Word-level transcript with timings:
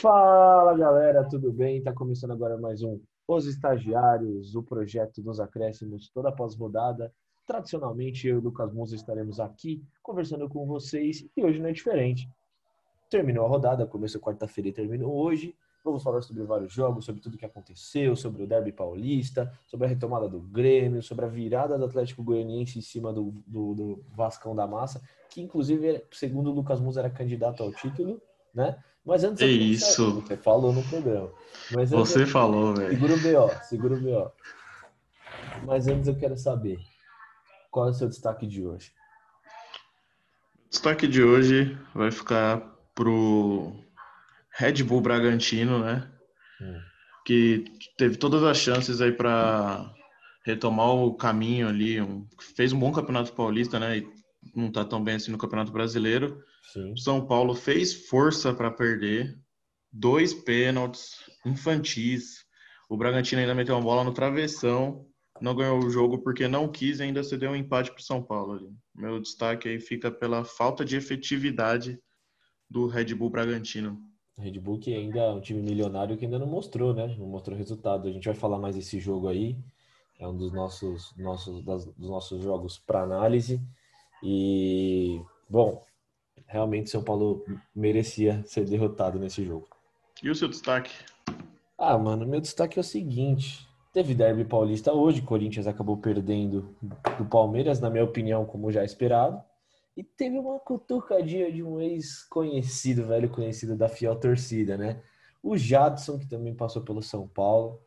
Fala 0.00 0.74
galera, 0.78 1.28
tudo 1.28 1.52
bem? 1.52 1.76
Está 1.76 1.92
começando 1.92 2.30
agora 2.30 2.56
mais 2.56 2.82
um 2.82 2.98
Os 3.28 3.44
Estagiários, 3.44 4.54
o 4.54 4.62
projeto 4.62 5.20
dos 5.20 5.38
acréscimos 5.38 6.08
toda 6.08 6.32
pós-rodada. 6.32 7.12
Tradicionalmente, 7.46 8.26
eu 8.26 8.36
e 8.36 8.38
o 8.38 8.42
Lucas 8.42 8.72
Musa 8.72 8.96
estaremos 8.96 9.38
aqui 9.38 9.84
conversando 10.02 10.48
com 10.48 10.64
vocês 10.64 11.28
e 11.36 11.44
hoje 11.44 11.60
não 11.60 11.68
é 11.68 11.72
diferente. 11.72 12.26
Terminou 13.10 13.44
a 13.44 13.48
rodada, 13.50 13.86
começou 13.86 14.22
quarta-feira 14.22 14.70
e 14.70 14.72
terminou 14.72 15.14
hoje. 15.14 15.54
Vamos 15.84 16.02
falar 16.02 16.22
sobre 16.22 16.44
vários 16.44 16.72
jogos, 16.72 17.04
sobre 17.04 17.20
tudo 17.20 17.36
que 17.36 17.44
aconteceu, 17.44 18.16
sobre 18.16 18.44
o 18.44 18.46
Derby 18.46 18.72
Paulista, 18.72 19.52
sobre 19.66 19.84
a 19.84 19.90
retomada 19.90 20.26
do 20.26 20.40
Grêmio, 20.40 21.02
sobre 21.02 21.26
a 21.26 21.28
virada 21.28 21.76
do 21.76 21.84
Atlético 21.84 22.24
Goianiense 22.24 22.78
em 22.78 22.82
cima 22.82 23.12
do, 23.12 23.34
do, 23.46 23.74
do 23.74 24.04
Vascão 24.14 24.56
da 24.56 24.66
Massa, 24.66 25.02
que 25.28 25.42
inclusive, 25.42 26.02
segundo 26.10 26.50
o 26.50 26.54
Lucas 26.54 26.80
Musa, 26.80 27.00
era 27.00 27.10
candidato 27.10 27.62
ao 27.62 27.70
título, 27.70 28.18
né? 28.54 28.82
Mas 29.04 29.24
antes. 29.24 29.42
É 29.42 29.46
isso. 29.46 30.20
Você 30.20 30.36
falou 30.36 30.72
no 30.72 30.82
programa. 30.84 31.30
Mas 31.72 31.90
Você 31.90 32.26
falou, 32.26 32.74
velho. 32.74 32.90
Segura 32.90 33.14
o 33.14 33.18
BO, 33.18 33.64
segura 33.64 33.94
o 33.94 34.00
BO. 34.00 34.32
Mas 35.64 35.88
antes 35.88 36.08
eu 36.08 36.16
quero 36.16 36.36
saber 36.36 36.78
qual 37.70 37.88
é 37.88 37.90
o 37.90 37.94
seu 37.94 38.08
destaque 38.08 38.46
de 38.46 38.66
hoje. 38.66 38.92
O 40.66 40.70
destaque 40.70 41.06
de 41.06 41.22
hoje 41.22 41.78
vai 41.94 42.10
ficar 42.10 42.60
pro 42.94 43.72
Red 44.50 44.82
Bull 44.82 45.00
Bragantino, 45.00 45.78
né? 45.78 46.10
Hum. 46.60 46.80
Que 47.24 47.64
teve 47.96 48.16
todas 48.16 48.42
as 48.42 48.56
chances 48.56 49.00
aí 49.00 49.12
para 49.12 49.92
retomar 50.44 50.90
o 50.90 51.14
caminho 51.14 51.68
ali, 51.68 52.00
um, 52.00 52.26
fez 52.56 52.72
um 52.72 52.78
bom 52.78 52.92
campeonato 52.92 53.32
paulista, 53.32 53.78
né? 53.78 53.98
E 53.98 54.08
não 54.54 54.70
tá 54.70 54.84
tão 54.84 55.02
bem 55.02 55.16
assim 55.16 55.30
no 55.30 55.38
Campeonato 55.38 55.70
Brasileiro. 55.70 56.42
Sim. 56.72 56.96
São 56.96 57.26
Paulo 57.26 57.54
fez 57.54 58.06
força 58.06 58.54
para 58.54 58.70
perder, 58.70 59.38
dois 59.92 60.32
pênaltis 60.32 61.16
infantis. 61.44 62.44
O 62.88 62.96
Bragantino 62.96 63.40
ainda 63.40 63.54
meteu 63.54 63.74
uma 63.74 63.84
bola 63.84 64.04
no 64.04 64.12
travessão, 64.12 65.06
não 65.40 65.54
ganhou 65.54 65.78
o 65.78 65.90
jogo 65.90 66.18
porque 66.18 66.46
não 66.46 66.68
quis 66.68 67.00
e 67.00 67.04
ainda 67.04 67.22
cedeu 67.24 67.50
um 67.50 67.56
empate 67.56 67.90
para 67.90 68.02
São 68.02 68.22
Paulo. 68.22 68.52
Ali. 68.52 68.70
Meu 68.94 69.20
destaque 69.20 69.68
aí 69.68 69.80
fica 69.80 70.10
pela 70.10 70.44
falta 70.44 70.84
de 70.84 70.96
efetividade 70.96 71.98
do 72.68 72.86
Red 72.86 73.14
Bull 73.14 73.30
Bragantino. 73.30 73.98
Red 74.38 74.58
Bull 74.58 74.78
que 74.78 74.94
ainda 74.94 75.20
é 75.20 75.30
um 75.30 75.40
time 75.40 75.62
milionário 75.62 76.16
que 76.16 76.24
ainda 76.24 76.38
não 76.38 76.46
mostrou, 76.46 76.94
né? 76.94 77.14
Não 77.18 77.26
mostrou 77.26 77.56
resultado. 77.56 78.08
A 78.08 78.12
gente 78.12 78.24
vai 78.24 78.34
falar 78.34 78.58
mais 78.58 78.76
desse 78.76 78.98
jogo 79.00 79.28
aí. 79.28 79.56
É 80.18 80.28
um 80.28 80.36
dos 80.36 80.52
nossos, 80.52 81.14
nossos, 81.16 81.64
das, 81.64 81.86
dos 81.86 82.10
nossos 82.10 82.42
jogos 82.42 82.78
para 82.78 83.02
análise. 83.02 83.60
E, 84.22 85.20
bom, 85.48 85.82
realmente 86.50 86.90
São 86.90 87.02
Paulo 87.02 87.44
merecia 87.74 88.42
ser 88.44 88.64
derrotado 88.64 89.18
nesse 89.18 89.44
jogo. 89.44 89.68
E 90.22 90.28
o 90.28 90.34
seu 90.34 90.48
destaque? 90.48 90.92
Ah, 91.78 91.96
mano, 91.96 92.26
meu 92.26 92.40
destaque 92.40 92.78
é 92.78 92.82
o 92.82 92.84
seguinte. 92.84 93.66
Teve 93.92 94.14
derby 94.14 94.44
paulista 94.44 94.92
hoje, 94.92 95.22
Corinthians 95.22 95.66
acabou 95.66 95.96
perdendo 95.96 96.74
do 97.16 97.24
Palmeiras, 97.24 97.80
na 97.80 97.88
minha 97.88 98.04
opinião, 98.04 98.44
como 98.44 98.70
já 98.70 98.84
esperado. 98.84 99.42
E 99.96 100.02
teve 100.02 100.38
uma 100.38 100.58
cutucadinha 100.58 101.50
de 101.50 101.62
um 101.62 101.80
ex-conhecido, 101.80 103.06
velho 103.06 103.28
conhecido 103.30 103.76
da 103.76 103.88
fiel 103.88 104.16
torcida, 104.16 104.76
né? 104.76 105.00
O 105.42 105.56
Jadson, 105.56 106.18
que 106.18 106.28
também 106.28 106.54
passou 106.54 106.82
pelo 106.82 107.02
São 107.02 107.26
Paulo, 107.26 107.80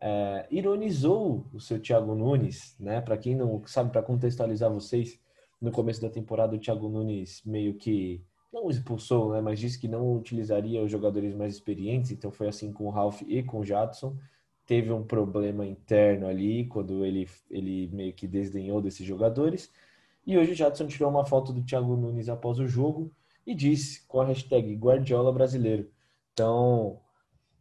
é, 0.00 0.46
ironizou 0.50 1.46
o 1.52 1.60
seu 1.60 1.80
Thiago 1.80 2.14
Nunes, 2.14 2.76
né? 2.78 3.00
Para 3.00 3.16
quem 3.16 3.34
não 3.34 3.62
sabe, 3.66 3.90
para 3.90 4.02
contextualizar 4.02 4.70
vocês, 4.70 5.18
no 5.62 5.70
começo 5.70 6.02
da 6.02 6.10
temporada 6.10 6.56
o 6.56 6.58
Thiago 6.58 6.88
Nunes 6.88 7.40
meio 7.46 7.74
que 7.74 8.20
não 8.52 8.68
expulsou, 8.68 9.32
né, 9.32 9.40
mas 9.40 9.60
disse 9.60 9.78
que 9.78 9.88
não 9.88 10.14
utilizaria 10.14 10.82
os 10.82 10.90
jogadores 10.90 11.34
mais 11.34 11.54
experientes, 11.54 12.10
então 12.10 12.30
foi 12.30 12.48
assim 12.48 12.72
com 12.72 12.84
o 12.84 12.90
Ralph 12.90 13.22
e 13.22 13.42
com 13.42 13.60
o 13.60 13.64
Jadson. 13.64 14.16
Teve 14.66 14.92
um 14.92 15.04
problema 15.04 15.64
interno 15.64 16.26
ali 16.26 16.66
quando 16.66 17.04
ele, 17.04 17.28
ele 17.48 17.88
meio 17.92 18.12
que 18.12 18.26
desdenhou 18.26 18.82
desses 18.82 19.06
jogadores. 19.06 19.72
E 20.26 20.36
hoje 20.36 20.52
o 20.52 20.54
Jadson 20.54 20.86
tirou 20.86 21.10
uma 21.10 21.24
foto 21.24 21.52
do 21.52 21.62
Thiago 21.62 21.96
Nunes 21.96 22.28
após 22.28 22.58
o 22.58 22.66
jogo 22.66 23.12
e 23.46 23.54
disse 23.54 24.06
com 24.06 24.20
a 24.20 24.26
hashtag 24.26 24.74
Guardiola 24.74 25.32
brasileiro. 25.32 25.90
Então, 26.32 27.00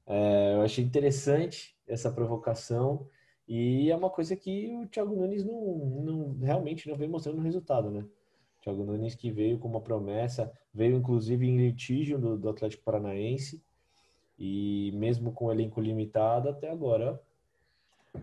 é, 0.06 0.56
eu 0.56 0.62
achei 0.62 0.84
interessante 0.84 1.76
essa 1.88 2.12
provocação 2.12 3.08
e 3.48 3.90
é 3.90 3.96
uma 3.96 4.10
coisa 4.10 4.36
que 4.36 4.74
o 4.76 4.88
Thiago 4.88 5.16
Nunes 5.16 5.44
não, 5.44 5.76
não 6.04 6.38
realmente 6.40 6.88
não 6.88 6.96
vem 6.96 7.10
mostrando 7.10 7.42
resultado, 7.42 7.90
né? 7.90 8.02
O 8.02 8.62
Thiago 8.62 8.84
Nunes 8.84 9.16
que 9.16 9.32
veio 9.32 9.60
com 9.60 9.68
uma 9.68 9.82
promessa, 9.82 10.52
veio 10.74 10.96
inclusive 10.96 11.46
em 11.46 11.58
litígio 11.58 12.20
do, 12.20 12.38
do 12.38 12.50
Atlético 12.50 12.84
Paranaense 12.84 13.62
e 14.38 14.92
mesmo 14.96 15.32
com 15.32 15.46
o 15.46 15.52
elenco 15.52 15.82
limitado 15.82 16.50
até 16.50 16.70
agora. 16.70 17.22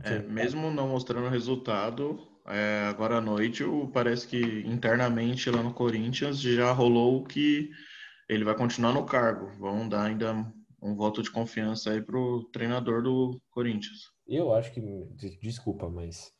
É, 0.03 0.19
mesmo 0.21 0.71
não 0.71 0.89
mostrando 0.89 1.29
resultado, 1.29 2.19
é, 2.47 2.87
agora 2.89 3.19
à 3.19 3.21
noite 3.21 3.65
parece 3.93 4.27
que 4.27 4.41
internamente 4.67 5.50
lá 5.50 5.62
no 5.62 5.73
Corinthians 5.73 6.41
já 6.41 6.73
rolou 6.73 7.25
que 7.25 7.71
ele 8.29 8.45
vai 8.45 8.55
continuar 8.55 8.93
no 8.93 9.05
cargo. 9.05 9.49
Vão 9.59 9.89
dar 9.89 10.05
ainda 10.05 10.35
um 10.81 10.95
voto 10.95 11.23
de 11.23 11.31
confiança 11.31 11.91
aí 11.91 12.03
pro 12.03 12.45
treinador 12.53 13.03
do 13.03 13.41
Corinthians. 13.50 14.18
Eu 14.28 14.53
acho 14.55 14.72
que, 14.72 14.81
desculpa, 15.41 15.89
mas 15.89 16.33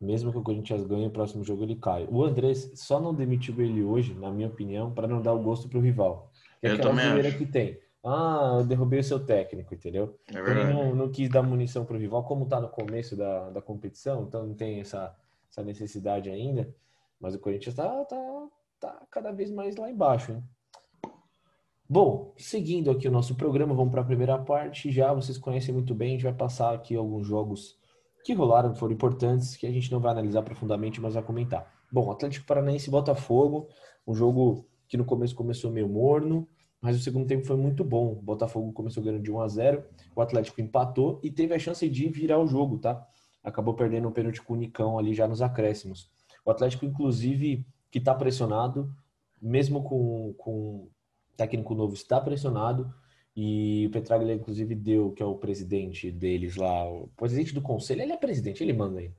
mesmo 0.00 0.30
que 0.30 0.38
o 0.38 0.42
Corinthians 0.42 0.84
ganhe, 0.84 1.06
o 1.06 1.10
próximo 1.10 1.44
jogo 1.44 1.64
ele 1.64 1.76
cai. 1.76 2.06
O 2.10 2.24
Andrés 2.24 2.70
só 2.74 3.00
não 3.00 3.14
demitiu 3.14 3.60
ele 3.60 3.82
hoje, 3.82 4.14
na 4.14 4.30
minha 4.30 4.48
opinião, 4.48 4.92
para 4.92 5.08
não 5.08 5.20
dar 5.20 5.32
o 5.32 5.42
gosto 5.42 5.68
pro 5.68 5.80
rival. 5.80 6.30
É 6.62 6.70
eu 6.70 6.74
aquela 6.74 6.94
primeira 6.94 7.32
que 7.32 7.46
tem. 7.46 7.78
Ah, 8.04 8.56
eu 8.58 8.64
derrubei 8.64 8.98
o 8.98 9.04
seu 9.04 9.24
técnico, 9.24 9.74
entendeu? 9.74 10.18
É 10.34 10.38
ele 10.38 10.72
não, 10.72 10.94
não, 10.94 11.08
quis 11.08 11.28
dar 11.28 11.42
munição 11.42 11.84
pro 11.84 11.98
rival, 11.98 12.24
como 12.24 12.46
tá 12.46 12.60
no 12.60 12.68
começo 12.68 13.16
da, 13.16 13.50
da 13.50 13.62
competição, 13.62 14.24
então 14.24 14.44
não 14.44 14.54
tem 14.54 14.80
essa, 14.80 15.16
essa 15.48 15.62
necessidade 15.62 16.28
ainda. 16.28 16.74
Mas 17.20 17.36
o 17.36 17.38
Corinthians 17.38 17.76
tá, 17.76 18.04
tá, 18.04 18.48
tá 18.80 19.02
cada 19.08 19.30
vez 19.30 19.52
mais 19.52 19.76
lá 19.76 19.88
embaixo, 19.88 20.32
hein? 20.32 20.42
Bom, 21.88 22.32
seguindo 22.38 22.90
aqui 22.90 23.06
o 23.06 23.10
nosso 23.10 23.34
programa, 23.34 23.74
vamos 23.74 23.90
para 23.90 24.00
a 24.00 24.04
primeira 24.04 24.38
parte. 24.38 24.90
Já 24.90 25.12
vocês 25.12 25.36
conhecem 25.36 25.74
muito 25.74 25.94
bem, 25.94 26.08
a 26.08 26.12
gente 26.12 26.24
vai 26.24 26.32
passar 26.32 26.74
aqui 26.74 26.96
alguns 26.96 27.26
jogos 27.26 27.78
que 28.24 28.32
rolaram, 28.32 28.72
que 28.72 28.78
foram 28.78 28.94
importantes, 28.94 29.56
que 29.56 29.66
a 29.66 29.70
gente 29.70 29.90
não 29.90 30.00
vai 30.00 30.12
analisar 30.12 30.42
profundamente, 30.42 31.00
mas 31.00 31.14
vai 31.14 31.22
comentar. 31.22 31.70
Bom, 31.92 32.10
Atlético 32.10 32.46
Paranaense 32.46 32.88
e 32.88 32.90
Botafogo, 32.90 33.68
um 34.06 34.14
jogo 34.14 34.66
que 34.88 34.96
no 34.96 35.04
começo 35.04 35.34
começou 35.34 35.70
meio 35.70 35.88
morno, 35.88 36.48
mas 36.80 36.96
o 36.96 37.00
segundo 37.00 37.26
tempo 37.26 37.44
foi 37.44 37.56
muito 37.56 37.84
bom. 37.84 38.12
O 38.12 38.22
Botafogo 38.22 38.72
começou 38.72 39.02
ganhando 39.02 39.22
de 39.22 39.30
1 39.30 39.40
a 39.40 39.48
0, 39.48 39.84
o 40.16 40.22
Atlético 40.22 40.60
empatou 40.60 41.20
e 41.22 41.30
teve 41.30 41.54
a 41.54 41.58
chance 41.58 41.86
de 41.88 42.08
virar 42.08 42.38
o 42.38 42.46
jogo, 42.46 42.78
tá? 42.78 43.06
Acabou 43.42 43.74
perdendo 43.74 44.08
um 44.08 44.12
pênalti 44.12 44.40
com 44.40 44.54
o 44.54 44.56
Nicão 44.56 44.98
ali 44.98 45.12
já 45.14 45.28
nos 45.28 45.42
acréscimos. 45.42 46.10
O 46.44 46.50
Atlético, 46.50 46.84
inclusive, 46.84 47.66
que 47.90 47.98
está 47.98 48.14
pressionado, 48.14 48.90
mesmo 49.40 49.82
com, 49.82 50.34
com 50.38 50.88
técnico 51.36 51.74
novo 51.74 51.94
está 51.94 52.20
pressionado 52.20 52.92
e 53.34 53.86
o 53.86 53.90
Petraglia, 53.90 54.34
inclusive, 54.34 54.74
deu, 54.74 55.12
que 55.12 55.22
é 55.22 55.26
o 55.26 55.36
presidente 55.36 56.10
deles 56.10 56.56
lá, 56.56 56.88
o 56.88 57.08
presidente 57.16 57.54
do 57.54 57.62
conselho, 57.62 58.02
ele 58.02 58.12
é 58.12 58.16
presidente, 58.16 58.62
ele 58.62 58.74
manda 58.74 59.00
aí. 59.00 59.10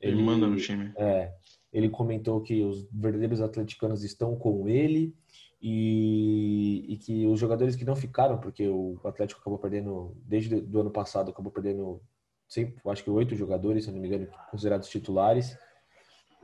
Ele, 0.00 0.12
ele 0.12 0.22
manda 0.22 0.46
no 0.46 0.56
time. 0.56 0.92
É, 0.96 1.32
ele 1.72 1.88
comentou 1.88 2.40
que 2.42 2.62
os 2.62 2.86
verdadeiros 2.92 3.40
atleticanos 3.40 4.04
estão 4.04 4.36
com 4.36 4.68
ele 4.68 5.14
e, 5.60 6.84
e, 6.86 6.96
que 6.98 7.26
os 7.26 7.40
jogadores 7.40 7.74
que 7.74 7.84
não 7.84 7.96
ficaram, 7.96 8.38
porque 8.38 8.68
o 8.68 9.00
Atlético 9.04 9.40
acabou 9.40 9.58
perdendo, 9.58 10.14
desde 10.24 10.54
o 10.54 10.80
ano 10.80 10.90
passado, 10.90 11.30
acabou 11.30 11.50
perdendo, 11.50 12.02
sempre, 12.46 12.78
acho 12.86 13.02
que 13.02 13.10
oito 13.10 13.34
jogadores, 13.34 13.84
se 13.84 13.90
não 13.90 13.98
me 13.98 14.06
engano, 14.06 14.28
considerados 14.50 14.88
titulares, 14.88 15.56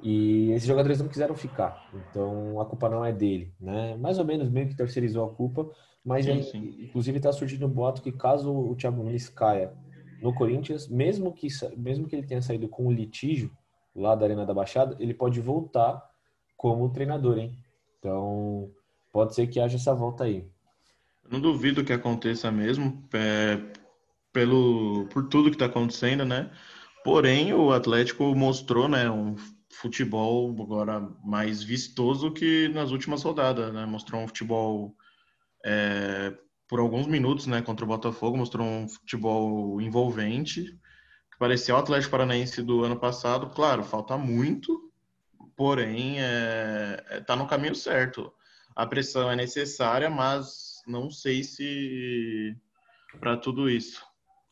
e 0.03 0.51
esses 0.51 0.67
jogadores 0.67 0.99
não 1.01 1.09
quiseram 1.09 1.35
ficar, 1.35 1.89
então 1.95 2.61
a 2.61 2.67
culpa 2.67 2.89
não 2.89 3.05
é 3.05 3.13
dele, 3.13 3.55
né? 3.61 3.97
Mais 3.97 4.19
ou 4.19 4.25
menos 4.25 4.51
meio 4.51 4.69
que 4.69 4.77
terceirizou 4.77 5.25
a 5.25 5.33
culpa, 5.33 5.71
mas 6.05 6.25
sim, 6.25 6.43
sim. 6.43 6.77
inclusive 6.81 7.19
está 7.19 7.33
surgindo 7.33 7.67
um 7.67 7.71
boato 7.71 8.03
que 8.03 8.11
caso 8.11 8.53
o 8.53 8.75
Thiago 8.75 9.03
Nunes 9.03 9.29
caia 9.29 9.73
no 10.21 10.35
Corinthians, 10.35 10.89
mesmo 10.89 11.33
que 11.33 11.47
mesmo 11.77 12.09
que 12.09 12.17
ele 12.17 12.27
tenha 12.27 12.43
saído 12.43 12.69
com 12.69 12.87
o 12.87 12.93
litígio 12.93 13.51
lá 13.95 14.15
da 14.15 14.27
Arena 14.27 14.45
da 14.45 14.55
Baixada, 14.55 14.97
ele 14.99 15.15
pode 15.15 15.41
voltar 15.41 16.03
como 16.57 16.93
treinador, 16.93 17.39
hein? 17.39 17.57
Então 17.99 18.71
pode 19.13 19.35
ser 19.35 19.47
que 19.47 19.61
haja 19.61 19.77
essa 19.77 19.95
volta 19.95 20.25
aí. 20.25 20.45
Não 21.31 21.41
duvido 21.41 21.85
que 21.85 21.93
aconteça 21.93 22.51
mesmo, 22.51 23.03
é, 23.13 23.59
pelo 24.33 25.07
por 25.07 25.29
tudo 25.29 25.51
que 25.51 25.57
está 25.57 25.67
acontecendo, 25.67 26.25
né? 26.25 26.51
Porém, 27.05 27.53
o 27.53 27.73
Atlético 27.73 28.35
mostrou, 28.35 28.89
né, 28.89 29.11
um 29.11 29.35
futebol 29.73 30.55
agora 30.61 31.01
mais 31.25 31.63
vistoso 31.63 32.33
que 32.33 32.69
nas 32.69 32.91
últimas 32.91 33.23
rodadas, 33.23 33.73
né? 33.73 33.87
Mostrou 33.87 34.21
um 34.21 34.29
futebol 34.29 34.95
é, 35.65 36.37
por 36.69 36.81
alguns 36.81 37.07
minutos, 37.07 37.47
né? 37.47 37.63
Contra 37.63 37.85
o 37.85 37.89
Botafogo, 37.89 38.37
mostrou 38.37 38.67
um 38.67 38.89
futebol 38.89 39.81
envolvente, 39.81 40.65
que 40.65 41.39
parecia 41.39 41.75
o 41.75 41.79
Atlético 41.79 42.13
Paranaense 42.13 42.63
do 42.63 42.85
ano 42.85 42.99
passado. 42.99 43.51
Claro, 43.51 43.83
falta 43.83 44.17
muito, 44.17 44.93
porém 45.57 46.21
é, 46.21 47.05
é, 47.11 47.21
tá 47.21 47.37
no 47.37 47.47
caminho 47.47 47.75
certo. 47.75 48.33
A 48.75 48.87
pressão 48.87 49.31
é 49.31 49.37
necessária, 49.37 50.09
mas 50.09 50.81
não 50.87 51.11
sei 51.11 51.45
se 51.45 52.57
para 53.21 53.37
tudo 53.37 53.69
isso. 53.69 54.03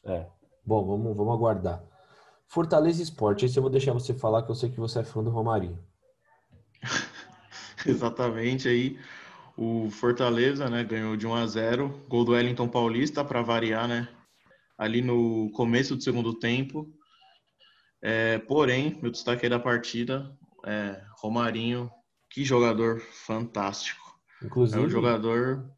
É. 0.04 0.26
Bom, 0.64 0.86
vamos, 0.86 1.16
vamos 1.16 1.34
aguardar. 1.34 1.89
Fortaleza 2.50 3.00
Esporte, 3.00 3.46
esse 3.46 3.56
eu 3.56 3.62
vou 3.62 3.70
deixar 3.70 3.92
você 3.92 4.12
falar 4.12 4.42
que 4.42 4.50
eu 4.50 4.56
sei 4.56 4.68
que 4.68 4.80
você 4.80 4.98
é 4.98 5.04
fã 5.04 5.22
do 5.22 5.30
Romarinho. 5.30 5.78
Exatamente 7.86 8.66
aí. 8.66 8.98
O 9.56 9.88
Fortaleza, 9.88 10.68
né, 10.68 10.82
ganhou 10.82 11.16
de 11.16 11.28
1 11.28 11.34
a 11.34 11.46
0, 11.46 12.06
gol 12.08 12.24
do 12.24 12.32
Wellington 12.32 12.66
Paulista 12.66 13.24
para 13.24 13.40
variar, 13.40 13.86
né? 13.86 14.08
Ali 14.76 15.00
no 15.00 15.48
começo 15.52 15.94
do 15.94 16.02
segundo 16.02 16.40
tempo. 16.40 16.92
É, 18.02 18.38
porém, 18.38 18.98
meu 19.00 19.12
destaque 19.12 19.46
aí 19.46 19.50
da 19.50 19.60
partida 19.60 20.36
é 20.66 21.00
Romarinho, 21.18 21.88
que 22.28 22.44
jogador 22.44 23.00
fantástico. 23.00 24.18
Inclusive, 24.42 24.82
é 24.82 24.86
um 24.86 24.88
jogador. 24.88 25.70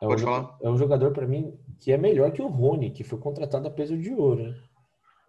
É 0.00 0.04
um, 0.04 0.08
Pode 0.08 0.22
falar? 0.22 0.56
É 0.62 0.70
um 0.70 0.78
jogador 0.78 1.12
para 1.12 1.26
mim 1.26 1.58
que 1.80 1.90
é 1.90 1.98
melhor 1.98 2.30
que 2.30 2.40
o 2.40 2.46
Rony, 2.46 2.92
que 2.92 3.02
foi 3.02 3.18
contratado 3.18 3.66
a 3.66 3.70
peso 3.72 3.98
de 3.98 4.12
ouro. 4.12 4.44
Né? 4.44 4.62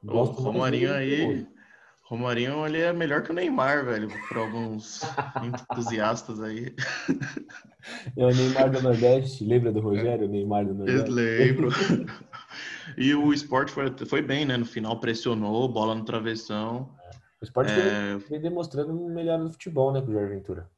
Gosto 0.04 0.40
o 0.40 0.44
Romarinho 0.44 0.94
aí. 0.94 1.48
Romarinho 2.04 2.66
ele 2.68 2.80
é 2.80 2.92
melhor 2.92 3.24
que 3.24 3.32
o 3.32 3.34
Neymar, 3.34 3.86
velho, 3.86 4.10
para 4.28 4.42
alguns 4.42 5.02
entusiastas 5.44 6.42
aí. 6.42 6.74
É 8.16 8.26
o 8.26 8.34
Neymar 8.34 8.72
do 8.72 8.82
Nordeste, 8.82 9.44
lembra 9.44 9.70
do 9.70 9.82
Rogério, 9.82 10.26
o 10.26 10.30
Neymar 10.30 10.66
do 10.66 10.74
Nordeste? 10.74 11.10
Eu 11.10 11.14
lembro. 11.14 11.70
E 12.98 13.14
o 13.14 13.34
esporte 13.34 13.74
foi, 13.74 13.94
foi 14.06 14.22
bem, 14.22 14.46
né? 14.46 14.56
No 14.56 14.66
final 14.66 15.02
pressionou, 15.02 15.68
bola 15.68 15.94
no 15.94 16.06
travessão. 16.06 16.90
O 17.42 17.44
esporte 17.44 17.74
é... 17.74 18.18
vem 18.30 18.40
demonstrando 18.40 18.94
melhor 19.10 19.38
no 19.38 19.50
futebol, 19.50 19.92
né, 19.92 20.02
com 20.02 20.12
o 20.12 20.14
Jair 20.14 20.30
Ventura. 20.30 20.70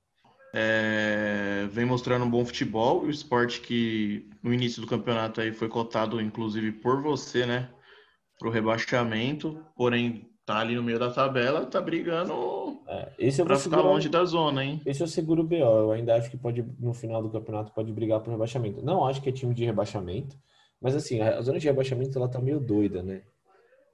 É, 0.52 1.68
vem 1.70 1.86
mostrando 1.86 2.26
um 2.26 2.30
bom 2.30 2.46
futebol. 2.46 3.04
O 3.04 3.10
esporte 3.10 3.62
que 3.62 4.28
no 4.42 4.54
início 4.54 4.82
do 4.82 4.88
campeonato 4.88 5.42
aí 5.42 5.52
foi 5.52 5.68
cotado, 5.68 6.20
inclusive, 6.20 6.72
por 6.72 7.02
você, 7.04 7.46
né? 7.46 7.70
Para 8.38 8.48
o 8.48 8.52
rebaixamento, 8.52 9.64
porém 9.76 10.30
tá 10.46 10.60
ali 10.60 10.76
no 10.76 10.84
meio 10.84 11.00
da 11.00 11.10
tabela, 11.10 11.66
tá 11.66 11.82
brigando 11.82 12.34
é, 12.88 13.44
para 13.44 13.58
ficar 13.58 13.82
longe 13.82 14.08
da 14.08 14.24
zona, 14.26 14.64
hein? 14.64 14.82
Esse 14.86 15.02
é 15.02 15.06
o 15.06 15.08
seguro 15.08 15.44
BO. 15.44 15.56
Eu 15.56 15.92
ainda 15.92 16.16
acho 16.16 16.30
que 16.30 16.38
pode, 16.38 16.64
no 16.80 16.94
final 16.94 17.22
do 17.22 17.30
campeonato, 17.30 17.72
pode 17.74 17.92
brigar 17.92 18.20
por 18.20 18.32
rebaixamento. 18.32 18.84
Não 18.84 19.06
acho 19.06 19.22
que 19.22 19.30
é 19.30 19.32
time 19.32 19.54
de 19.54 19.66
rebaixamento, 19.66 20.38
mas 20.80 20.96
assim, 20.96 21.22
a 21.22 21.42
zona 21.42 21.60
de 21.60 21.66
rebaixamento 21.66 22.18
ela 22.18 22.30
tá 22.30 22.40
meio 22.40 22.60
doida, 22.60 23.02
né? 23.02 23.24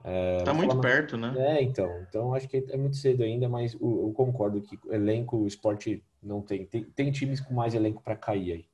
É, 0.04 0.38
tá 0.44 0.54
muito 0.54 0.80
perto, 0.80 1.16
né? 1.16 1.34
É, 1.38 1.64
então. 1.64 1.90
Então 2.10 2.34
acho 2.34 2.48
que 2.48 2.66
é 2.70 2.78
muito 2.78 2.98
cedo 2.98 3.24
ainda, 3.24 3.48
mas 3.48 3.74
eu, 3.74 4.08
eu 4.08 4.14
concordo 4.14 4.62
que 4.62 4.78
elenco, 4.90 5.38
o 5.38 5.48
esporte 5.48 6.04
não 6.22 6.42
tem. 6.42 6.66
Tem, 6.66 6.84
tem 6.84 7.12
times 7.12 7.40
com 7.40 7.54
mais 7.54 7.74
elenco 7.74 8.02
para 8.02 8.16
cair 8.16 8.52
aí. 8.52 8.66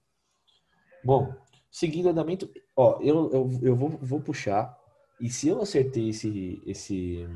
Bom, 1.03 1.33
seguindo 1.69 2.07
o 2.07 2.09
andamento, 2.09 2.49
ó, 2.75 2.99
eu, 3.01 3.31
eu, 3.31 3.59
eu 3.61 3.75
vou, 3.75 3.89
vou 4.01 4.19
puxar. 4.19 4.75
E 5.19 5.29
se 5.29 5.47
eu 5.47 5.61
acertei 5.61 6.09
esse, 6.09 6.61
esse, 6.65 7.27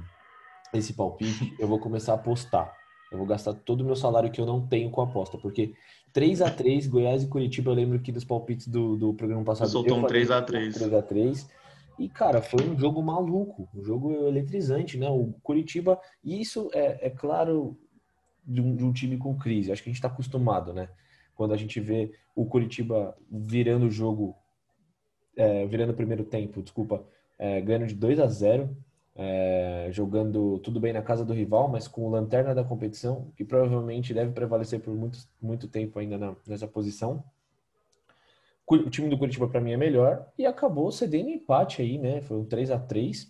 esse 0.74 0.94
palpite, 0.94 1.56
eu 1.60 1.68
vou 1.68 1.80
começar 1.80 2.14
a 2.14 2.16
apostar. 2.16 2.76
Eu 3.12 3.18
vou 3.18 3.28
gastar 3.28 3.54
todo 3.54 3.82
o 3.82 3.86
meu 3.86 3.96
salário 3.96 4.32
que 4.32 4.40
eu 4.40 4.46
não 4.46 4.66
tenho 4.66 4.90
com 4.90 5.02
aposta, 5.02 5.38
porque 5.38 5.74
3 6.14 6.42
a 6.42 6.50
3 6.50 6.88
Goiás 6.88 7.24
e 7.24 7.28
Curitiba, 7.28 7.72
eu 7.72 7.76
lembro 7.76 8.00
que 8.00 8.12
dos 8.12 8.24
palpites 8.24 8.68
do, 8.68 8.96
do 8.96 9.14
programa 9.14 9.44
passado. 9.44 9.70
Soltou 9.70 9.98
um 9.98 10.06
3 10.06 10.32
a 10.32 10.42
3 10.42 10.76
3 10.76 10.94
a 10.94 11.02
3 11.02 11.50
E, 12.00 12.08
cara, 12.08 12.42
foi 12.42 12.64
um 12.64 12.78
jogo 12.78 13.02
maluco, 13.02 13.68
um 13.76 13.84
jogo 13.84 14.14
eletrizante, 14.28 14.98
né? 14.98 15.10
O 15.10 15.34
Curitiba, 15.44 16.00
e 16.24 16.40
isso 16.40 16.70
é, 16.74 17.08
é 17.08 17.10
claro 17.10 17.78
de 18.46 18.62
um, 18.62 18.76
de 18.76 18.86
um, 18.86 18.94
time 18.94 19.18
com 19.18 19.38
crise. 19.38 19.72
Acho 19.72 19.84
que 19.84 19.90
a 19.90 19.92
gente 19.92 19.98
está 19.98 20.08
acostumado, 20.08 20.74
né? 20.74 20.90
Quando 21.36 21.54
a 21.54 21.58
gente 21.58 21.80
vê 21.80 22.14
o 22.34 22.46
Curitiba 22.46 23.18
virando 23.30 23.88
o 23.88 23.92
jogo, 23.92 24.36
é, 25.36 25.66
virando 25.66 25.92
o 25.92 25.96
primeiro 25.96 26.24
tempo, 26.24 26.62
desculpa, 26.62 27.06
é, 27.42 27.60
ganhando 27.60 27.88
de 27.88 27.96
2 27.96 28.20
a 28.20 28.28
0 28.28 28.70
é, 29.16 29.88
jogando 29.92 30.60
tudo 30.60 30.80
bem 30.80 30.94
na 30.94 31.02
casa 31.02 31.26
do 31.26 31.34
rival, 31.34 31.68
mas 31.68 31.88
com 31.88 32.06
o 32.06 32.10
lanterna 32.10 32.54
da 32.54 32.64
competição, 32.64 33.32
que 33.36 33.44
provavelmente 33.44 34.14
deve 34.14 34.32
prevalecer 34.32 34.80
por 34.80 34.94
muito, 34.94 35.20
muito 35.42 35.68
tempo 35.68 35.98
ainda 35.98 36.20
na, 36.20 36.36
nessa 36.46 36.68
posição. 36.68 37.24
O 38.68 38.90
time 38.90 39.10
do 39.10 39.18
Curitiba 39.18 39.50
para 39.50 39.60
mim 39.60 39.72
é 39.72 39.78
melhor 39.78 40.26
e 40.38 40.46
acabou 40.46 40.92
cedendo 40.92 41.30
empate 41.30 41.82
aí, 41.82 41.98
né? 41.98 42.22
Foi 42.22 42.38
um 42.38 42.46
3 42.46 42.72
a 42.72 42.80
3 42.80 43.30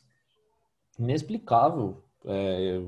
inexplicável. 0.99 2.03
É, 2.25 2.79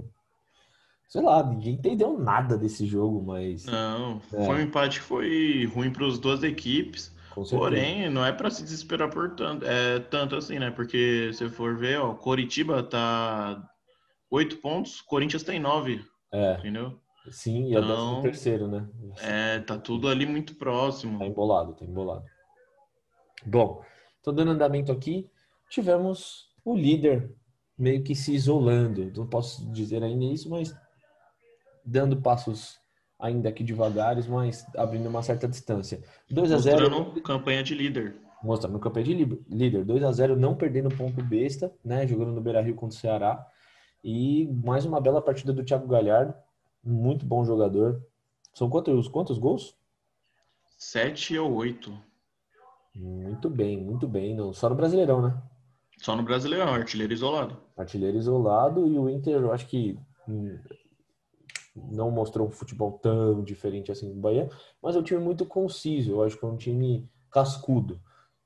sei 1.08 1.22
lá, 1.22 1.42
ninguém 1.42 1.76
entendeu 1.76 2.20
nada 2.20 2.58
desse 2.58 2.86
jogo, 2.86 3.24
mas. 3.24 3.66
Não, 3.66 4.22
é. 4.34 4.46
foi 4.46 4.56
um 4.56 4.62
empate 4.62 5.00
que 5.00 5.06
foi 5.06 5.66
ruim 5.74 5.92
para 5.92 6.06
as 6.06 6.20
duas 6.20 6.44
equipes. 6.44 7.13
Porém, 7.34 8.10
não 8.10 8.26
é 8.26 8.32
para 8.32 8.50
se 8.50 8.64
desesperar 8.64 9.10
por 9.10 9.36
tanto, 9.36 9.66
é 9.66 10.00
tanto 10.00 10.36
assim, 10.36 10.60
né? 10.60 10.72
Porque 10.72 11.32
se 11.34 11.50
for 11.50 11.76
ver, 11.76 12.00
ó, 12.00 12.14
Coritiba 12.14 12.84
tá 12.84 13.68
oito 14.30 14.58
pontos, 14.58 15.02
Corinthians 15.02 15.44
tem 15.44 15.60
nove. 15.60 16.04
É. 16.32 16.56
Entendeu? 16.60 17.00
Sim, 17.30 17.68
e 17.68 17.76
então, 17.76 18.18
é 18.18 18.20
o 18.20 18.22
terceiro, 18.22 18.68
né? 18.68 18.88
É, 19.22 19.60
tá 19.60 19.78
tudo 19.78 20.08
ali 20.08 20.26
muito 20.26 20.56
próximo. 20.56 21.20
Tá 21.20 21.26
embolado, 21.26 21.74
tá 21.74 21.86
embolado. 21.86 22.26
Bom, 23.46 23.84
tô 24.22 24.32
dando 24.32 24.52
andamento 24.52 24.92
aqui. 24.92 25.30
Tivemos 25.70 26.50
o 26.66 26.76
líder 26.76 27.34
meio 27.78 28.04
que 28.04 28.14
se 28.14 28.34
isolando. 28.34 29.12
Não 29.16 29.28
posso 29.28 29.72
dizer 29.72 30.04
ainda 30.04 30.26
isso, 30.26 30.50
mas 30.50 30.76
dando 31.86 32.22
passos 32.22 32.80
ainda 33.24 33.48
aqui 33.48 33.64
devagares, 33.64 34.28
mas 34.28 34.68
abrindo 34.76 35.08
uma 35.08 35.24
certa 35.24 35.48
distância. 35.48 36.04
2 36.30 36.52
a 36.52 36.58
0 36.58 36.90
Mostrando 36.90 37.22
campanha 37.22 37.64
de 37.64 37.74
líder. 37.74 38.16
Mostrando 38.44 38.78
campanha 38.80 39.06
de 39.06 39.14
líder. 39.50 39.86
2 39.86 40.04
a 40.04 40.12
0 40.12 40.36
não 40.36 40.54
perdendo 40.56 40.94
ponto 40.94 41.24
besta, 41.24 41.74
né? 41.86 42.06
Jogando 42.06 42.34
no 42.34 42.42
Beira-Rio 42.42 42.76
contra 42.76 42.98
o 42.98 43.00
Ceará. 43.00 43.48
E 44.04 44.46
mais 44.66 44.84
uma 44.84 45.00
bela 45.00 45.22
partida 45.22 45.54
do 45.54 45.64
Thiago 45.64 45.88
Galhardo. 45.88 46.34
Muito 46.84 47.26
bom 47.26 47.46
jogador. 47.46 48.06
São 48.54 48.70
quantos, 48.70 49.08
quantos 49.08 49.38
gols? 49.38 49.74
Sete 50.78 51.40
ou 51.40 51.54
oito. 51.54 51.98
Muito 52.94 53.50
bem, 53.50 53.78
muito 53.78 54.06
bem. 54.06 54.36
Não, 54.36 54.52
só 54.52 54.70
no 54.70 54.76
Brasileirão, 54.76 55.22
né? 55.22 55.42
Só 55.98 56.14
no 56.14 56.24
Brasileirão, 56.24 56.74
artilheiro 56.74 57.14
isolado. 57.14 57.58
Artilheiro 57.78 58.18
isolado 58.18 58.86
e 58.86 59.00
o 59.00 59.10
Inter, 59.10 59.36
eu 59.36 59.54
acho 59.54 59.66
que 59.68 59.98
hum, 60.28 60.60
não 61.76 62.12
mostrou 62.12 62.48
um 62.48 62.52
futebol 62.52 63.00
tão 63.02 63.44
diferente 63.44 63.92
assim 63.92 64.10
do 64.10 64.20
Bahia, 64.20 64.50
mas 64.82 64.96
é 64.96 65.00
um 65.00 65.04
time 65.04 65.20
muito 65.20 65.46
conciso. 65.46 66.12
Eu 66.12 66.24
acho 66.24 66.38
que 66.38 66.46
é 66.46 66.48
um 66.48 66.58
time 66.58 67.10
cascudo. 67.32 68.00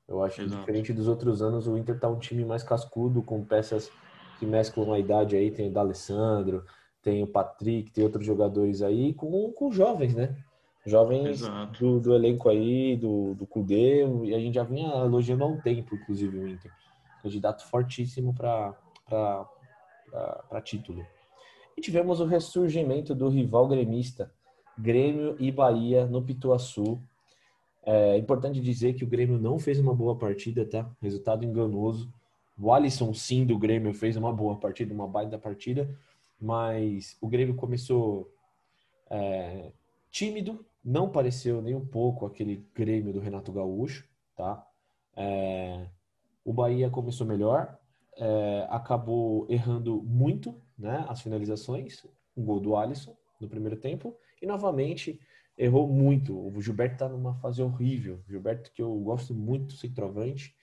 Eu 0.06 0.22
acho 0.22 0.36
que 0.36 0.46
diferente 0.46 0.92
dos 0.92 1.06
outros 1.06 1.42
anos, 1.42 1.66
o 1.66 1.76
Inter 1.76 2.00
tá 2.00 2.08
um 2.08 2.18
time 2.18 2.42
mais 2.44 2.62
cascudo, 2.62 3.22
com 3.22 3.44
peças 3.44 3.90
que 4.38 4.46
mesclam 4.46 4.92
a 4.92 4.98
idade 4.98 5.36
aí. 5.36 5.50
Tem 5.50 5.68
o 5.68 5.72
D'Alessandro, 5.72 6.64
tem 7.02 7.22
o 7.22 7.26
Patrick, 7.26 7.90
tem 7.90 8.04
outros 8.04 8.24
jogadores 8.24 8.80
aí, 8.80 9.12
com, 9.12 9.52
com 9.52 9.70
jovens, 9.70 10.14
né? 10.14 10.34
Jovens 10.86 11.42
do, 11.78 12.00
do, 12.00 12.14
elenco 12.14 12.48
aí, 12.48 12.96
do, 12.96 13.34
do 13.34 13.46
Cudê, 13.46 14.06
e 14.24 14.34
a 14.34 14.38
gente 14.38 14.54
já 14.54 14.62
vinha 14.62 14.88
elogiando 15.04 15.44
há 15.44 15.46
um 15.46 15.60
tempo, 15.60 15.94
inclusive, 15.94 16.38
o 16.38 16.48
Inter. 16.48 16.72
Candidato 17.22 17.66
fortíssimo 17.66 18.34
para 18.34 18.74
título. 20.64 21.04
E 21.78 21.80
tivemos 21.80 22.18
o 22.18 22.24
ressurgimento 22.24 23.14
do 23.14 23.28
rival 23.28 23.68
gremista, 23.68 24.34
Grêmio 24.76 25.36
e 25.38 25.52
Bahia 25.52 26.06
no 26.06 26.20
Pituaçu. 26.20 27.00
É 27.84 28.18
importante 28.18 28.60
dizer 28.60 28.94
que 28.94 29.04
o 29.04 29.06
Grêmio 29.06 29.38
não 29.38 29.60
fez 29.60 29.78
uma 29.78 29.94
boa 29.94 30.18
partida, 30.18 30.66
tá? 30.66 30.90
Resultado 31.00 31.44
enganoso. 31.44 32.12
O 32.60 32.72
Alisson, 32.72 33.14
sim, 33.14 33.46
do 33.46 33.56
Grêmio 33.56 33.94
fez 33.94 34.16
uma 34.16 34.32
boa 34.32 34.56
partida, 34.56 34.92
uma 34.92 35.06
baita 35.06 35.38
partida, 35.38 35.88
mas 36.40 37.16
o 37.20 37.28
Grêmio 37.28 37.54
começou 37.54 38.28
é, 39.08 39.70
tímido, 40.10 40.66
não 40.84 41.08
pareceu 41.08 41.62
nem 41.62 41.76
um 41.76 41.86
pouco 41.86 42.26
aquele 42.26 42.66
Grêmio 42.74 43.12
do 43.12 43.20
Renato 43.20 43.52
Gaúcho, 43.52 44.04
tá? 44.34 44.66
É, 45.14 45.86
o 46.44 46.52
Bahia 46.52 46.90
começou 46.90 47.24
melhor, 47.24 47.78
é, 48.16 48.66
acabou 48.68 49.46
errando 49.48 50.02
muito 50.02 50.60
né, 50.78 51.04
as 51.08 51.20
finalizações, 51.20 52.04
um 52.36 52.44
gol 52.44 52.60
do 52.60 52.76
Alisson 52.76 53.16
no 53.40 53.48
primeiro 53.48 53.76
tempo, 53.76 54.16
e 54.40 54.46
novamente 54.46 55.20
errou 55.56 55.88
muito. 55.88 56.36
O 56.36 56.60
Gilberto 56.60 56.94
está 56.94 57.08
numa 57.08 57.34
fase 57.34 57.60
horrível. 57.60 58.22
O 58.26 58.30
Gilberto, 58.30 58.70
que 58.72 58.80
eu 58.80 58.94
gosto 58.96 59.34
muito, 59.34 59.74
centroavante, 59.74 60.54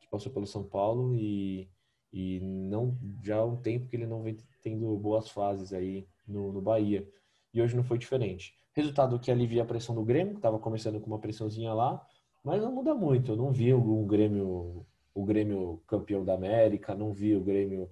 que 0.00 0.08
passou 0.08 0.32
pelo 0.32 0.46
São 0.46 0.64
Paulo 0.64 1.14
e, 1.14 1.68
e 2.12 2.40
não 2.40 2.96
já 3.22 3.36
há 3.36 3.44
um 3.44 3.56
tempo 3.56 3.86
que 3.88 3.96
ele 3.96 4.06
não 4.06 4.22
vem 4.22 4.38
tendo 4.62 4.96
boas 4.96 5.28
fases 5.28 5.72
aí 5.72 6.08
no, 6.26 6.52
no 6.52 6.62
Bahia. 6.62 7.06
E 7.52 7.60
hoje 7.60 7.76
não 7.76 7.84
foi 7.84 7.98
diferente. 7.98 8.54
Resultado 8.72 9.18
que 9.18 9.30
alivia 9.30 9.62
a 9.62 9.66
pressão 9.66 9.94
do 9.94 10.04
Grêmio, 10.04 10.32
que 10.32 10.38
estava 10.38 10.58
começando 10.58 11.00
com 11.00 11.08
uma 11.08 11.18
pressãozinha 11.18 11.74
lá, 11.74 12.04
mas 12.42 12.62
não 12.62 12.72
muda 12.72 12.94
muito. 12.94 13.32
Eu 13.32 13.36
não 13.36 13.52
vi 13.52 13.74
um 13.74 14.06
Grêmio 14.06 14.86
o 15.14 15.24
Grêmio 15.24 15.82
campeão 15.86 16.24
da 16.24 16.34
América, 16.34 16.94
não 16.94 17.12
vi 17.12 17.34
o 17.34 17.42
Grêmio 17.42 17.90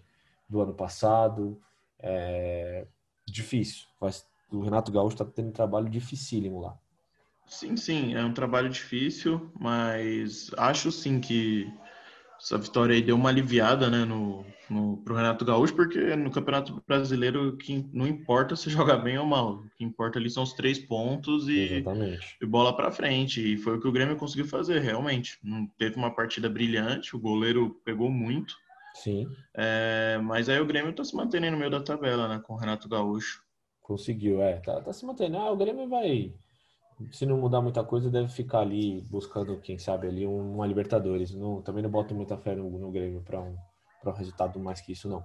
do 0.48 0.60
ano 0.60 0.74
passado. 0.74 1.60
É 1.98 2.86
difícil. 3.26 3.86
O 4.50 4.60
Renato 4.60 4.90
Gaúcho 4.90 5.14
está 5.14 5.24
tendo 5.24 5.48
um 5.48 5.52
trabalho 5.52 5.88
dificílimo 5.88 6.60
lá. 6.60 6.76
Sim, 7.46 7.76
sim, 7.76 8.14
é 8.14 8.22
um 8.22 8.32
trabalho 8.32 8.68
difícil, 8.68 9.50
mas 9.58 10.50
acho 10.56 10.92
sim 10.92 11.18
que 11.18 11.66
essa 12.38 12.58
vitória 12.58 12.94
aí 12.94 13.02
deu 13.02 13.16
uma 13.16 13.30
aliviada, 13.30 13.88
né, 13.88 14.04
no, 14.04 14.44
no 14.68 14.98
pro 14.98 15.14
Renato 15.14 15.44
Gaúcho, 15.44 15.74
porque 15.74 16.14
no 16.14 16.30
Campeonato 16.30 16.82
Brasileiro 16.86 17.56
que 17.56 17.88
não 17.92 18.06
importa 18.06 18.54
se 18.54 18.68
joga 18.70 18.96
bem 18.96 19.18
ou 19.18 19.26
mal, 19.26 19.54
o 19.54 19.70
que 19.76 19.82
importa 19.82 20.18
ali 20.18 20.28
são 20.28 20.42
os 20.42 20.52
três 20.52 20.78
pontos 20.78 21.48
e, 21.48 21.82
e 22.40 22.46
bola 22.46 22.76
para 22.76 22.92
frente. 22.92 23.54
E 23.54 23.56
foi 23.56 23.76
o 23.76 23.80
que 23.80 23.88
o 23.88 23.92
Grêmio 23.92 24.16
conseguiu 24.16 24.46
fazer, 24.46 24.80
realmente. 24.80 25.38
Não 25.42 25.66
teve 25.78 25.96
uma 25.96 26.14
partida 26.14 26.50
brilhante, 26.50 27.16
o 27.16 27.18
goleiro 27.18 27.80
pegou 27.84 28.10
muito. 28.10 28.54
Sim. 29.02 29.26
É, 29.54 30.18
mas 30.22 30.48
aí 30.48 30.60
o 30.60 30.66
Grêmio 30.66 30.94
tá 30.94 31.04
se 31.04 31.14
mantendo 31.14 31.50
no 31.50 31.56
meio 31.56 31.70
da 31.70 31.80
tabela, 31.80 32.28
né, 32.28 32.40
com 32.44 32.54
o 32.54 32.56
Renato 32.56 32.88
Gaúcho. 32.88 33.42
Conseguiu, 33.80 34.42
é, 34.42 34.60
tá, 34.60 34.80
tá 34.80 34.92
se 34.92 35.06
mantendo. 35.06 35.38
Ah, 35.38 35.50
o 35.50 35.56
Grêmio 35.56 35.88
vai 35.88 36.34
se 37.12 37.24
não 37.24 37.38
mudar 37.38 37.60
muita 37.60 37.84
coisa, 37.84 38.10
deve 38.10 38.28
ficar 38.28 38.60
ali 38.60 39.00
buscando, 39.02 39.60
quem 39.60 39.78
sabe, 39.78 40.08
ali 40.08 40.26
uma 40.26 40.66
Libertadores. 40.66 41.32
Não, 41.34 41.62
também 41.62 41.82
não 41.82 41.90
boto 41.90 42.14
muita 42.14 42.36
fé 42.36 42.54
no, 42.54 42.68
no 42.70 42.90
Grêmio 42.90 43.22
para 43.22 43.40
um, 43.40 43.56
um 44.04 44.10
resultado 44.10 44.58
mais 44.58 44.80
que 44.80 44.92
isso, 44.92 45.08
não. 45.08 45.24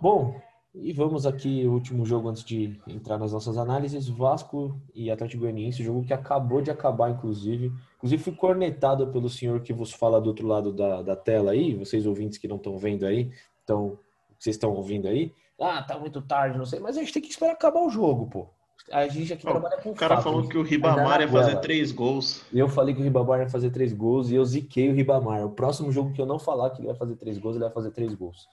Bom, 0.00 0.40
e 0.78 0.92
vamos 0.92 1.26
aqui, 1.26 1.66
o 1.66 1.72
último 1.72 2.04
jogo 2.04 2.28
antes 2.28 2.44
de 2.44 2.78
entrar 2.86 3.18
nas 3.18 3.32
nossas 3.32 3.56
análises. 3.56 4.08
Vasco 4.08 4.78
e 4.94 5.10
Atlético 5.10 5.42
Goianiense, 5.42 5.82
jogo 5.82 6.04
que 6.04 6.12
acabou 6.12 6.60
de 6.60 6.70
acabar, 6.70 7.10
inclusive. 7.10 7.72
Inclusive, 7.96 8.22
fui 8.22 8.34
cornetado 8.34 9.06
pelo 9.08 9.28
senhor 9.28 9.60
que 9.60 9.72
vos 9.72 9.92
fala 9.92 10.20
do 10.20 10.28
outro 10.28 10.46
lado 10.46 10.72
da, 10.72 11.02
da 11.02 11.16
tela 11.16 11.52
aí, 11.52 11.74
vocês 11.74 12.06
ouvintes 12.06 12.38
que 12.38 12.46
não 12.46 12.56
estão 12.56 12.76
vendo 12.76 13.06
aí, 13.06 13.30
então, 13.64 13.98
vocês 14.38 14.56
estão 14.56 14.72
ouvindo 14.72 15.08
aí. 15.08 15.32
Ah, 15.58 15.82
tá 15.82 15.98
muito 15.98 16.20
tarde, 16.20 16.58
não 16.58 16.66
sei, 16.66 16.78
mas 16.78 16.96
a 16.96 17.00
gente 17.00 17.12
tem 17.12 17.22
que 17.22 17.28
esperar 17.28 17.52
acabar 17.52 17.80
o 17.80 17.90
jogo, 17.90 18.26
pô. 18.26 18.46
A 18.92 19.08
gente 19.08 19.32
aqui 19.32 19.44
oh, 19.48 19.50
trabalha 19.50 19.78
com 19.78 19.90
O 19.90 19.94
cara 19.94 20.16
fato, 20.16 20.24
falou 20.24 20.46
que 20.46 20.56
o 20.56 20.62
Ribamar 20.62 21.20
ia 21.20 21.28
fazer 21.28 21.56
três 21.56 21.90
gols. 21.90 22.44
Eu 22.52 22.68
falei 22.68 22.94
que 22.94 23.00
o 23.00 23.04
Ribamar 23.04 23.40
ia 23.40 23.48
fazer 23.48 23.70
três 23.70 23.92
gols 23.92 24.30
e 24.30 24.34
eu 24.34 24.44
ziquei 24.44 24.90
o 24.90 24.94
Ribamar. 24.94 25.44
O 25.44 25.50
próximo 25.50 25.90
jogo 25.90 26.12
que 26.12 26.20
eu 26.20 26.26
não 26.26 26.38
falar 26.38 26.70
que 26.70 26.80
ele 26.80 26.86
vai 26.86 26.96
fazer 26.96 27.16
três 27.16 27.38
gols, 27.38 27.56
ele 27.56 27.64
vai 27.64 27.72
fazer 27.72 27.90
três 27.90 28.14
gols. 28.14 28.46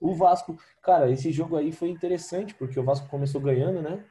O 0.00 0.14
Vasco, 0.14 0.58
cara, 0.82 1.10
esse 1.10 1.32
jogo 1.32 1.56
aí 1.56 1.72
foi 1.72 1.88
interessante, 1.88 2.54
porque 2.54 2.78
o 2.78 2.84
Vasco 2.84 3.08
começou 3.08 3.40
ganhando, 3.40 3.82
né? 3.82 4.04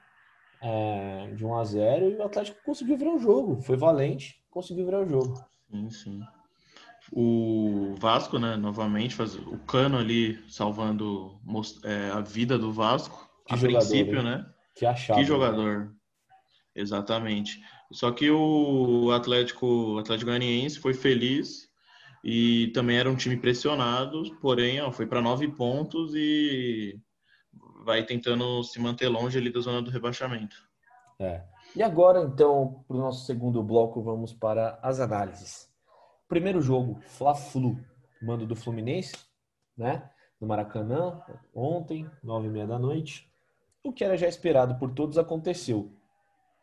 É, 0.62 1.32
de 1.36 1.46
1 1.46 1.56
a 1.56 1.63
0 1.63 2.10
e 2.10 2.15
o 2.15 2.24
Atlético 2.24 2.63
conseguiu 2.63 2.98
virar 2.98 3.13
o 3.13 3.20
jogo. 3.20 3.62
Foi 3.62 3.77
valente, 3.77 4.42
conseguiu 4.50 4.86
virar 4.86 5.01
o 5.01 5.08
jogo. 5.08 5.36
Sim, 5.70 5.89
sim. 5.89 6.22
O 7.12 7.94
Vasco, 8.00 8.39
né, 8.39 8.56
novamente, 8.56 9.13
faz 9.13 9.36
o 9.36 9.58
Cano 9.60 9.98
ali 9.98 10.39
salvando 10.50 11.39
é, 11.84 12.10
a 12.12 12.22
vida 12.22 12.58
do 12.58 12.72
Vasco. 12.72 13.30
Que 13.46 13.54
a 13.54 13.58
jogador, 13.58 13.77
princípio, 13.77 14.18
hein? 14.18 14.24
né? 14.24 14.46
Que 14.75 14.86
achado. 14.86 15.20
Que 15.20 15.24
jogador. 15.24 15.80
Né? 15.80 15.92
Exatamente. 16.75 17.62
Só 17.92 18.12
que 18.12 18.30
o 18.32 19.12
Atlético, 19.12 19.65
o 19.65 20.00
Atlético 20.00 20.32
Goianiense 20.32 20.80
foi 20.80 20.94
feliz 20.94 21.65
e 22.27 22.70
também 22.70 22.98
era 22.98 23.08
um 23.08 23.15
time 23.15 23.38
pressionado, 23.38 24.36
porém 24.41 24.82
ó, 24.82 24.91
foi 24.91 25.05
para 25.05 25.22
nove 25.22 25.48
pontos 25.48 26.15
e 26.15 27.00
vai 27.86 28.03
tentando 28.03 28.63
se 28.63 28.79
manter 28.79 29.08
longe 29.10 29.38
ali 29.38 29.53
da 29.53 29.60
zona 29.60 29.79
do 29.79 29.91
rebaixamento. 29.91 30.55
É. 31.20 31.44
E 31.75 31.84
agora, 31.84 32.24
então, 32.24 32.84
para 32.88 32.98
o 32.98 33.00
nosso 33.00 33.27
segundo 33.27 33.62
bloco, 33.62 34.01
vamos 34.01 34.34
para 34.34 34.79
as 34.82 35.00
análises. 35.00 35.72
Primeiro 36.27 36.62
jogo, 36.62 37.00
Fla-Flu, 37.01 37.77
mando 38.20 38.48
do 38.48 38.55
Fluminense, 38.55 39.15
né? 39.77 40.10
No 40.41 40.48
Maracanã, 40.48 41.22
ontem, 41.53 42.10
nove 42.24 42.48
e 42.48 42.50
meia 42.50 42.65
da 42.65 42.79
noite. 42.79 43.29
O 43.84 43.94
que 43.94 44.03
era 44.03 44.17
já 44.17 44.27
esperado 44.27 44.79
por 44.79 44.96
todos 44.96 45.20
aconteceu. 45.20 45.96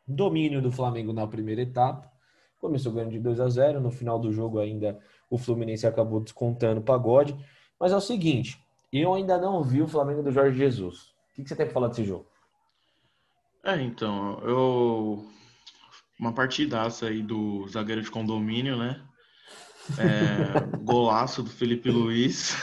Domínio 0.04 0.61
do 0.61 0.73
Flamengo 0.73 1.12
na 1.12 1.25
primeira 1.25 1.62
etapa. 1.62 2.11
Começou 2.59 2.92
ganhando 2.92 3.12
de 3.12 3.21
2 3.21 3.38
a 3.40 3.49
0 3.49 3.81
No 3.81 3.92
final 3.92 4.19
do 4.19 4.33
jogo, 4.33 4.59
ainda 4.59 4.99
o 5.33 5.39
Fluminense 5.39 5.87
acabou 5.87 6.21
descontando 6.21 6.81
o 6.81 6.85
pagode. 6.85 7.35
Mas 7.81 7.91
é 7.91 7.97
o 7.97 8.01
seguinte: 8.01 8.62
eu 8.93 9.15
ainda 9.15 9.39
não 9.39 9.62
vi 9.62 9.81
o 9.81 9.89
Flamengo 9.89 10.23
do 10.23 10.31
Jorge 10.31 10.59
Jesus. 10.59 11.15
O 11.31 11.43
que 11.43 11.49
você 11.49 11.57
tem 11.57 11.65
para 11.65 11.73
falar 11.73 11.89
desse 11.89 12.05
jogo? 12.05 12.27
É, 13.65 13.81
então, 13.81 14.39
eu. 14.45 15.27
Uma 16.21 16.33
partidaça 16.33 17.07
aí 17.07 17.23
do 17.23 17.67
zagueiro 17.69 18.03
de 18.03 18.11
condomínio, 18.11 18.77
né? 18.77 19.03
É, 19.99 20.77
golaço 20.85 21.43
do 21.43 21.49
Felipe 21.49 21.91
Luiz. 21.91 22.55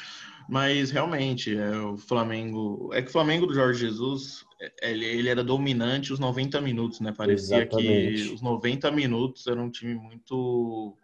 Mas 0.48 0.90
realmente, 0.90 1.54
é, 1.54 1.76
o 1.78 1.98
Flamengo. 1.98 2.90
É 2.94 3.02
que 3.02 3.08
o 3.08 3.12
Flamengo 3.12 3.46
do 3.46 3.54
Jorge 3.54 3.80
Jesus, 3.80 4.44
é, 4.58 4.90
ele, 4.90 5.04
ele 5.04 5.28
era 5.28 5.44
dominante 5.44 6.12
os 6.12 6.18
90 6.18 6.58
minutos, 6.62 7.00
né? 7.00 7.12
Parecia 7.12 7.58
Exatamente. 7.58 8.28
que 8.28 8.34
os 8.34 8.40
90 8.40 8.90
minutos 8.90 9.46
era 9.46 9.60
um 9.60 9.70
time 9.70 9.94
muito 9.94 10.96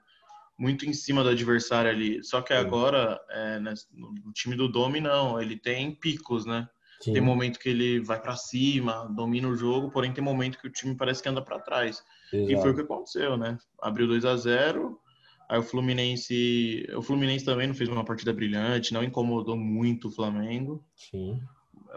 muito 0.61 0.85
em 0.85 0.93
cima 0.93 1.23
do 1.25 1.31
adversário 1.31 1.91
ali. 1.91 2.23
Só 2.23 2.43
que 2.43 2.53
agora, 2.53 3.19
é, 3.31 3.59
né, 3.59 3.73
no 3.95 4.31
time 4.35 4.55
do 4.55 4.69
Domi, 4.69 5.01
não. 5.01 5.41
Ele 5.41 5.57
tem 5.57 5.95
picos, 5.95 6.45
né? 6.45 6.69
Sim. 7.01 7.15
Tem 7.15 7.23
momento 7.23 7.59
que 7.59 7.71
ele 7.71 7.99
vai 8.01 8.21
para 8.21 8.37
cima, 8.37 9.11
domina 9.17 9.49
o 9.49 9.57
jogo, 9.57 9.91
porém 9.91 10.13
tem 10.13 10.23
momento 10.23 10.59
que 10.59 10.67
o 10.67 10.71
time 10.71 10.95
parece 10.95 11.23
que 11.23 11.31
anda 11.31 11.41
para 11.41 11.59
trás. 11.59 12.05
Exato. 12.31 12.53
E 12.53 12.57
foi 12.61 12.71
o 12.73 12.75
que 12.75 12.83
aconteceu, 12.83 13.39
né? 13.39 13.57
Abriu 13.81 14.07
2 14.07 14.23
a 14.27 14.37
0 14.37 15.01
Aí 15.49 15.59
o 15.59 15.63
Fluminense, 15.63 16.87
o 16.95 17.03
Fluminense 17.03 17.45
também 17.45 17.67
não 17.67 17.75
fez 17.75 17.89
uma 17.89 18.05
partida 18.05 18.33
brilhante, 18.33 18.93
não 18.93 19.03
incomodou 19.03 19.57
muito 19.57 20.07
o 20.07 20.13
Flamengo. 20.13 20.85
Sim. 20.95 21.41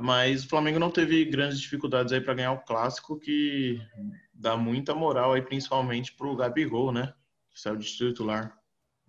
Mas 0.01 0.46
o 0.46 0.50
Flamengo 0.50 0.79
não 0.79 0.89
teve 0.89 1.24
grandes 1.25 1.60
dificuldades 1.60 2.13
aí 2.13 2.22
para 2.22 2.34
ganhar 2.34 2.53
o 2.53 2.63
clássico, 2.63 3.20
que 3.20 3.79
dá 4.34 4.58
muita 4.58 4.96
moral 4.96 5.34
aí, 5.34 5.41
principalmente 5.41 6.15
pro 6.15 6.36
Gabigol, 6.36 6.91
né? 6.91 7.13
Saiu 7.53 7.77
de 7.77 7.86
titular. 7.86 8.57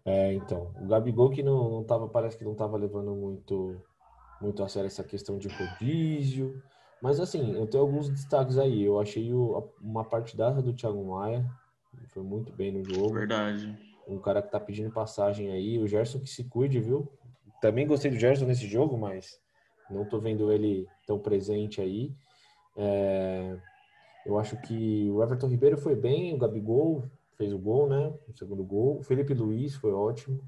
É, 0.05 0.33
então, 0.35 0.75
o 0.81 0.87
Gabigol 0.87 1.31
que 1.31 1.43
não, 1.43 1.71
não 1.71 1.85
tava, 1.85 2.09
parece 2.09 2.37
que 2.37 2.45
não 2.45 2.55
tava 2.55 2.77
levando 2.77 3.15
muito, 3.15 3.81
muito 4.41 4.63
a 4.63 4.69
sério 4.69 4.87
essa 4.87 5.03
questão 5.03 5.39
de 5.39 5.49
rodízio. 5.49 6.63
Mas 7.03 7.21
assim, 7.21 7.55
eu 7.55 7.67
tenho 7.67 7.83
alguns 7.83 8.09
destaques 8.09 8.59
aí. 8.59 8.83
Eu 8.83 9.01
achei 9.01 9.33
o, 9.33 9.73
uma 9.81 10.05
partidaça 10.05 10.61
do 10.61 10.75
Thiago 10.75 11.05
Maia, 11.05 11.45
foi 12.09 12.23
muito 12.23 12.53
bem 12.53 12.73
no 12.73 12.85
jogo. 12.85 13.15
Verdade 13.15 13.75
um 14.07 14.19
cara 14.19 14.43
que 14.43 14.51
tá 14.51 14.61
pedindo 14.61 14.91
passagem 14.91 15.51
aí. 15.51 15.79
O 15.79 15.87
Gerson 15.87 16.21
que 16.21 16.29
se 16.29 16.45
cuide, 16.45 16.81
viu? 16.81 17.11
Também 17.61 17.87
gostei 17.87 18.11
do 18.11 18.19
Gerson 18.19 18.47
nesse 18.47 18.67
jogo, 18.67 18.97
mas 18.97 19.39
não 19.91 20.05
tô 20.05 20.19
vendo 20.19 20.53
ele 20.53 20.87
tão 21.07 21.19
presente 21.19 21.81
aí. 21.81 22.15
É... 22.77 23.57
Eu 24.27 24.39
acho 24.39 24.57
que 24.63 25.09
o 25.11 25.23
Everton 25.23 25.49
Ribeiro 25.49 25.77
foi 25.77 25.95
bem, 25.95 26.35
o 26.35 26.39
Gabigol 26.39 27.05
fez 27.37 27.53
o 27.53 27.59
gol, 27.59 27.89
né? 27.89 28.13
O 28.29 28.33
segundo 28.37 28.63
gol. 28.65 28.99
O 28.99 29.03
Felipe 29.03 29.35
Luiz 29.35 29.75
foi 29.75 29.93
ótimo. 29.93 30.41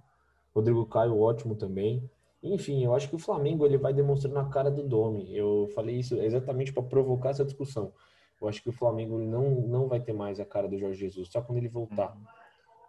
Rodrigo 0.55 0.87
Caio, 0.87 1.19
ótimo 1.19 1.55
também. 1.55 2.09
Enfim, 2.43 2.85
eu 2.85 2.95
acho 2.95 3.09
que 3.09 3.17
o 3.17 3.19
Flamengo 3.19 3.67
ele 3.67 3.77
vai 3.77 3.93
demonstrando 3.93 4.39
a 4.39 4.49
cara 4.49 4.71
do 4.71 4.83
Domi. 4.83 5.37
Eu 5.37 5.69
falei 5.75 5.97
isso 5.97 6.15
exatamente 6.17 6.73
para 6.73 6.83
provocar 6.83 7.31
essa 7.31 7.45
discussão. 7.45 7.93
Eu 8.41 8.49
acho 8.49 8.63
que 8.63 8.69
o 8.69 8.73
Flamengo 8.73 9.19
não, 9.19 9.51
não 9.63 9.89
vai 9.89 10.01
ter 10.01 10.13
mais 10.13 10.39
a 10.39 10.45
cara 10.45 10.69
do 10.69 10.79
Jorge 10.79 11.01
Jesus, 11.01 11.29
só 11.29 11.41
quando 11.41 11.59
ele 11.59 11.69
voltar. 11.69 12.15
Uhum. 12.15 12.25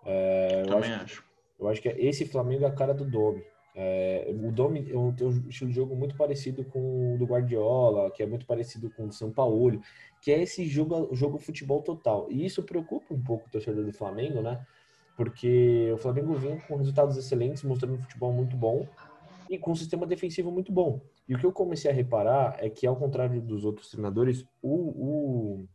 É, 0.05 0.61
eu 0.61 0.67
Também 0.67 0.91
acho, 0.91 1.03
acho. 1.03 1.23
Eu 1.59 1.67
acho 1.67 1.81
que 1.81 1.89
esse 1.89 2.25
Flamengo 2.25 2.65
é 2.65 2.67
a 2.67 2.73
cara 2.73 2.93
do 2.93 3.05
Domi. 3.05 3.43
É, 3.79 4.25
o 4.27 4.51
Domi 4.51 4.81
tem 4.81 4.97
um 4.97 5.13
estilo 5.47 5.69
de 5.69 5.75
jogo 5.75 5.95
muito 5.95 6.15
parecido 6.17 6.65
com 6.65 7.13
o 7.13 7.17
do 7.19 7.25
Guardiola, 7.25 8.09
que 8.09 8.23
é 8.23 8.25
muito 8.25 8.43
parecido 8.43 8.89
com 8.89 9.05
o 9.05 9.11
São 9.11 9.31
Paulo, 9.31 9.79
que 10.19 10.31
é 10.31 10.41
esse 10.41 10.65
jogo, 10.65 11.13
jogo 11.13 11.37
futebol 11.37 11.83
total. 11.83 12.25
E 12.31 12.43
isso 12.43 12.63
preocupa 12.63 13.13
um 13.13 13.21
pouco 13.21 13.47
o 13.47 13.51
torcedor 13.51 13.85
do 13.85 13.93
Flamengo, 13.93 14.41
né? 14.41 14.65
Porque 15.15 15.91
o 15.93 15.97
Flamengo 15.97 16.33
vem 16.33 16.59
com 16.61 16.75
resultados 16.75 17.17
excelentes, 17.17 17.61
mostrando 17.61 17.93
um 17.93 18.01
futebol 18.01 18.33
muito 18.33 18.57
bom 18.57 18.87
e 19.47 19.59
com 19.59 19.71
um 19.71 19.75
sistema 19.75 20.07
defensivo 20.07 20.51
muito 20.51 20.71
bom. 20.71 20.99
E 21.29 21.35
o 21.35 21.37
que 21.37 21.45
eu 21.45 21.51
comecei 21.51 21.91
a 21.91 21.93
reparar 21.93 22.57
é 22.57 22.71
que, 22.71 22.87
ao 22.87 22.95
contrário 22.95 23.39
dos 23.39 23.63
outros 23.63 23.91
treinadores, 23.91 24.43
o, 24.59 24.73
o 24.73 25.67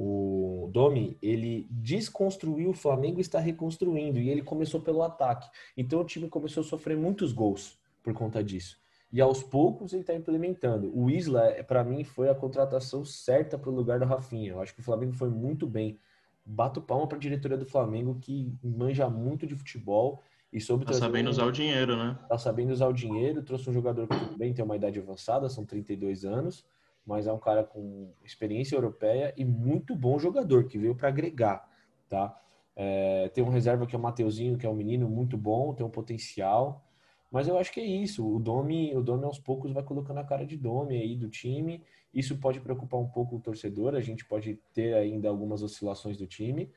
o 0.00 0.70
Domi, 0.72 1.18
ele 1.20 1.66
desconstruiu 1.68 2.70
o 2.70 2.72
Flamengo 2.72 3.18
e 3.18 3.20
está 3.20 3.40
reconstruindo, 3.40 4.20
e 4.20 4.30
ele 4.30 4.42
começou 4.42 4.80
pelo 4.80 5.02
ataque. 5.02 5.50
Então 5.76 6.00
o 6.00 6.04
time 6.04 6.28
começou 6.28 6.60
a 6.60 6.64
sofrer 6.64 6.96
muitos 6.96 7.32
gols 7.32 7.76
por 8.00 8.14
conta 8.14 8.42
disso. 8.42 8.78
E 9.12 9.20
aos 9.20 9.42
poucos 9.42 9.92
ele 9.92 10.02
está 10.02 10.14
implementando. 10.14 10.96
O 10.96 11.10
Isla, 11.10 11.64
para 11.66 11.82
mim, 11.82 12.04
foi 12.04 12.28
a 12.28 12.34
contratação 12.34 13.04
certa 13.04 13.58
para 13.58 13.70
o 13.70 13.74
lugar 13.74 13.98
do 13.98 14.04
Rafinha. 14.04 14.52
Eu 14.52 14.60
acho 14.60 14.72
que 14.72 14.80
o 14.80 14.84
Flamengo 14.84 15.14
foi 15.14 15.30
muito 15.30 15.66
bem. 15.66 15.98
Bato 16.44 16.80
palma 16.80 17.08
para 17.08 17.18
a 17.18 17.20
diretoria 17.20 17.56
do 17.56 17.66
Flamengo, 17.66 18.18
que 18.20 18.54
manja 18.62 19.10
muito 19.10 19.48
de 19.48 19.56
futebol 19.56 20.22
e 20.52 20.60
soube 20.60 20.84
Tá 20.84 20.92
sabendo 20.92 21.26
um... 21.26 21.30
usar 21.30 21.44
o 21.44 21.50
dinheiro, 21.50 21.96
né? 21.96 22.16
Tá 22.28 22.38
sabendo 22.38 22.70
usar 22.70 22.86
o 22.86 22.92
dinheiro, 22.92 23.42
trouxe 23.42 23.68
um 23.68 23.72
jogador 23.72 24.06
que 24.06 24.26
também 24.26 24.54
tem 24.54 24.64
uma 24.64 24.76
idade 24.76 25.00
avançada, 25.00 25.48
são 25.48 25.64
32 25.64 26.24
anos, 26.24 26.64
mas 27.08 27.26
é 27.26 27.32
um 27.32 27.38
cara 27.38 27.64
com 27.64 28.12
experiência 28.22 28.76
europeia 28.76 29.32
e 29.34 29.42
muito 29.42 29.96
bom 29.96 30.18
jogador, 30.18 30.64
que 30.64 30.76
veio 30.76 30.94
para 30.94 31.08
agregar, 31.08 31.66
tá? 32.06 32.38
É, 32.76 33.30
tem 33.30 33.42
um 33.42 33.48
reserva 33.48 33.86
que 33.86 33.96
é 33.96 33.98
o 33.98 34.02
Mateuzinho, 34.02 34.58
que 34.58 34.66
é 34.66 34.68
um 34.68 34.74
menino 34.74 35.08
muito 35.08 35.34
bom, 35.34 35.72
tem 35.72 35.86
um 35.86 35.90
potencial. 35.90 36.84
Mas 37.30 37.48
eu 37.48 37.56
acho 37.56 37.72
que 37.72 37.80
é 37.80 37.84
isso. 37.84 38.26
O 38.26 38.38
Domi, 38.38 38.94
o 38.94 39.02
Domi 39.02 39.24
aos 39.24 39.38
poucos 39.38 39.72
vai 39.72 39.82
colocando 39.82 40.18
a 40.18 40.24
cara 40.24 40.44
de 40.44 40.56
Domi 40.56 40.96
aí 40.96 41.16
do 41.16 41.30
time. 41.30 41.82
Isso 42.12 42.36
pode 42.36 42.60
preocupar 42.60 43.00
um 43.00 43.08
pouco 43.08 43.36
o 43.36 43.40
torcedor. 43.40 43.94
A 43.94 44.00
gente 44.00 44.26
pode 44.26 44.60
ter 44.74 44.94
ainda 44.94 45.30
algumas 45.30 45.62
oscilações 45.62 46.18
do 46.18 46.26
time. 46.26 46.70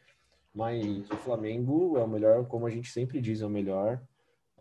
Mas 0.55 1.09
o 1.11 1.17
Flamengo 1.17 1.97
é 1.97 2.03
o 2.03 2.07
melhor, 2.07 2.47
como 2.47 2.65
a 2.65 2.69
gente 2.69 2.89
sempre 2.89 3.19
diz, 3.19 3.41
é 3.41 3.45
o 3.45 3.49
melhor 3.49 4.01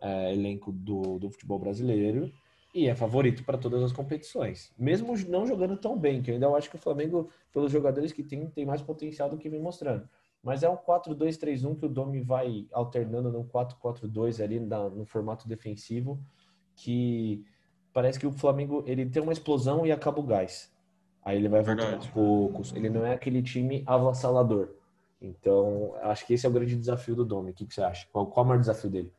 é, 0.01 0.33
elenco 0.33 0.71
do, 0.71 1.17
do 1.17 1.31
futebol 1.31 1.59
brasileiro 1.59 2.31
e 2.73 2.87
é 2.87 2.95
favorito 2.95 3.43
para 3.43 3.57
todas 3.57 3.83
as 3.83 3.91
competições. 3.91 4.73
Mesmo 4.77 5.13
não 5.27 5.45
jogando 5.45 5.75
tão 5.75 5.97
bem, 5.97 6.21
que 6.21 6.31
eu 6.31 6.35
ainda 6.35 6.49
acho 6.49 6.69
que 6.69 6.75
o 6.75 6.79
Flamengo, 6.79 7.29
pelos 7.51 7.71
jogadores 7.71 8.11
que 8.11 8.23
tem, 8.23 8.47
tem 8.47 8.65
mais 8.65 8.81
potencial 8.81 9.29
do 9.29 9.37
que 9.37 9.49
vem 9.49 9.61
mostrando. 9.61 10.07
Mas 10.43 10.63
é 10.63 10.69
um 10.69 10.77
4-2-3-1 10.77 11.77
que 11.77 11.85
o 11.85 11.89
Domi 11.89 12.21
vai 12.21 12.67
alternando 12.71 13.31
no 13.31 13.43
4-4-2 13.43 14.43
ali 14.43 14.59
na, 14.59 14.89
no 14.89 15.05
formato 15.05 15.47
defensivo, 15.47 16.19
que 16.75 17.43
parece 17.93 18.19
que 18.19 18.25
o 18.25 18.31
Flamengo 18.31 18.83
ele 18.87 19.05
tem 19.05 19.21
uma 19.21 19.33
explosão 19.33 19.85
e 19.85 19.91
acaba 19.91 20.19
o 20.19 20.23
gás. 20.23 20.71
Aí 21.23 21.37
ele 21.37 21.49
vai 21.49 21.61
voltar 21.61 21.93
aos 21.93 22.07
poucos. 22.07 22.73
Ele 22.75 22.89
não 22.89 23.05
é 23.05 23.13
aquele 23.13 23.43
time 23.43 23.83
avassalador. 23.85 24.69
Então, 25.21 25.93
acho 26.01 26.25
que 26.25 26.33
esse 26.33 26.47
é 26.47 26.49
o 26.49 26.51
grande 26.51 26.75
desafio 26.75 27.15
do 27.15 27.23
Domi. 27.23 27.51
O 27.51 27.53
que, 27.53 27.65
que 27.65 27.73
você 27.75 27.83
acha? 27.83 28.07
Qual, 28.11 28.25
qual 28.25 28.43
é 28.43 28.45
o 28.45 28.49
maior 28.49 28.59
desafio 28.59 28.89
dele? 28.89 29.13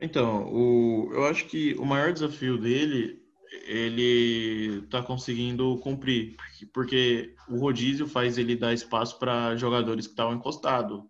Então, 0.00 0.52
o, 0.52 1.10
eu 1.12 1.24
acho 1.24 1.46
que 1.46 1.74
o 1.74 1.84
maior 1.84 2.12
desafio 2.12 2.58
dele 2.58 3.22
ele 3.66 4.80
está 4.84 5.02
conseguindo 5.02 5.78
cumprir, 5.78 6.36
porque 6.72 7.34
o 7.48 7.56
rodízio 7.56 8.06
faz 8.06 8.36
ele 8.36 8.56
dar 8.56 8.72
espaço 8.72 9.18
para 9.18 9.56
jogadores 9.56 10.06
que 10.06 10.12
estavam 10.12 10.34
encostados. 10.34 11.02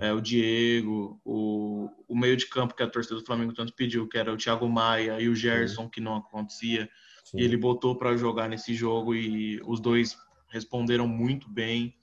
É, 0.00 0.12
o 0.12 0.20
Diego, 0.20 1.20
o, 1.24 1.88
o 2.08 2.16
meio 2.16 2.36
de 2.36 2.46
campo 2.46 2.74
que 2.74 2.82
a 2.82 2.88
torcida 2.88 3.16
do 3.16 3.24
Flamengo 3.24 3.52
tanto 3.52 3.72
pediu, 3.74 4.08
que 4.08 4.18
era 4.18 4.32
o 4.32 4.36
Thiago 4.36 4.68
Maia 4.68 5.20
e 5.20 5.28
o 5.28 5.34
Gerson, 5.34 5.84
Sim. 5.84 5.90
que 5.90 6.00
não 6.00 6.16
acontecia. 6.16 6.88
Sim. 7.24 7.38
E 7.38 7.44
ele 7.44 7.56
botou 7.56 7.94
para 7.94 8.16
jogar 8.16 8.48
nesse 8.48 8.74
jogo 8.74 9.14
e 9.14 9.60
os 9.64 9.78
dois 9.78 10.16
responderam 10.48 11.06
muito 11.06 11.48
bem. 11.48 11.94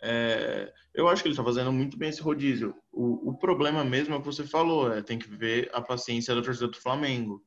É, 0.00 0.72
eu 0.94 1.08
acho 1.08 1.22
que 1.22 1.28
ele 1.28 1.34
está 1.34 1.44
fazendo 1.44 1.72
muito 1.72 1.96
bem 1.96 2.08
esse 2.08 2.22
rodízio. 2.22 2.74
O, 3.00 3.30
o 3.30 3.38
problema 3.38 3.84
mesmo 3.84 4.14
é 4.14 4.16
o 4.16 4.20
que 4.20 4.26
você 4.26 4.44
falou, 4.44 4.92
é, 4.92 5.02
tem 5.02 5.18
que 5.18 5.28
ver 5.28 5.70
a 5.72 5.80
paciência 5.80 6.34
da 6.34 6.42
torcida 6.42 6.68
do 6.68 6.76
Flamengo 6.76 7.42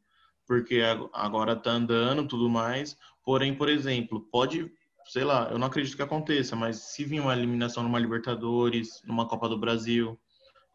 porque 0.51 0.81
agora 1.13 1.55
tá 1.55 1.72
andando 1.72 2.27
tudo 2.27 2.50
mais. 2.50 2.98
Porém, 3.24 3.55
por 3.55 3.70
exemplo, 3.70 4.27
pode, 4.29 4.70
sei 5.05 5.24
lá, 5.24 5.50
eu 5.50 5.58
não 5.58 5.67
acredito 5.67 5.96
que 5.96 6.01
aconteça, 6.01 6.58
mas 6.58 6.75
se 6.75 7.05
vir 7.05 7.22
uma 7.22 7.34
eliminação 7.34 7.84
numa 7.84 7.98
Libertadores, 7.98 9.01
numa 9.05 9.25
Copa 9.25 9.48
do 9.48 9.58
Brasil, 9.58 10.20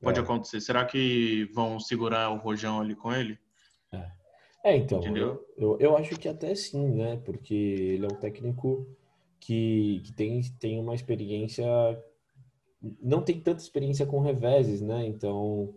pode 0.00 0.18
é. 0.18 0.23
acontecer. 0.23 0.62
Será 0.62 0.83
que 0.87 1.45
vão 1.52 1.78
segurar 1.78 2.30
o 2.30 2.38
Rojão 2.38 2.80
ali 2.80 2.95
com 2.95 3.12
ele? 3.12 3.38
É, 3.92 4.11
é 4.64 4.76
então, 4.78 5.02
eu, 5.14 5.45
eu, 5.59 5.76
eu, 5.78 5.97
acho 5.99 6.18
que 6.18 6.26
até 6.26 6.54
sim, 6.54 6.95
né? 6.95 7.21
Porque 7.23 7.54
ele 7.54 8.06
é 8.06 8.09
um 8.09 8.18
técnico 8.18 8.87
que, 9.38 10.00
que 10.06 10.12
tem, 10.14 10.40
tem 10.59 10.80
uma 10.80 10.95
experiência, 10.95 11.66
não 13.00 13.23
tem 13.23 13.40
tanta 13.40 13.62
experiência 13.62 14.07
com 14.07 14.21
reveses, 14.21 14.81
né? 14.81 15.07
Então 15.07 15.75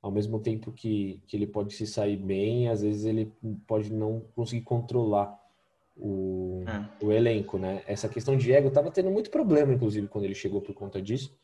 ao 0.00 0.10
mesmo 0.10 0.38
tempo 0.38 0.72
que, 0.72 1.20
que 1.26 1.36
ele 1.36 1.46
pode 1.46 1.74
se 1.74 1.86
sair 1.86 2.16
bem, 2.16 2.68
às 2.68 2.82
vezes 2.82 3.04
ele 3.04 3.32
pode 3.66 3.92
não 3.92 4.22
conseguir 4.34 4.62
controlar 4.62 5.36
o, 5.96 6.62
é. 6.66 7.04
o 7.04 7.12
elenco, 7.12 7.58
né? 7.58 7.82
Essa 7.86 8.08
questão 8.08 8.36
de 8.36 8.52
ego 8.52 8.68
estava 8.68 8.90
tendo 8.90 9.10
muito 9.10 9.30
problema, 9.30 9.74
inclusive, 9.74 10.06
quando 10.06 10.24
ele 10.24 10.34
chegou 10.34 10.60
por 10.60 10.74
conta 10.74 11.02
disso. 11.02 11.36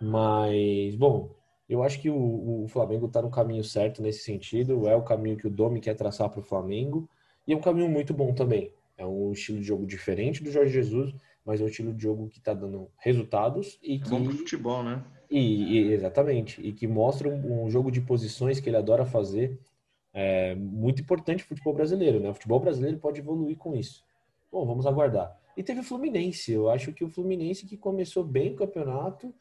Mas, 0.00 0.94
bom, 0.96 1.30
eu 1.68 1.82
acho 1.82 2.00
que 2.00 2.08
o, 2.08 2.64
o 2.64 2.68
Flamengo 2.68 3.06
está 3.06 3.20
no 3.20 3.30
caminho 3.30 3.62
certo 3.62 4.02
nesse 4.02 4.24
sentido. 4.24 4.88
É 4.88 4.96
o 4.96 5.02
caminho 5.02 5.36
que 5.36 5.46
o 5.46 5.50
Domi 5.50 5.80
quer 5.80 5.94
traçar 5.94 6.30
para 6.30 6.40
o 6.40 6.42
Flamengo. 6.42 7.08
E 7.46 7.52
é 7.52 7.56
um 7.56 7.60
caminho 7.60 7.90
muito 7.90 8.14
bom 8.14 8.32
também. 8.32 8.72
É 8.96 9.04
um 9.04 9.32
estilo 9.32 9.58
de 9.58 9.64
jogo 9.64 9.86
diferente 9.86 10.42
do 10.42 10.50
Jorge 10.50 10.72
Jesus, 10.72 11.14
mas 11.44 11.60
é 11.60 11.64
um 11.64 11.66
estilo 11.66 11.92
de 11.92 12.02
jogo 12.02 12.28
que 12.28 12.38
está 12.38 12.54
dando 12.54 12.90
resultados 12.96 13.78
e 13.82 13.98
que... 13.98 14.08
Bom 14.08 14.24
pro 14.24 14.32
futebol, 14.32 14.82
né? 14.82 15.04
E, 15.30 15.78
e, 15.78 15.92
exatamente, 15.92 16.60
e 16.60 16.72
que 16.72 16.86
mostra 16.86 17.28
um, 17.28 17.64
um, 17.64 17.70
jogo 17.70 17.90
de 17.90 18.00
posições 18.00 18.60
que 18.60 18.68
ele 18.68 18.76
adora 18.76 19.04
fazer, 19.04 19.58
é, 20.12 20.54
muito 20.54 21.02
importante 21.02 21.44
para 21.44 21.54
o 21.54 21.56
futebol 21.56 21.74
brasileiro, 21.74 22.20
né? 22.20 22.30
O 22.30 22.34
futebol 22.34 22.60
brasileiro 22.60 22.98
pode 22.98 23.20
evoluir 23.20 23.56
com 23.56 23.74
isso. 23.74 24.04
Bom, 24.50 24.66
vamos 24.66 24.86
aguardar. 24.86 25.36
E 25.56 25.62
teve 25.62 25.80
o 25.80 25.84
Fluminense, 25.84 26.52
eu 26.52 26.70
acho 26.70 26.92
que 26.92 27.04
o 27.04 27.08
Fluminense 27.08 27.66
que 27.66 27.76
começou 27.76 28.24
bem 28.24 28.52
o 28.52 28.56
campeonato 28.56 29.34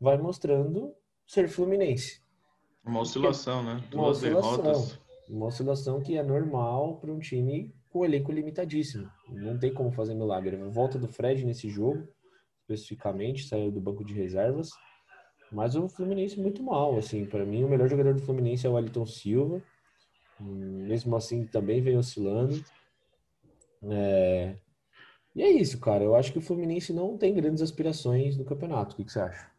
vai 0.00 0.16
mostrando 0.18 0.94
ser 1.26 1.48
Fluminense. 1.48 2.20
Uma 2.84 3.00
oscilação, 3.00 3.62
né? 3.62 3.82
Duas 3.90 3.92
uma 3.92 4.08
oscilação, 4.08 4.62
derrotas. 4.62 4.98
Uma 5.28 5.46
oscilação 5.46 6.00
que 6.00 6.16
é 6.16 6.22
normal 6.22 6.96
para 6.96 7.12
um 7.12 7.18
time 7.18 7.74
com 7.90 8.04
elenco 8.04 8.32
limitadíssimo. 8.32 9.10
Não 9.28 9.58
tem 9.58 9.72
como 9.72 9.90
fazer 9.90 10.14
milagre. 10.14 10.56
Volta 10.70 10.98
do 10.98 11.08
Fred 11.08 11.44
nesse 11.44 11.68
jogo, 11.68 12.06
especificamente, 12.62 13.46
saiu 13.46 13.70
do 13.70 13.80
banco 13.80 14.04
de 14.04 14.14
reservas. 14.14 14.70
Mas 15.50 15.74
o 15.74 15.88
Fluminense 15.88 16.38
muito 16.38 16.62
mal, 16.62 16.98
assim, 16.98 17.24
para 17.24 17.44
mim 17.44 17.64
o 17.64 17.68
melhor 17.68 17.88
jogador 17.88 18.14
do 18.14 18.20
Fluminense 18.20 18.66
é 18.66 18.70
o 18.70 18.74
Wellington 18.74 19.06
Silva. 19.06 19.62
Mesmo 20.40 21.16
assim 21.16 21.46
também 21.46 21.80
vem 21.80 21.96
oscilando. 21.96 22.62
É... 23.82 24.54
E 25.34 25.42
é 25.42 25.50
isso, 25.50 25.78
cara. 25.80 26.04
Eu 26.04 26.14
acho 26.14 26.32
que 26.32 26.38
o 26.38 26.42
Fluminense 26.42 26.92
não 26.92 27.16
tem 27.16 27.34
grandes 27.34 27.62
aspirações 27.62 28.36
no 28.36 28.44
campeonato. 28.44 28.92
O 28.92 28.96
que, 28.96 29.04
que 29.04 29.12
você 29.12 29.20
acha? 29.20 29.50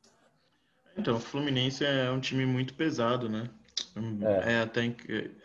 Então, 0.97 1.15
o 1.15 1.19
Fluminense 1.19 1.85
é 1.85 2.11
um 2.11 2.19
time 2.19 2.45
muito 2.45 2.73
pesado, 2.73 3.29
né? 3.29 3.49
É, 4.45 4.53
é 4.53 4.61
até 4.61 4.85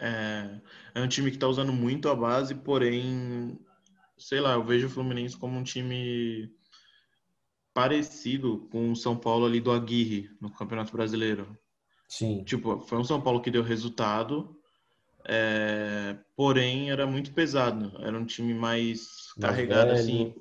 é, 0.00 0.60
é 0.94 1.00
um 1.00 1.08
time 1.08 1.30
que 1.30 1.36
está 1.36 1.48
usando 1.48 1.72
muito 1.72 2.08
a 2.08 2.14
base, 2.14 2.54
porém, 2.54 3.58
sei 4.16 4.40
lá, 4.40 4.54
eu 4.54 4.64
vejo 4.64 4.86
o 4.86 4.90
Fluminense 4.90 5.36
como 5.36 5.58
um 5.58 5.62
time 5.62 6.50
parecido 7.72 8.68
com 8.70 8.92
o 8.92 8.96
São 8.96 9.16
Paulo 9.16 9.46
ali 9.46 9.60
do 9.60 9.72
Aguirre 9.72 10.30
no 10.40 10.50
Campeonato 10.50 10.92
Brasileiro. 10.92 11.58
Sim. 12.08 12.44
Tipo, 12.44 12.80
foi 12.80 12.98
um 12.98 13.04
São 13.04 13.20
Paulo 13.20 13.40
que 13.40 13.50
deu 13.50 13.62
resultado, 13.62 14.56
é, 15.26 16.16
porém 16.36 16.90
era 16.90 17.06
muito 17.06 17.32
pesado. 17.32 17.92
Era 18.00 18.16
um 18.16 18.24
time 18.24 18.54
mais, 18.54 19.08
mais 19.36 19.50
carregado 19.56 19.90
velho, 19.90 20.00
assim. 20.00 20.34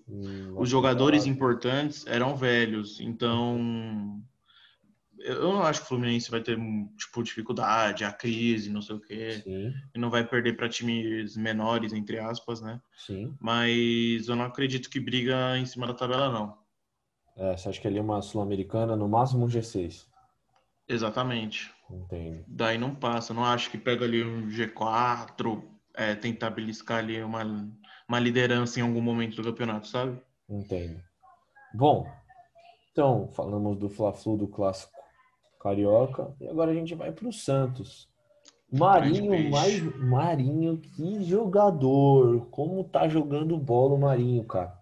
Os 0.55 0.69
jogadores 0.69 1.25
importantes 1.25 2.05
eram 2.05 2.35
velhos, 2.35 2.99
então 2.99 4.21
eu 5.23 5.53
não 5.53 5.63
acho 5.63 5.79
que 5.79 5.85
o 5.85 5.89
Fluminense 5.89 6.29
vai 6.29 6.41
ter 6.41 6.57
tipo 6.97 7.23
dificuldade, 7.23 8.03
a 8.03 8.11
crise, 8.11 8.69
não 8.69 8.81
sei 8.81 8.95
o 8.95 8.99
quê. 8.99 9.41
Sim. 9.43 9.73
E 9.95 9.97
não 9.97 10.09
vai 10.09 10.27
perder 10.27 10.57
para 10.57 10.67
times 10.67 11.37
menores, 11.37 11.93
entre 11.93 12.19
aspas, 12.19 12.61
né? 12.61 12.81
Sim. 12.97 13.35
Mas 13.39 14.27
eu 14.27 14.35
não 14.35 14.45
acredito 14.45 14.89
que 14.89 14.99
briga 14.99 15.57
em 15.57 15.65
cima 15.65 15.87
da 15.87 15.93
tabela 15.93 16.29
não. 16.29 16.57
É, 17.37 17.55
você 17.55 17.69
acha 17.69 17.81
que 17.81 17.87
ali 17.87 17.97
é 17.97 18.01
uma 18.01 18.21
sul-americana, 18.21 18.95
no 18.95 19.07
máximo 19.07 19.45
um 19.45 19.49
G6? 19.49 20.05
Exatamente. 20.87 21.71
Entendo. 21.89 22.43
Daí 22.47 22.77
não 22.77 22.93
passa. 22.93 23.33
Não 23.33 23.45
acho 23.45 23.71
que 23.71 23.77
pega 23.77 24.03
ali 24.03 24.23
um 24.23 24.49
G4, 24.49 25.63
é, 25.95 26.15
tentar 26.15 26.49
beliscar 26.49 26.99
ali 26.99 27.23
uma, 27.23 27.43
uma 28.07 28.19
liderança 28.19 28.79
em 28.79 28.83
algum 28.83 29.01
momento 29.01 29.37
do 29.37 29.43
campeonato, 29.43 29.87
sabe? 29.87 30.19
Entendo. 30.49 31.01
Bom, 31.73 32.05
então 32.91 33.27
falamos 33.29 33.77
do 33.79 33.89
Fla-Flu, 33.89 34.37
do 34.37 34.47
clássico 34.47 35.02
carioca, 35.63 36.35
e 36.41 36.47
agora 36.47 36.71
a 36.71 36.73
gente 36.73 36.93
vai 36.93 37.11
para 37.11 37.27
o 37.27 37.31
Santos. 37.31 38.09
Marinho, 38.69 39.49
mais 39.49 39.81
Marinho, 39.97 40.77
que 40.77 41.23
jogador! 41.23 42.47
Como 42.51 42.83
tá 42.83 43.07
jogando 43.07 43.57
bola 43.57 43.95
o 43.95 43.99
Marinho, 43.99 44.43
cara? 44.43 44.77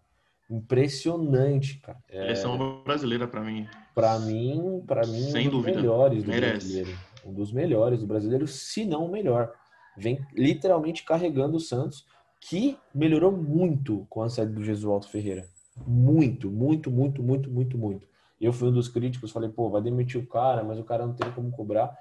Impressionante, 0.49 1.77
cara. 1.79 1.99
Seleção 2.09 2.55
é... 2.55 2.83
brasileira 2.83 3.27
para 3.27 3.41
mim. 3.41 3.67
Para 3.93 4.17
mim, 4.19 4.83
para 4.87 5.05
mim, 5.05 5.29
Sem 5.29 5.47
um 5.47 5.51
dos 5.51 5.59
dúvida. 5.59 5.77
melhores 5.77 6.23
do 6.23 6.29
Merece. 6.29 6.51
brasileiro. 6.51 6.99
Um 7.25 7.33
dos 7.33 7.51
melhores 7.51 7.99
do 7.99 8.07
brasileiro, 8.07 8.47
se 8.47 8.85
não 8.85 9.05
o 9.05 9.11
melhor. 9.11 9.53
Vem 9.97 10.25
literalmente 10.33 11.03
carregando 11.03 11.57
o 11.57 11.59
Santos, 11.59 12.05
que 12.39 12.77
melhorou 12.95 13.31
muito 13.31 14.07
com 14.09 14.23
a 14.23 14.29
saída 14.29 14.53
do 14.53 14.63
Jesualdo 14.63 15.07
Ferreira. 15.07 15.45
Muito, 15.85 16.49
muito, 16.49 16.89
muito, 16.89 17.21
muito, 17.21 17.51
muito, 17.51 17.77
muito. 17.77 18.07
Eu 18.41 18.51
fui 18.51 18.69
um 18.69 18.73
dos 18.73 18.89
críticos, 18.89 19.31
falei, 19.31 19.49
pô, 19.49 19.69
vai 19.69 19.81
demitir 19.81 20.19
o 20.19 20.25
cara, 20.25 20.63
mas 20.63 20.79
o 20.79 20.83
cara 20.83 21.05
não 21.05 21.13
tem 21.13 21.31
como 21.31 21.51
cobrar. 21.51 21.95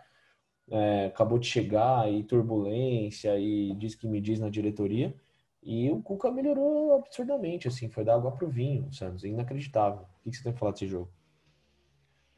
É, 0.70 1.06
acabou 1.06 1.38
de 1.38 1.46
chegar 1.46 2.10
e 2.10 2.24
turbulência 2.24 3.38
e 3.38 3.74
diz 3.74 3.94
que 3.94 4.06
me 4.06 4.20
diz 4.20 4.40
na 4.40 4.48
diretoria. 4.48 5.14
E 5.62 5.90
o 5.90 6.00
Cuca 6.00 6.30
melhorou 6.30 6.94
absurdamente, 6.94 7.68
assim, 7.68 7.90
foi 7.90 8.04
dar 8.04 8.14
água 8.14 8.32
pro 8.32 8.48
vinho, 8.48 8.90
Santos, 8.92 9.24
inacreditável. 9.24 10.06
O 10.24 10.30
que 10.30 10.36
você 10.36 10.42
tem 10.42 10.52
que 10.52 10.58
falar 10.58 10.72
desse 10.72 10.86
jogo? 10.86 11.12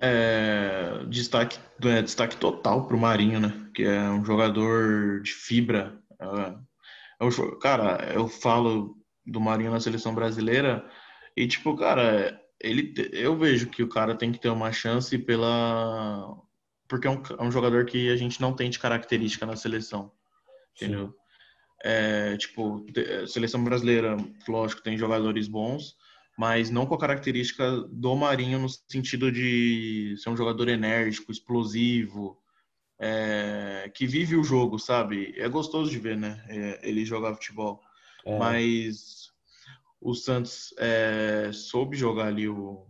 É, 0.01 1.05
destaque, 1.09 1.61
é, 1.85 2.03
destaque 2.03 2.37
total 2.37 2.89
pro 2.89 2.99
Marinho, 2.99 3.39
né? 3.39 3.71
Que 3.73 3.85
é 3.85 4.11
um 4.11 4.25
jogador 4.25 5.23
de 5.23 5.31
fibra. 5.31 5.97
É, 6.19 7.25
é, 7.25 7.57
cara, 7.61 8.13
eu 8.13 8.27
falo 8.27 8.97
do 9.25 9.41
Marinho 9.41 9.71
na 9.71 9.79
seleção 9.79 10.13
brasileira 10.13 10.85
e, 11.37 11.47
tipo, 11.47 11.77
cara, 11.77 12.42
ele, 12.63 12.95
eu 13.13 13.37
vejo 13.37 13.69
que 13.69 13.83
o 13.83 13.89
cara 13.89 14.15
tem 14.15 14.33
que 14.33 14.41
ter 14.41 14.49
uma 14.49 14.73
chance 14.73 15.19
pela 15.19 16.41
porque 16.89 17.07
é 17.07 17.11
um, 17.11 17.23
é 17.39 17.43
um 17.43 17.51
jogador 17.51 17.87
que 17.87 18.11
a 18.11 18.17
gente 18.17 18.39
não 18.39 18.53
tem 18.53 18.69
de 18.69 18.79
característica 18.79 19.47
na 19.47 19.57
seleção. 19.57 20.13
Entendeu? 20.77 21.15
É, 21.83 22.37
tipo, 22.37 22.85
seleção 23.27 23.65
brasileira, 23.65 24.17
lógico, 24.47 24.83
tem 24.83 24.97
jogadores 24.97 25.49
bons, 25.49 25.97
mas 26.39 26.71
não 26.71 26.87
com 26.87 26.95
a 26.95 27.01
característica 27.01 27.81
do 27.91 28.15
Marinho 28.15 28.59
no 28.59 28.69
sentido 28.69 29.33
de 29.33 30.15
ser 30.19 30.31
um 30.31 30.37
jogador 30.37 30.69
enérgico, 30.69 31.33
explosivo, 31.33 32.39
é, 33.01 33.91
que 33.95 34.07
vive 34.07 34.37
o 34.37 34.45
jogo, 34.45 34.79
sabe? 34.79 35.35
É 35.37 35.49
gostoso 35.49 35.91
de 35.91 35.99
ver, 35.99 36.17
né? 36.17 36.45
É, 36.49 36.89
ele 36.89 37.05
jogar 37.05 37.35
futebol. 37.35 37.83
É. 38.25 38.39
Mas 38.39 39.22
o 40.03 40.15
Santos 40.15 40.75
é, 40.79 41.51
soube 41.53 41.97
jogar 41.97 42.27
ali 42.27 42.49
o, 42.49 42.85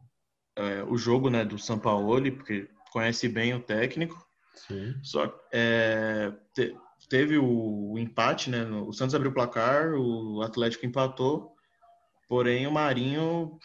é, 0.57 0.83
o 0.85 0.97
jogo 0.97 1.29
né, 1.29 1.45
do 1.45 1.59
Sampaoli, 1.59 2.31
porque 2.31 2.69
conhece 2.91 3.29
bem 3.29 3.55
o 3.55 3.61
técnico. 3.61 4.27
Sim. 4.55 4.95
Só 5.03 5.33
é, 5.53 6.33
te, 6.55 6.75
teve 7.09 7.37
o, 7.37 7.93
o, 7.93 7.99
empate, 7.99 8.49
né? 8.51 8.65
O 8.65 8.93
Santos 8.93 9.15
abriu 9.15 9.31
o 9.31 9.35
placar, 9.35 9.93
o 9.95 10.41
Atlético 10.43 10.87
empatou, 10.87 11.55
porém 12.29 12.67
o 12.67 12.73
Marinho 12.73 13.59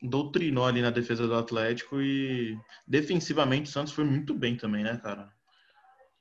doutrinou 0.00 0.64
ali 0.64 0.80
na 0.80 0.90
defesa 0.90 1.26
do 1.26 1.34
Atlético 1.34 2.00
e 2.00 2.56
defensivamente 2.86 3.68
o 3.68 3.72
Santos 3.72 3.92
foi 3.92 4.04
muito 4.04 4.32
bem 4.32 4.56
também, 4.56 4.84
né, 4.84 4.96
cara? 4.96 5.30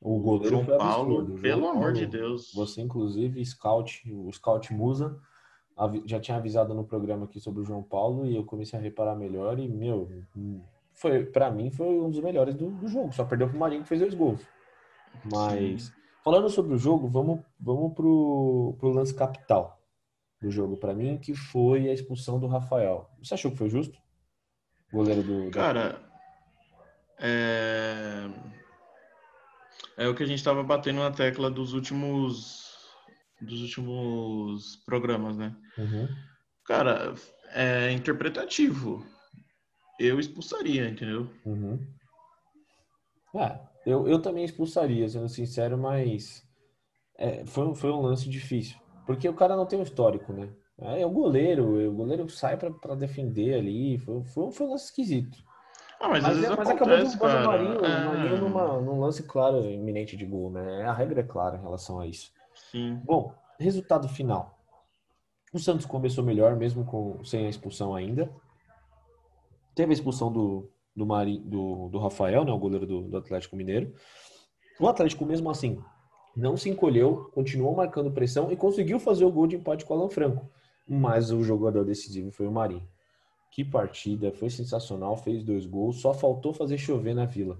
O 0.01 0.19
goleiro 0.19 0.63
João 0.63 0.65
Paulo, 0.77 1.19
absurdo. 1.19 1.41
pelo 1.41 1.67
amor 1.67 1.93
de 1.93 2.05
Deus. 2.05 2.51
Você, 2.53 2.81
inclusive, 2.81 3.45
scout, 3.45 4.01
o 4.11 4.31
scout 4.31 4.73
Musa, 4.73 5.19
já 6.05 6.19
tinha 6.19 6.37
avisado 6.37 6.73
no 6.73 6.83
programa 6.83 7.25
aqui 7.25 7.39
sobre 7.39 7.61
o 7.61 7.65
João 7.65 7.81
Paulo 7.81 8.25
e 8.25 8.35
eu 8.35 8.43
comecei 8.43 8.77
a 8.77 8.81
reparar 8.81 9.15
melhor 9.15 9.59
e, 9.59 9.67
meu, 9.67 10.09
foi 10.93 11.25
para 11.25 11.49
mim 11.49 11.71
foi 11.71 11.87
um 11.87 12.09
dos 12.09 12.19
melhores 12.19 12.55
do, 12.55 12.69
do 12.71 12.87
jogo. 12.87 13.13
Só 13.13 13.23
perdeu 13.23 13.47
pro 13.49 13.57
Marinho 13.57 13.83
que 13.83 13.87
fez 13.87 14.01
dois 14.01 14.13
gols. 14.13 14.41
Mas, 15.31 15.83
Sim. 15.83 15.91
falando 16.23 16.49
sobre 16.49 16.75
o 16.75 16.77
jogo, 16.77 17.07
vamos, 17.07 17.39
vamos 17.59 17.93
pro, 17.93 18.75
pro 18.79 18.89
lance 18.89 19.13
capital 19.13 19.79
do 20.41 20.51
jogo 20.51 20.77
para 20.77 20.93
mim, 20.93 21.17
que 21.17 21.33
foi 21.33 21.89
a 21.89 21.93
expulsão 21.93 22.39
do 22.39 22.47
Rafael. 22.47 23.09
Você 23.21 23.33
achou 23.33 23.51
que 23.51 23.57
foi 23.57 23.69
justo? 23.69 23.97
Goleiro 24.91 25.23
do... 25.23 25.51
Cara, 25.51 26.01
é 27.19 28.29
é 29.99 30.07
o 30.07 30.15
que 30.15 30.23
a 30.23 30.25
gente 30.25 30.39
estava 30.39 30.63
batendo 30.63 30.99
na 30.99 31.11
tecla 31.11 31.51
dos 31.51 31.73
últimos 31.73 32.68
dos 33.41 33.61
últimos 33.61 34.75
programas, 34.85 35.37
né? 35.37 35.55
Uhum. 35.77 36.07
Cara, 36.65 37.13
é 37.53 37.91
interpretativo. 37.91 39.05
Eu 39.99 40.19
expulsaria, 40.19 40.87
entendeu? 40.87 41.29
Uhum. 41.45 41.79
É, 43.35 43.59
eu, 43.85 44.07
eu 44.07 44.21
também 44.21 44.43
expulsaria, 44.43 45.07
sendo 45.07 45.29
sincero, 45.29 45.77
mas 45.77 46.43
é, 47.17 47.45
foi, 47.45 47.73
foi 47.75 47.91
um 47.91 48.01
lance 48.01 48.29
difícil. 48.29 48.77
Porque 49.05 49.27
o 49.27 49.33
cara 49.33 49.55
não 49.55 49.65
tem 49.65 49.79
um 49.79 49.83
histórico, 49.83 50.31
né? 50.31 50.49
É, 50.79 51.01
é 51.01 51.05
o 51.05 51.09
goleiro, 51.09 51.89
o 51.89 51.93
goleiro 51.93 52.29
sai 52.29 52.57
para 52.57 52.95
defender 52.95 53.55
ali. 53.55 53.97
Foi, 53.97 54.23
foi, 54.23 54.51
foi 54.51 54.67
um 54.67 54.71
lance 54.71 54.85
esquisito. 54.85 55.37
Ah, 55.99 56.07
mas, 56.07 56.23
mas, 56.23 56.43
é, 56.43 56.55
mas 56.55 56.69
acabou 56.69 56.97
derrubando 56.97 57.37
o 57.37 57.47
Marinho, 57.47 57.85
é... 57.85 58.05
Marinho 58.05 58.37
numa, 58.37 58.79
num 58.79 59.01
lance 59.01 59.21
claro, 59.23 59.69
iminente 59.69 60.15
de 60.15 60.25
gol, 60.25 60.49
né? 60.49 60.83
A 60.83 60.93
regra 60.93 61.19
é 61.19 61.23
clara 61.23 61.57
em 61.57 61.61
relação 61.61 61.99
a 61.99 62.07
isso. 62.07 62.31
Sim. 62.71 62.95
Bom, 63.03 63.33
resultado 63.59 64.07
final. 64.07 64.57
O 65.51 65.59
Santos 65.59 65.85
começou 65.85 66.23
melhor, 66.23 66.55
mesmo 66.55 66.85
com, 66.85 67.23
sem 67.23 67.45
a 67.45 67.49
expulsão 67.49 67.95
ainda. 67.95 68.29
Teve 69.73 69.91
a 69.91 69.93
expulsão 69.93 70.31
do, 70.31 70.69
do, 70.95 71.05
Mari, 71.05 71.39
do, 71.39 71.89
do 71.89 71.97
Rafael, 71.97 72.45
né, 72.45 72.51
o 72.51 72.59
goleiro 72.59 72.85
do, 72.85 73.01
do 73.01 73.17
Atlético 73.17 73.55
Mineiro. 73.55 73.93
O 74.79 74.87
Atlético, 74.87 75.25
mesmo 75.25 75.49
assim, 75.49 75.81
não 76.35 76.55
se 76.55 76.69
encolheu, 76.69 77.29
continuou 77.33 77.75
marcando 77.75 78.11
pressão 78.11 78.51
e 78.51 78.55
conseguiu 78.55 78.99
fazer 78.99 79.25
o 79.25 79.31
gol 79.31 79.47
de 79.47 79.55
empate 79.55 79.85
com 79.85 79.93
o 79.93 79.97
Alan 79.97 80.09
Franco. 80.09 80.49
Mas 80.87 81.31
o 81.31 81.43
jogador 81.43 81.83
decisivo 81.83 82.31
foi 82.31 82.47
o 82.47 82.51
Marinho. 82.51 82.87
Que 83.51 83.65
partida, 83.65 84.31
foi 84.31 84.49
sensacional, 84.49 85.17
fez 85.17 85.43
dois 85.43 85.65
gols, 85.65 86.01
só 86.01 86.13
faltou 86.13 86.53
fazer 86.53 86.77
chover 86.77 87.15
na 87.15 87.25
Vila. 87.25 87.59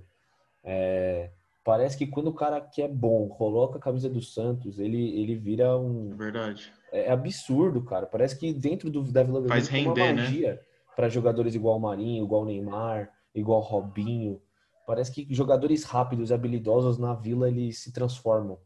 É, 0.63 1.31
parece 1.69 1.95
que 1.95 2.08
quando 2.08 2.29
o 2.29 2.34
cara 2.34 2.60
que 2.60 2.82
é 2.82 2.88
bom 2.88 3.29
coloca 3.29 3.77
a 3.77 3.79
camisa 3.79 4.10
do 4.10 4.23
Santos, 4.23 4.79
ele, 4.79 5.21
ele 5.21 5.36
vira 5.36 5.77
um. 5.77 6.15
Verdade. 6.17 6.73
É, 6.91 7.01
é 7.01 7.12
absurdo, 7.12 7.84
cara. 7.84 8.08
Parece 8.08 8.39
que 8.39 8.51
dentro 8.51 8.89
do, 8.89 9.03
da 9.03 9.21
Vila 9.21 9.47
Faz 9.47 9.67
tem 9.67 9.84
render, 9.84 10.01
uma 10.01 10.13
né? 10.13 10.21
magia 10.23 10.53
né? 10.53 10.60
para 10.95 11.08
jogadores 11.10 11.53
igual 11.53 11.77
o 11.77 11.79
Marinho, 11.79 12.25
igual 12.25 12.41
o 12.41 12.45
Neymar, 12.45 13.12
igual 13.36 13.60
o 13.60 13.63
Robinho. 13.63 14.41
Parece 14.88 15.12
que 15.12 15.27
jogadores 15.32 15.84
rápidos, 15.84 16.32
habilidosos 16.32 16.97
na 16.97 17.13
Vila, 17.13 17.47
eles 17.47 17.77
se 17.77 17.93
transformam. 17.93 18.58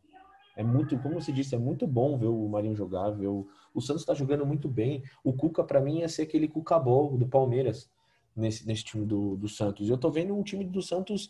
É 0.56 0.64
muito, 0.64 0.98
como 1.00 1.20
você 1.20 1.34
disse, 1.34 1.56
é 1.56 1.58
muito 1.58 1.86
bom 1.86 2.18
ver 2.18 2.28
o 2.28 2.48
Marinho 2.48 2.74
jogar, 2.74 3.10
ver 3.10 3.28
o, 3.28 3.46
o 3.74 3.82
Santos 3.82 4.04
está 4.04 4.14
jogando 4.14 4.46
muito 4.46 4.70
bem. 4.70 5.04
O 5.26 5.34
Cuca, 5.34 5.62
para 5.62 5.82
mim, 5.82 6.00
ia 6.00 6.08
ser 6.08 6.22
aquele 6.22 6.48
Cuca 6.48 6.80
Ball 6.80 7.18
do 7.18 7.28
Palmeiras 7.28 7.92
nesse, 8.34 8.66
nesse 8.66 8.86
time 8.86 9.06
do, 9.06 9.36
do 9.36 9.50
Santos. 9.50 9.90
Eu 9.90 9.98
tô 9.98 10.10
vendo 10.10 10.34
um 10.34 10.42
time 10.42 10.64
do 10.64 10.82
Santos 10.82 11.30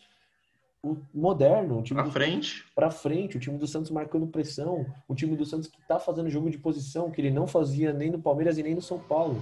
moderno, 1.13 1.77
um 1.77 1.83
time 1.83 2.01
para 2.01 2.11
frente, 2.11 2.65
para 2.75 2.91
frente, 2.91 3.37
o 3.37 3.39
time 3.39 3.57
do 3.57 3.65
Santos 3.65 3.89
marcando 3.89 4.27
pressão, 4.27 4.85
o 5.07 5.15
time 5.15 5.37
do 5.37 5.45
Santos 5.45 5.67
que 5.67 5.79
está 5.79 5.97
fazendo 5.97 6.29
jogo 6.29 6.49
de 6.49 6.57
posição 6.57 7.09
que 7.09 7.21
ele 7.21 7.31
não 7.31 7.47
fazia 7.47 7.93
nem 7.93 8.11
no 8.11 8.21
Palmeiras 8.21 8.57
e 8.57 8.63
nem 8.63 8.75
no 8.75 8.81
São 8.81 8.99
Paulo. 8.99 9.41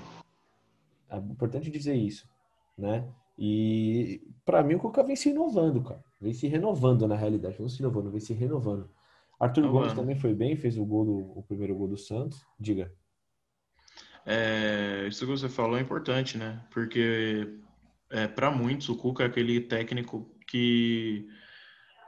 É 1.09 1.17
importante 1.17 1.71
dizer 1.71 1.95
isso, 1.95 2.29
né? 2.77 3.07
E 3.37 4.21
para 4.45 4.61
mim 4.61 4.75
o 4.75 4.79
Cuca 4.79 5.03
vem 5.03 5.15
se 5.15 5.29
inovando, 5.29 5.81
cara. 5.81 6.03
Vem 6.19 6.33
se 6.33 6.47
renovando 6.47 7.07
na 7.07 7.15
realidade, 7.15 7.59
não 7.59 7.67
se 7.67 7.79
inovando, 7.79 8.11
vem 8.11 8.19
se 8.19 8.33
renovando. 8.33 8.87
Arthur 9.39 9.67
Gomes 9.71 9.93
também 9.93 10.15
foi 10.15 10.35
bem, 10.35 10.55
fez 10.55 10.77
o 10.77 10.85
gol 10.85 11.03
do, 11.03 11.39
o 11.39 11.43
primeiro 11.47 11.73
gol 11.73 11.87
do 11.87 11.97
Santos. 11.97 12.45
Diga. 12.59 12.93
É, 14.23 15.07
isso 15.07 15.25
que 15.25 15.31
você 15.31 15.49
falou 15.49 15.79
é 15.79 15.81
importante, 15.81 16.37
né? 16.37 16.63
Porque 16.69 17.57
é, 18.11 18.27
para 18.27 18.51
muitos 18.51 18.87
o 18.89 18.95
Cuca 18.95 19.23
é 19.23 19.25
aquele 19.25 19.59
técnico 19.59 20.29
que 20.51 21.27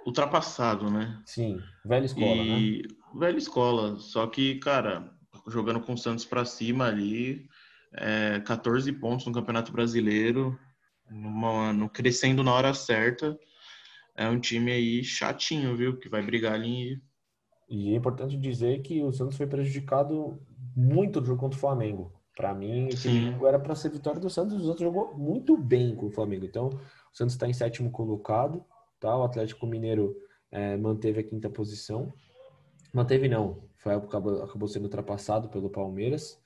ultrapassado, 0.06 0.90
né? 0.90 1.22
Sim, 1.26 1.62
velha 1.86 2.06
escola, 2.06 2.42
e... 2.44 2.82
né? 2.82 2.88
Velha 3.16 3.38
escola, 3.38 4.00
só 4.00 4.28
que, 4.28 4.56
cara, 4.56 5.14
jogando 5.48 5.80
com 5.80 5.94
o 5.94 5.98
Santos 5.98 6.26
para 6.26 6.46
cima 6.46 6.88
ali, 6.88 7.48
é, 7.94 8.40
14 8.40 8.92
pontos 8.94 9.26
no 9.26 9.34
Campeonato 9.34 9.72
Brasileiro, 9.72 10.58
numa, 11.10 11.72
no, 11.72 11.90
crescendo 11.90 12.44
na 12.44 12.54
hora 12.54 12.74
certa. 12.74 13.38
É 14.16 14.28
um 14.28 14.40
time 14.40 14.72
aí 14.72 15.04
chatinho, 15.04 15.76
viu? 15.76 15.98
Que 15.98 16.10
vai 16.10 16.22
brigar 16.24 16.54
ali 16.54 17.02
e 17.74 17.92
é 17.92 17.96
importante 17.96 18.38
dizer 18.38 18.84
que 18.84 19.02
o 19.02 19.12
Santos 19.12 19.36
foi 19.36 19.48
prejudicado 19.48 20.40
muito 20.76 21.20
no 21.20 21.26
jogo 21.26 21.40
contra 21.40 21.58
o 21.58 21.60
Flamengo. 21.60 22.14
Para 22.36 22.54
mim, 22.54 22.88
esse 22.88 23.10
jogo 23.32 23.48
era 23.48 23.60
para 23.60 23.74
ser 23.74 23.90
vitória 23.90 24.20
do 24.20 24.30
Santos, 24.30 24.62
o 24.62 24.66
Santos 24.66 24.82
jogou 24.82 25.16
muito 25.18 25.58
bem 25.58 25.96
com 25.96 26.06
o 26.06 26.12
Flamengo. 26.12 26.46
Então, 26.46 26.70
o 27.13 27.17
Santos 27.17 27.36
está 27.36 27.47
em 27.47 27.54
sétimo 27.54 27.91
colocado, 27.91 28.65
tá? 28.99 29.15
O 29.15 29.23
Atlético 29.23 29.67
Mineiro 29.67 30.15
é, 30.52 30.76
manteve 30.76 31.19
a 31.19 31.23
quinta 31.23 31.49
posição. 31.49 32.12
Manteve 32.93 33.28
não, 33.28 33.63
foi 33.78 33.93
acabou, 33.93 34.43
acabou 34.43 34.67
sendo 34.67 34.86
ultrapassado 34.86 35.49
pelo 35.49 35.69
Palmeiras. 35.69 36.41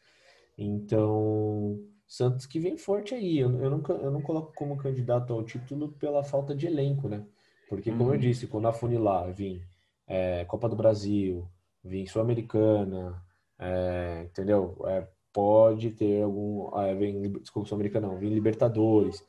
Então, 0.58 1.80
Santos 2.06 2.45
que 2.45 2.60
vem 2.60 2.77
forte 2.77 3.13
aí. 3.13 3.38
Eu, 3.38 3.51
eu, 3.62 3.69
não, 3.69 3.84
eu 3.97 4.12
não 4.12 4.21
coloco 4.21 4.53
como 4.56 4.77
candidato 4.77 5.34
ao 5.34 5.43
título 5.43 5.91
pela 5.93 6.23
falta 6.23 6.56
de 6.56 6.67
elenco, 6.67 7.08
né? 7.08 7.25
Porque, 7.69 7.91
como 7.91 8.06
uhum. 8.06 8.13
eu 8.13 8.19
disse, 8.19 8.47
quando 8.47 8.67
a 8.67 8.73
Funilar 8.73 9.32
vir 9.34 9.62
é, 10.08 10.45
Copa 10.45 10.69
do 10.69 10.75
Brasil, 10.75 11.47
vir 11.84 12.08
Sul-Americana, 12.08 13.21
é, 13.60 14.23
entendeu? 14.25 14.77
É, 14.86 15.06
pode 15.34 15.91
ter 15.91 16.23
algum. 16.23 16.73
Ah, 16.73 16.93
vem, 16.93 17.30
desculpa, 17.34 17.67
Sul-Americana 17.67 18.08
não, 18.08 18.17
vem 18.17 18.30
Libertadores. 18.30 19.23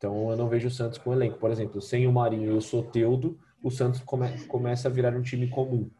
Então 0.00 0.30
eu 0.30 0.36
não 0.36 0.48
vejo 0.48 0.68
o 0.68 0.70
Santos 0.70 0.96
com 0.96 1.12
elenco. 1.12 1.38
Por 1.38 1.50
exemplo, 1.50 1.78
sem 1.82 2.06
o 2.06 2.12
Marinho 2.12 2.52
e 2.52 2.56
o 2.56 2.60
Soteudo, 2.62 3.38
o 3.62 3.70
Santos 3.70 4.00
come, 4.00 4.46
começa 4.46 4.88
a 4.88 4.90
virar 4.90 5.14
um 5.14 5.20
time 5.20 5.46
comum. 5.50 5.90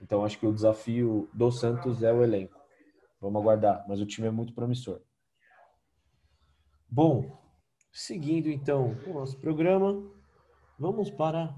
Então 0.00 0.24
acho 0.24 0.38
que 0.38 0.46
o 0.46 0.54
desafio 0.54 1.28
do 1.34 1.50
Santos 1.50 2.04
é 2.04 2.12
o 2.12 2.22
elenco. 2.22 2.56
Vamos 3.20 3.42
aguardar, 3.42 3.84
mas 3.88 4.00
o 4.00 4.06
time 4.06 4.28
é 4.28 4.30
muito 4.30 4.54
promissor. 4.54 5.00
Bom, 6.88 7.36
seguindo 7.92 8.48
então 8.48 8.96
o 9.04 9.12
nosso 9.12 9.36
programa, 9.40 10.08
vamos 10.78 11.10
para 11.10 11.52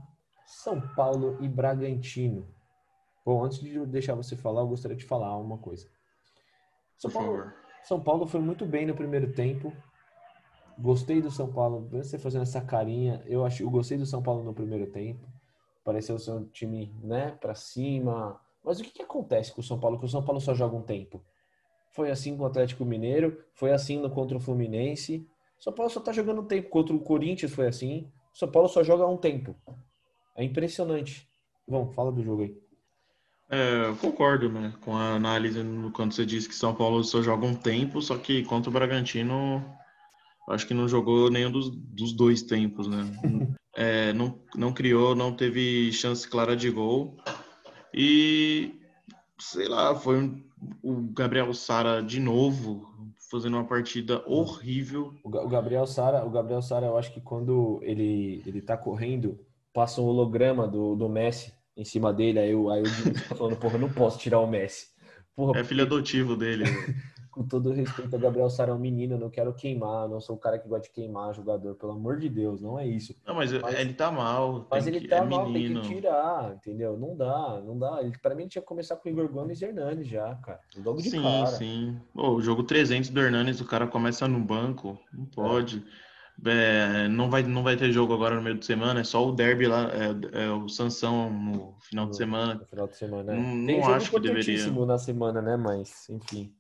são 0.47 0.81
Paulo 0.81 1.37
e 1.45 1.49
Bragantino. 1.51 2.49
Bom, 3.27 3.45
antes 3.45 3.61
de 3.61 3.85
deixar 3.85 4.15
você 4.15 4.35
falar, 4.35 4.63
eu 4.63 4.69
gostaria 4.69 4.97
de 4.97 5.05
falar 5.05 5.37
uma 5.37 5.59
coisa. 5.59 5.87
São 6.97 7.11
Paulo, 7.11 7.53
São 7.85 8.03
Paulo 8.03 8.27
foi 8.27 8.41
muito 8.41 8.65
bem 8.65 8.87
no 8.87 8.95
primeiro 8.95 9.35
tempo. 9.35 9.71
Gostei 10.81 11.21
do 11.21 11.31
São 11.31 11.53
Paulo. 11.53 11.87
Você 11.91 12.19
fazendo 12.19 12.43
essa 12.43 12.61
carinha, 12.61 13.23
eu 13.27 13.45
acho, 13.45 13.63
eu 13.63 13.71
gostei 13.71 13.99
do 13.99 14.07
São 14.07 14.23
Paulo 14.23 14.43
no 14.43 14.55
primeiro 14.55 14.87
tempo. 14.87 15.29
Pareceu 15.85 16.19
ser 16.19 16.31
um 16.33 16.45
time, 16.45 16.95
né, 17.03 17.37
para 17.41 17.55
cima. 17.55 18.41
Mas 18.65 18.81
o 18.81 18.85
que, 18.85 18.91
que 18.91 19.03
acontece 19.03 19.53
com 19.53 19.61
o 19.61 19.65
São 19.65 19.79
Paulo? 19.79 19.99
Que 19.99 20.07
o 20.07 20.09
São 20.09 20.25
Paulo 20.25 20.41
só 20.41 20.55
joga 20.55 20.77
um 20.77 20.83
tempo. 20.83 21.23
Foi 21.93 22.11
assim 22.11 22.37
com 22.37 22.45
o 22.45 22.47
Atlético 22.47 22.85
Mineiro, 22.85 23.43
foi 23.53 23.73
assim 23.73 23.99
no 23.99 24.11
contra 24.11 24.37
o 24.37 24.41
Fluminense. 24.41 25.27
O 25.59 25.63
São 25.63 25.73
Paulo 25.73 25.91
só 25.91 26.01
tá 26.01 26.13
jogando 26.13 26.41
um 26.41 26.47
tempo. 26.47 26.71
Contra 26.71 26.95
o 26.95 27.01
Corinthians 27.01 27.53
foi 27.53 27.67
assim. 27.67 28.11
O 28.33 28.39
São 28.39 28.51
Paulo 28.51 28.69
só 28.69 28.83
joga 28.83 29.07
um 29.07 29.17
tempo. 29.17 29.55
É 30.37 30.45
impressionante. 30.45 31.29
Bom, 31.69 31.91
fala 31.93 32.11
do 32.11 32.23
jogo 32.23 32.43
aí. 32.43 32.57
É, 33.51 33.87
eu 33.87 33.97
concordo, 33.97 34.49
né, 34.49 34.73
com 34.81 34.97
a 34.97 35.15
análise 35.15 35.61
quando 35.93 36.13
você 36.13 36.25
disse 36.25 36.49
que 36.49 36.55
São 36.55 36.73
Paulo 36.73 37.03
só 37.03 37.21
joga 37.21 37.45
um 37.45 37.55
tempo, 37.55 38.01
só 38.01 38.17
que 38.17 38.45
contra 38.45 38.71
o 38.71 38.73
Bragantino, 38.73 39.65
acho 40.51 40.67
que 40.67 40.75
não 40.75 40.89
jogou 40.89 41.31
nenhum 41.31 41.51
dos, 41.51 41.71
dos 41.71 42.13
dois 42.13 42.43
tempos, 42.43 42.87
né? 42.87 43.05
É, 43.77 44.13
não, 44.13 44.39
não 44.55 44.73
criou, 44.73 45.15
não 45.15 45.33
teve 45.33 45.93
chance 45.93 46.29
clara 46.29 46.57
de 46.57 46.71
gol. 46.71 47.17
E, 47.95 48.75
sei 49.39 49.69
lá, 49.69 49.95
foi 49.95 50.19
um, 50.19 50.43
o 50.83 51.03
Gabriel 51.13 51.53
Sara 51.55 52.03
de 52.03 52.21
novo 52.21 52.89
fazendo 53.31 53.57
uma 53.57 53.65
partida 53.65 54.23
horrível. 54.27 55.15
O 55.23 55.49
Gabriel 55.49 55.87
Sara, 55.87 56.25
o 56.25 56.31
Gabriel 56.31 56.61
Sara, 56.61 56.87
eu 56.87 56.99
acho 56.99 57.13
que 57.15 57.21
quando 57.21 57.79
ele 57.83 58.43
ele 58.45 58.61
tá 58.61 58.77
correndo, 58.77 59.39
passa 59.73 60.01
um 60.01 60.05
holograma 60.05 60.67
do, 60.67 60.97
do 60.97 61.09
Messi 61.09 61.53
em 61.77 61.85
cima 61.85 62.13
dele, 62.13 62.41
aí, 62.41 62.51
eu, 62.51 62.69
aí 62.69 62.83
eu 62.83 63.37
falando, 63.37 63.57
porra, 63.57 63.77
eu 63.77 63.81
não 63.81 63.93
posso 63.93 64.19
tirar 64.19 64.41
o 64.41 64.47
Messi. 64.47 64.89
Porra, 65.35 65.61
é 65.61 65.65
filho 65.65 65.85
adotivo 65.85 66.37
dele. 66.37 66.65
com 67.31 67.43
todo 67.47 67.73
respeito, 67.73 68.15
o 68.15 68.19
Gabriel 68.19 68.51
Sara 68.51 68.73
é 68.73 68.75
um 68.75 68.79
menino, 68.79 69.15
eu 69.15 69.19
não 69.19 69.31
quero 69.31 69.53
queimar, 69.55 70.09
não 70.09 70.21
sou 70.21 70.37
o 70.37 70.39
cara 70.39 70.59
que 70.59 70.69
gosta 70.69 70.89
de 70.89 70.91
queimar 70.91 71.35
jogador, 71.35 71.75
pelo 71.75 71.93
amor 71.93 72.19
de 72.19 72.29
Deus, 72.29 72.61
não 72.61 72.79
é 72.79 72.87
isso. 72.87 73.15
Não, 73.27 73.35
mas, 73.35 73.53
mas 73.53 73.79
ele 73.79 73.95
tá 73.95 74.11
mal. 74.11 74.67
Mas 74.71 74.87
ele 74.87 75.01
que, 75.01 75.09
tá 75.09 75.19
é 75.19 75.25
mal, 75.25 75.49
menino. 75.49 75.81
tem 75.81 75.89
que 75.89 75.95
tirar, 75.97 76.55
entendeu? 76.55 76.99
Não 76.99 77.17
dá, 77.17 77.61
não 77.65 77.79
dá. 77.79 78.03
Ele, 78.03 78.17
pra 78.19 78.35
mim, 78.35 78.43
ele 78.43 78.51
tinha 78.51 78.63
que 78.63 78.69
começar 78.69 78.97
com 78.97 79.09
o 79.09 79.13
Igor 79.13 79.29
Gomes 79.29 79.61
e 79.61 79.65
Hernandes 79.65 80.09
já, 80.09 80.35
cara. 80.37 80.61
Logo 80.85 81.01
de 81.01 81.11
sim, 81.11 81.23
cara. 81.23 81.47
sim. 81.47 82.01
Pô, 82.13 82.31
o 82.31 82.43
jogo 82.43 82.63
300 82.63 83.11
do 83.11 83.21
Hernandes, 83.21 83.61
o 83.61 83.67
cara 83.67 83.87
começa 83.87 84.27
no 84.27 84.41
banco, 84.41 84.99
não 85.13 85.25
pode. 85.27 85.79
É. 86.07 86.11
É, 86.47 87.07
não, 87.09 87.29
vai, 87.29 87.43
não 87.43 87.63
vai 87.63 87.77
ter 87.77 87.93
jogo 87.93 88.15
agora 88.15 88.35
no 88.35 88.41
meio 88.41 88.57
de 88.57 88.65
semana, 88.65 89.01
é 89.01 89.05
só 89.05 89.29
o 89.29 89.33
derby 89.33 89.67
lá, 89.67 89.91
é, 89.93 90.45
é 90.45 90.51
o 90.51 90.69
Sansão 90.69 91.31
no 91.31 91.77
final 91.81 92.09
de 92.09 92.17
semana. 92.17 92.55
No 92.55 92.65
final 92.65 92.89
de 92.89 92.97
semana, 92.97 93.33
é. 93.33 93.37
Não, 93.37 93.67
Tem 93.67 93.81
não 93.81 93.93
acho 93.93 94.11
que 94.11 94.21
deveria. 94.21 94.71
na 94.87 94.99
semana, 94.99 95.43
né? 95.43 95.57
Mas, 95.57 96.09
enfim. 96.09 96.55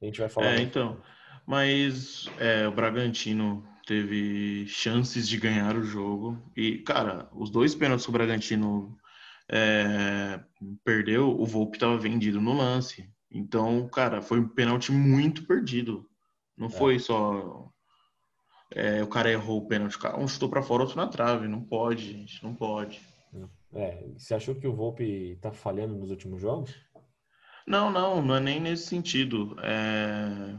A 0.00 0.04
gente 0.04 0.20
vai 0.20 0.28
falar. 0.28 0.54
É, 0.54 0.60
então. 0.60 1.00
Mas 1.46 2.28
é, 2.38 2.68
o 2.68 2.72
Bragantino 2.72 3.66
teve 3.86 4.66
chances 4.66 5.26
de 5.26 5.38
ganhar 5.38 5.76
o 5.76 5.82
jogo. 5.82 6.38
E, 6.54 6.78
cara, 6.78 7.28
os 7.32 7.50
dois 7.50 7.74
pênaltis 7.74 8.04
que 8.04 8.10
o 8.10 8.12
Bragantino 8.12 8.98
é, 9.50 10.40
perdeu, 10.84 11.30
o 11.30 11.46
Volpe 11.46 11.76
estava 11.76 11.96
vendido 11.96 12.40
no 12.40 12.52
lance. 12.52 13.10
Então, 13.30 13.88
cara, 13.88 14.20
foi 14.20 14.40
um 14.40 14.48
pênalti 14.48 14.92
muito 14.92 15.46
perdido. 15.46 16.06
Não 16.56 16.66
é. 16.66 16.70
foi 16.70 16.98
só. 16.98 17.70
É, 18.70 19.02
o 19.02 19.06
cara 19.06 19.30
errou 19.30 19.58
o 19.58 19.66
pênalti, 19.66 19.96
um 20.18 20.28
chutou 20.28 20.50
para 20.50 20.62
fora, 20.62 20.82
outro 20.82 20.98
na 20.98 21.06
trave. 21.06 21.48
Não 21.48 21.62
pode, 21.62 22.12
gente, 22.12 22.42
não 22.44 22.54
pode. 22.54 23.00
É, 23.72 24.02
você 24.16 24.34
achou 24.34 24.54
que 24.54 24.66
o 24.66 24.74
Volpe 24.74 25.38
tá 25.40 25.52
falhando 25.52 25.94
nos 25.94 26.10
últimos 26.10 26.40
jogos? 26.40 26.74
Não, 27.68 27.90
não, 27.90 28.22
não 28.22 28.36
é 28.36 28.40
nem 28.40 28.60
nesse 28.60 28.86
sentido. 28.86 29.56
É... 29.62 30.54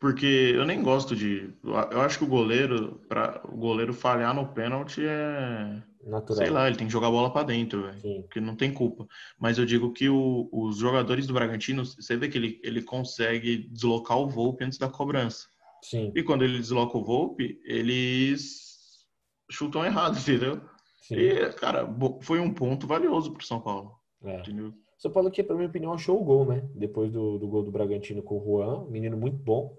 Porque 0.00 0.26
eu 0.26 0.64
nem 0.64 0.82
gosto 0.82 1.14
de. 1.14 1.54
Eu 1.62 2.00
acho 2.00 2.18
que 2.18 2.24
o 2.24 2.28
goleiro, 2.28 3.00
para 3.08 3.40
o 3.44 3.56
goleiro 3.56 3.94
falhar 3.94 4.34
no 4.34 4.48
pênalti 4.48 5.00
é. 5.06 5.80
Natural. 6.04 6.36
Sei 6.36 6.50
lá, 6.50 6.66
ele 6.66 6.76
tem 6.76 6.88
que 6.88 6.92
jogar 6.92 7.06
a 7.06 7.12
bola 7.12 7.32
para 7.32 7.46
dentro, 7.46 7.84
véio, 7.84 8.22
porque 8.22 8.40
não 8.40 8.56
tem 8.56 8.74
culpa. 8.74 9.06
Mas 9.38 9.56
eu 9.56 9.64
digo 9.64 9.92
que 9.92 10.08
o, 10.08 10.48
os 10.50 10.78
jogadores 10.78 11.28
do 11.28 11.34
Bragantino, 11.34 11.86
você 11.86 12.16
vê 12.16 12.28
que 12.28 12.36
ele, 12.36 12.60
ele 12.64 12.82
consegue 12.82 13.68
deslocar 13.70 14.18
o 14.18 14.28
Volpe 14.28 14.64
antes 14.64 14.78
da 14.78 14.88
cobrança. 14.88 15.46
Sim. 15.84 16.10
E 16.16 16.22
quando 16.24 16.42
ele 16.42 16.58
desloca 16.58 16.98
o 16.98 17.04
Volpe, 17.04 17.60
eles 17.64 19.06
chutam 19.48 19.84
errado, 19.84 20.18
entendeu? 20.18 20.60
Sim. 21.02 21.14
E, 21.14 21.52
cara, 21.52 21.88
foi 22.22 22.40
um 22.40 22.52
ponto 22.52 22.84
valioso 22.88 23.32
para 23.32 23.46
São 23.46 23.60
Paulo. 23.60 23.92
É. 24.24 24.40
Entendeu? 24.40 24.74
São 25.02 25.10
Paulo 25.10 25.32
que, 25.32 25.42
na 25.42 25.56
minha 25.56 25.66
opinião, 25.66 25.92
achou 25.92 26.20
o 26.20 26.24
gol, 26.24 26.46
né? 26.46 26.62
Depois 26.76 27.10
do, 27.10 27.36
do 27.36 27.48
gol 27.48 27.64
do 27.64 27.72
Bragantino 27.72 28.22
com 28.22 28.38
o 28.38 28.44
Juan, 28.44 28.86
menino 28.88 29.16
muito 29.16 29.36
bom. 29.36 29.76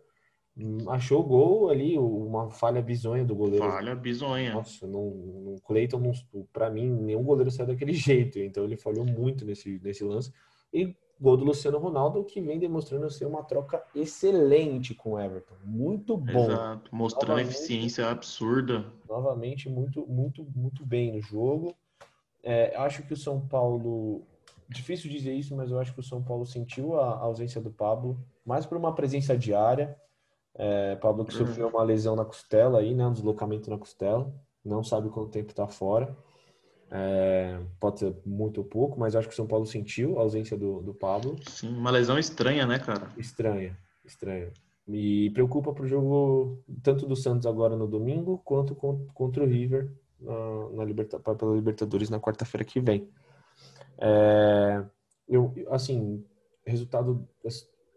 Hum, 0.57 0.79
achou 0.89 1.21
o 1.21 1.23
gol 1.23 1.69
ali, 1.69 1.97
uma 1.97 2.51
falha 2.51 2.81
bizonha 2.81 3.23
do 3.23 3.33
goleiro. 3.33 3.63
Falha 3.63 3.95
bizonha. 3.95 4.53
Nossa, 4.53 4.85
no, 4.85 5.11
no 5.11 5.61
Cleiton, 5.61 6.11
para 6.51 6.69
mim, 6.69 6.89
nenhum 6.89 7.23
goleiro 7.23 7.49
saiu 7.49 7.67
daquele 7.67 7.93
jeito. 7.95 8.37
Então 8.37 8.65
ele 8.65 8.75
falhou 8.75 9.05
muito 9.05 9.45
nesse, 9.45 9.79
nesse 9.81 10.03
lance. 10.03 10.29
E 10.73 10.93
gol 11.17 11.37
do 11.37 11.45
Luciano 11.45 11.77
Ronaldo, 11.77 12.25
que 12.25 12.41
vem 12.41 12.59
demonstrando 12.59 13.09
ser 13.09 13.23
uma 13.23 13.43
troca 13.43 13.81
excelente 13.95 14.93
com 14.93 15.13
o 15.13 15.19
Everton. 15.19 15.55
Muito 15.63 16.17
bom. 16.17 16.51
Exato, 16.51 16.93
mostrando 16.93 17.29
novamente, 17.29 17.55
eficiência 17.55 18.09
absurda. 18.09 18.91
Novamente, 19.07 19.69
muito, 19.69 20.05
muito, 20.05 20.45
muito 20.53 20.85
bem 20.85 21.13
no 21.13 21.21
jogo. 21.21 21.73
É, 22.43 22.75
acho 22.75 23.03
que 23.03 23.13
o 23.13 23.17
São 23.17 23.39
Paulo 23.39 24.27
difícil 24.69 25.09
dizer 25.09 25.33
isso, 25.33 25.55
mas 25.55 25.71
eu 25.71 25.79
acho 25.79 25.93
que 25.93 25.99
o 25.99 26.03
São 26.03 26.23
Paulo 26.23 26.45
sentiu 26.45 26.99
a 26.99 27.17
ausência 27.17 27.61
do 27.61 27.71
Pablo, 27.71 28.19
mais 28.45 28.65
por 28.65 28.77
uma 28.77 28.93
presença 28.93 29.37
diária. 29.37 29.95
É, 30.55 30.95
Pablo 30.97 31.25
que 31.25 31.33
sofreu 31.33 31.67
uma 31.67 31.83
lesão 31.83 32.15
na 32.15 32.23
costela 32.23 32.79
aí, 32.79 32.93
né? 32.93 33.05
Um 33.05 33.13
deslocamento 33.13 33.69
na 33.69 33.77
costela. 33.77 34.31
Não 34.63 34.83
sabe 34.83 35.09
quanto 35.09 35.29
tempo 35.29 35.49
está 35.49 35.67
fora. 35.67 36.15
É, 36.91 37.59
pode 37.79 37.99
ser 37.99 38.15
muito 38.23 38.59
ou 38.59 38.63
pouco, 38.63 38.99
mas 38.99 39.15
acho 39.15 39.27
que 39.27 39.33
o 39.33 39.35
São 39.35 39.47
Paulo 39.47 39.65
sentiu 39.65 40.19
a 40.19 40.21
ausência 40.21 40.55
do, 40.55 40.79
do 40.81 40.93
Pablo. 40.93 41.35
Sim, 41.49 41.75
uma 41.75 41.89
lesão 41.89 42.19
estranha, 42.19 42.67
né, 42.67 42.77
cara? 42.77 43.11
Estranha, 43.17 43.75
estranha. 44.05 44.51
Me 44.87 45.29
preocupa 45.31 45.73
pro 45.73 45.87
jogo 45.87 46.61
tanto 46.83 47.07
do 47.07 47.15
Santos 47.15 47.47
agora 47.47 47.75
no 47.75 47.87
domingo, 47.87 48.39
quanto 48.45 48.75
contra 48.75 49.43
o 49.43 49.47
River 49.47 49.91
na, 50.19 50.69
na 50.71 50.85
Liberta, 50.85 51.19
pela 51.19 51.55
Libertadores 51.55 52.09
na 52.09 52.19
quarta-feira 52.19 52.63
que 52.63 52.79
vem. 52.79 53.09
É, 54.05 54.83
eu, 55.29 55.53
assim, 55.69 56.25
resultado. 56.65 57.25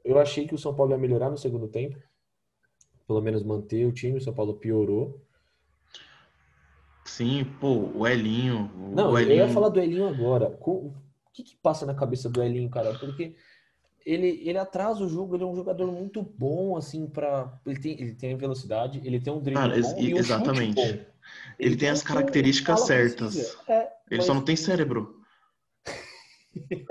Eu 0.04 0.18
achei 0.20 0.46
que 0.46 0.54
o 0.54 0.58
São 0.58 0.72
Paulo 0.72 0.92
ia 0.92 0.98
melhorar 0.98 1.28
no 1.30 1.36
segundo 1.36 1.66
tempo, 1.66 1.98
pelo 3.08 3.20
menos 3.20 3.42
manter 3.42 3.84
o 3.84 3.92
time. 3.92 4.18
O 4.18 4.20
São 4.20 4.32
Paulo 4.32 4.54
piorou. 4.54 5.20
Sim, 7.04 7.44
pô, 7.60 7.90
o 7.94 8.06
Elinho. 8.06 8.70
O 8.76 8.94
Não, 8.94 9.18
Elinho... 9.18 9.40
eu 9.40 9.46
ia 9.46 9.52
falar 9.52 9.68
do 9.68 9.80
Elinho 9.80 10.06
agora. 10.08 10.56
O 10.60 10.92
que, 11.32 11.42
que 11.42 11.56
passa 11.56 11.84
na 11.84 11.94
cabeça 11.94 12.28
do 12.28 12.40
Elinho, 12.40 12.70
cara? 12.70 12.94
Porque 12.94 13.34
ele, 14.04 14.40
ele 14.44 14.58
atrasa 14.58 15.04
o 15.04 15.08
jogo, 15.08 15.34
ele 15.34 15.42
é 15.42 15.46
um 15.46 15.56
jogador 15.56 15.90
muito 15.90 16.22
bom, 16.22 16.76
assim, 16.76 17.08
para 17.08 17.52
ele 17.66 17.80
tem, 17.80 18.00
ele 18.00 18.14
tem 18.14 18.36
velocidade, 18.36 19.00
ele 19.04 19.20
tem 19.20 19.32
um 19.32 19.40
drible 19.40 19.60
Cara, 19.60 19.80
bom 19.80 19.98
e 19.98 20.12
exatamente. 20.12 20.80
Um 20.80 20.84
ele, 20.84 21.06
ele, 21.58 21.76
tem 21.76 21.88
as 21.88 22.02
características 22.04 22.80
certas. 22.82 23.56
É, 23.68 23.88
ele 24.08 24.18
mas... 24.18 24.24
só 24.24 24.32
não 24.32 24.42
tem 24.42 24.54
cérebro. 24.54 25.15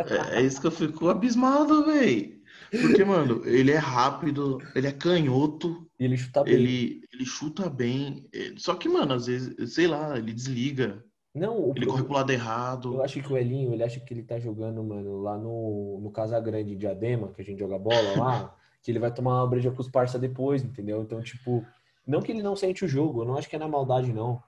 É, 0.09 0.39
é, 0.39 0.41
isso 0.41 0.61
que 0.61 0.67
eu 0.67 0.71
fico 0.71 1.09
abismado, 1.09 1.85
velho. 1.85 2.35
Porque, 2.69 3.03
mano, 3.03 3.41
ele 3.45 3.71
é 3.71 3.77
rápido, 3.77 4.59
ele 4.73 4.87
é 4.87 4.91
canhoto. 4.91 5.87
E 5.99 6.05
ele 6.05 6.17
chuta 6.17 6.43
bem. 6.43 6.53
Ele, 6.53 7.01
ele 7.13 7.25
chuta 7.25 7.69
bem. 7.69 8.29
Só 8.57 8.75
que, 8.75 8.89
mano, 8.89 9.13
às 9.13 9.27
vezes, 9.27 9.73
sei 9.73 9.87
lá, 9.87 10.17
ele 10.17 10.33
desliga. 10.33 11.03
Não, 11.33 11.73
ele 11.75 11.85
corre 11.85 12.03
pro 12.03 12.13
lado 12.13 12.31
errado. 12.31 12.93
Eu 12.93 13.03
acho 13.03 13.21
que 13.21 13.33
o 13.33 13.37
Elinho, 13.37 13.73
ele 13.73 13.83
acha 13.83 13.99
que 13.99 14.13
ele 14.13 14.23
tá 14.23 14.39
jogando, 14.39 14.83
mano, 14.83 15.21
lá 15.21 15.37
no, 15.37 15.99
no 16.01 16.09
Casa 16.09 16.39
Grande 16.39 16.75
de 16.75 16.87
Adema, 16.87 17.31
que 17.33 17.41
a 17.41 17.45
gente 17.45 17.59
joga 17.59 17.77
bola 17.77 18.17
lá, 18.17 18.55
que 18.81 18.89
ele 18.89 18.99
vai 18.99 19.13
tomar 19.13 19.41
uma 19.41 19.47
breja 19.47 19.69
com 19.69 19.81
os 19.81 19.89
parça 19.89 20.17
depois, 20.17 20.63
entendeu? 20.63 21.01
Então, 21.01 21.21
tipo, 21.21 21.65
não 22.07 22.21
que 22.21 22.31
ele 22.31 22.41
não 22.41 22.55
sente 22.55 22.85
o 22.85 22.87
jogo, 22.87 23.21
eu 23.21 23.25
não 23.25 23.37
acho 23.37 23.49
que 23.49 23.55
é 23.55 23.59
na 23.59 23.67
maldade, 23.67 24.13
não 24.13 24.41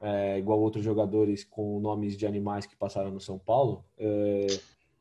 é, 0.00 0.38
igual 0.38 0.58
outros 0.58 0.84
jogadores 0.84 1.44
com 1.44 1.78
nomes 1.78 2.16
de 2.16 2.26
animais 2.26 2.66
que 2.66 2.74
passaram 2.74 3.10
no 3.10 3.20
São 3.20 3.38
Paulo. 3.38 3.84
É, 3.98 4.46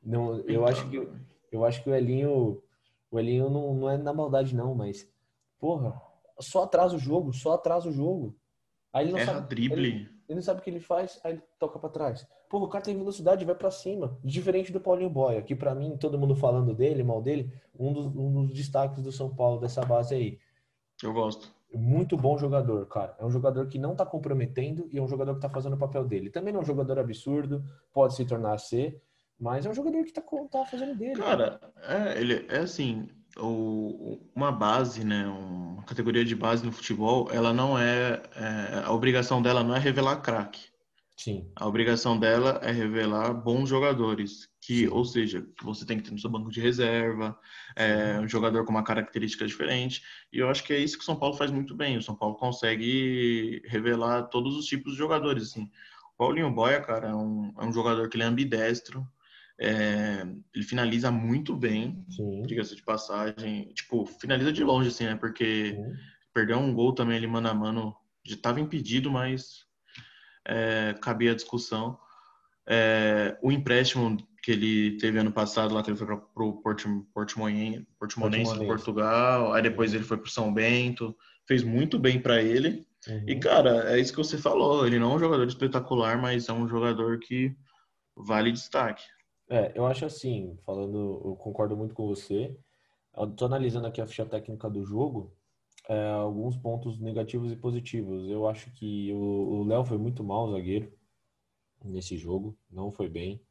não, 0.04 0.40
eu 0.42 0.66
acho 0.68 0.90
que 0.90 1.08
eu 1.52 1.66
acho 1.66 1.84
que 1.84 1.90
o 1.90 1.96
Elinho, 1.96 2.62
o 3.10 3.20
Elinho 3.20 3.50
não, 3.50 3.74
não 3.74 3.90
é 3.90 3.98
na 3.98 4.14
maldade 4.14 4.56
não, 4.56 4.76
mas 4.76 5.10
porra, 5.58 6.00
só 6.40 6.64
atrasa 6.64 6.96
o 6.96 7.00
jogo, 7.00 7.34
só 7.34 7.54
atrasa 7.54 7.90
o 7.90 7.92
jogo. 7.92 8.36
Aí 8.94 9.06
ele 9.06 9.14
não 9.14 9.20
Erra 9.20 9.34
sabe, 9.36 9.48
drible. 9.48 9.80
Ele, 9.80 10.10
ele, 10.28 10.36
não 10.36 10.42
sabe 10.42 10.60
o 10.60 10.64
que 10.64 10.70
ele 10.70 10.80
faz, 10.80 11.20
aí 11.24 11.34
ele 11.34 11.44
toca 11.58 11.80
para 11.80 11.90
trás. 11.90 12.28
Porra, 12.50 12.66
o 12.66 12.70
cara 12.70 12.84
tem 12.84 12.98
velocidade, 12.98 13.46
vai 13.46 13.56
para 13.56 13.72
cima. 13.72 14.18
Diferente 14.24 14.72
do 14.72 14.82
Paulinho 14.82 15.10
Boia, 15.10 15.42
que 15.42 15.56
para 15.56 15.74
mim, 15.74 15.98
todo 15.98 16.18
mundo 16.18 16.36
falando 16.36 16.74
dele, 16.74 17.04
mal 17.04 17.22
dele, 17.22 17.52
um 17.78 17.94
dos, 17.94 18.06
um 18.08 18.46
dos 18.46 18.54
destaques 18.54 19.02
do 19.02 19.12
São 19.12 19.34
Paulo 19.34 19.60
dessa 19.60 19.82
base 19.86 20.16
aí. 20.16 20.40
Eu 21.02 21.14
gosto 21.14 21.59
muito 21.74 22.18
bom 22.18 22.38
jogador, 22.38 22.86
cara. 22.88 23.16
É 23.20 23.26
um 23.26 23.32
jogador 23.32 23.68
que 23.68 23.78
não 23.78 23.96
tá 23.96 24.06
comprometendo 24.06 24.88
e 24.92 24.98
é 24.98 25.02
um 25.02 25.08
jogador 25.08 25.36
que 25.36 25.42
tá 25.42 25.50
fazendo 25.50 25.74
o 25.74 25.80
papel 25.80 26.04
dele. 26.04 26.30
Também 26.30 26.52
não 26.52 26.62
é 26.62 26.64
um 26.64 26.66
jogador 26.66 26.98
absurdo, 27.00 27.64
pode 27.94 28.16
se 28.16 28.26
tornar 28.26 28.54
a 28.54 28.58
ser, 28.58 29.02
mas 29.40 29.66
é 29.66 29.70
um 29.70 29.74
jogador 29.74 30.04
que 30.04 30.12
tá, 30.12 30.22
tá 30.52 30.66
fazendo 30.66 30.98
dele. 30.98 31.16
Cara, 31.16 31.60
é, 31.84 32.20
ele 32.20 32.46
é 32.50 32.60
assim, 32.60 33.08
o, 33.38 34.20
uma 34.36 34.52
base, 34.52 35.04
né, 35.06 35.28
uma 35.28 35.84
categoria 35.84 36.26
de 36.26 36.36
base 36.36 36.66
no 36.66 36.72
futebol, 36.72 37.30
ela 37.32 37.54
não 37.54 37.78
é, 37.78 38.22
é 38.36 38.84
a 38.84 38.92
obrigação 38.92 39.42
dela 39.42 39.64
não 39.64 39.76
é 39.76 39.80
revelar 39.80 40.22
craque. 40.22 40.70
Sim. 41.16 41.52
A 41.56 41.68
obrigação 41.68 42.18
dela 42.18 42.60
é 42.64 42.72
revelar 42.72 43.34
bons 43.34 43.70
jogadores, 43.70 44.49
que, 44.62 44.88
ou 44.90 45.06
seja, 45.06 45.42
que 45.42 45.64
você 45.64 45.86
tem 45.86 45.98
que 45.98 46.04
ter 46.04 46.12
no 46.12 46.20
seu 46.20 46.30
banco 46.30 46.52
de 46.52 46.60
reserva, 46.60 47.38
é, 47.76 48.20
um 48.20 48.28
jogador 48.28 48.66
com 48.66 48.72
uma 48.72 48.84
característica 48.84 49.46
diferente. 49.46 50.04
E 50.32 50.40
eu 50.40 50.50
acho 50.50 50.64
que 50.64 50.74
é 50.74 50.80
isso 50.80 50.98
que 50.98 51.04
o 51.04 51.06
São 51.06 51.16
Paulo 51.16 51.36
faz 51.36 51.50
muito 51.50 51.76
bem. 51.76 51.98
O 51.98 52.02
São 52.02 52.16
Paulo 52.16 52.36
consegue 52.36 53.62
revelar 53.66 54.24
todos 54.24 54.58
os 54.58 54.66
tipos 54.66 54.94
de 54.94 54.98
jogadores. 54.98 55.44
Assim. 55.44 55.70
Paulinho 56.18 56.52
Boia, 56.52 56.82
cara, 56.82 57.10
é 57.10 57.16
um, 57.16 57.54
é 57.58 57.66
um 57.66 57.72
jogador 57.72 58.10
que 58.10 58.18
ele 58.18 58.24
é 58.24 58.28
ambidestro. 58.28 59.08
É, 59.62 60.26
ele 60.54 60.64
finaliza 60.64 61.12
muito 61.12 61.56
bem, 61.56 62.06
diga-se 62.46 62.76
de 62.76 62.84
passagem. 62.84 63.74
Tipo, 63.74 64.06
finaliza 64.06 64.52
de 64.52 64.64
longe, 64.64 64.90
assim, 64.90 65.06
né? 65.06 65.16
Porque 65.16 65.76
Sim. 65.76 65.94
perdeu 66.34 66.58
um 66.58 66.74
gol 66.74 66.94
também 66.94 67.16
ele 67.16 67.28
mano 67.28 67.50
a 67.50 67.54
mano. 67.54 67.96
Já 68.26 68.36
estava 68.36 68.60
impedido, 68.60 69.10
mas 69.10 69.66
é, 70.46 70.94
cabia 71.02 71.32
a 71.32 71.36
discussão. 71.36 71.98
É, 72.68 73.38
o 73.42 73.52
empréstimo 73.52 74.18
que 74.42 74.52
ele 74.52 74.98
teve 74.98 75.20
ano 75.20 75.32
passado, 75.32 75.74
lá 75.74 75.84
que 75.84 75.90
ele 75.90 75.98
foi 75.98 76.08
para 76.08 76.44
o 76.44 76.54
Portimonense, 77.14 77.86
Portimonense 77.98 78.58
de 78.58 78.66
Portugal, 78.66 79.54
aí 79.54 79.62
depois 79.62 79.94
ele 79.94 80.04
foi 80.04 80.18
para 80.18 80.28
o 80.28 80.32
São 80.32 80.54
Bento, 80.54 81.16
fez 81.46 81.64
muito 81.64 82.00
bem 82.00 82.22
para 82.22 82.42
ele. 82.42 82.86
Uhum. 83.08 83.24
E, 83.28 83.40
cara, 83.40 83.92
é 83.92 84.00
isso 84.00 84.12
que 84.12 84.18
você 84.18 84.38
falou. 84.38 84.86
Ele 84.86 85.00
não 85.00 85.12
é 85.12 85.16
um 85.16 85.20
jogador 85.20 85.48
espetacular, 85.48 86.22
mas 86.22 86.48
é 86.50 86.54
um 86.54 86.68
jogador 86.68 87.20
que 87.20 87.56
vale 88.16 88.52
destaque. 88.52 89.04
É, 89.50 89.72
eu 89.76 89.86
acho 89.86 90.06
assim, 90.06 90.58
falando, 90.66 91.22
eu 91.26 91.36
concordo 91.36 91.76
muito 91.76 91.96
com 91.96 92.08
você. 92.08 92.56
Eu 93.18 93.28
tô 93.32 93.46
analisando 93.46 93.88
aqui 93.88 94.00
a 94.00 94.06
ficha 94.06 94.26
técnica 94.26 94.70
do 94.70 94.86
jogo, 94.86 95.36
é, 95.88 96.10
alguns 96.10 96.56
pontos 96.56 97.00
negativos 97.00 97.52
e 97.52 97.56
positivos. 97.56 98.30
Eu 98.30 98.48
acho 98.48 98.72
que 98.74 99.12
o 99.12 99.64
Léo 99.64 99.84
foi 99.84 99.98
muito 99.98 100.24
mal, 100.24 100.52
zagueiro, 100.52 100.94
nesse 101.84 102.18
jogo, 102.18 102.58
não 102.70 102.92
foi 102.92 103.10
bem. 103.10 103.42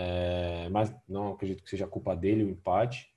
É, 0.00 0.68
mas 0.68 0.94
não 1.08 1.32
acredito 1.32 1.64
que 1.64 1.70
seja 1.70 1.84
culpa 1.84 2.14
dele 2.14 2.44
o 2.44 2.50
empate. 2.50 3.12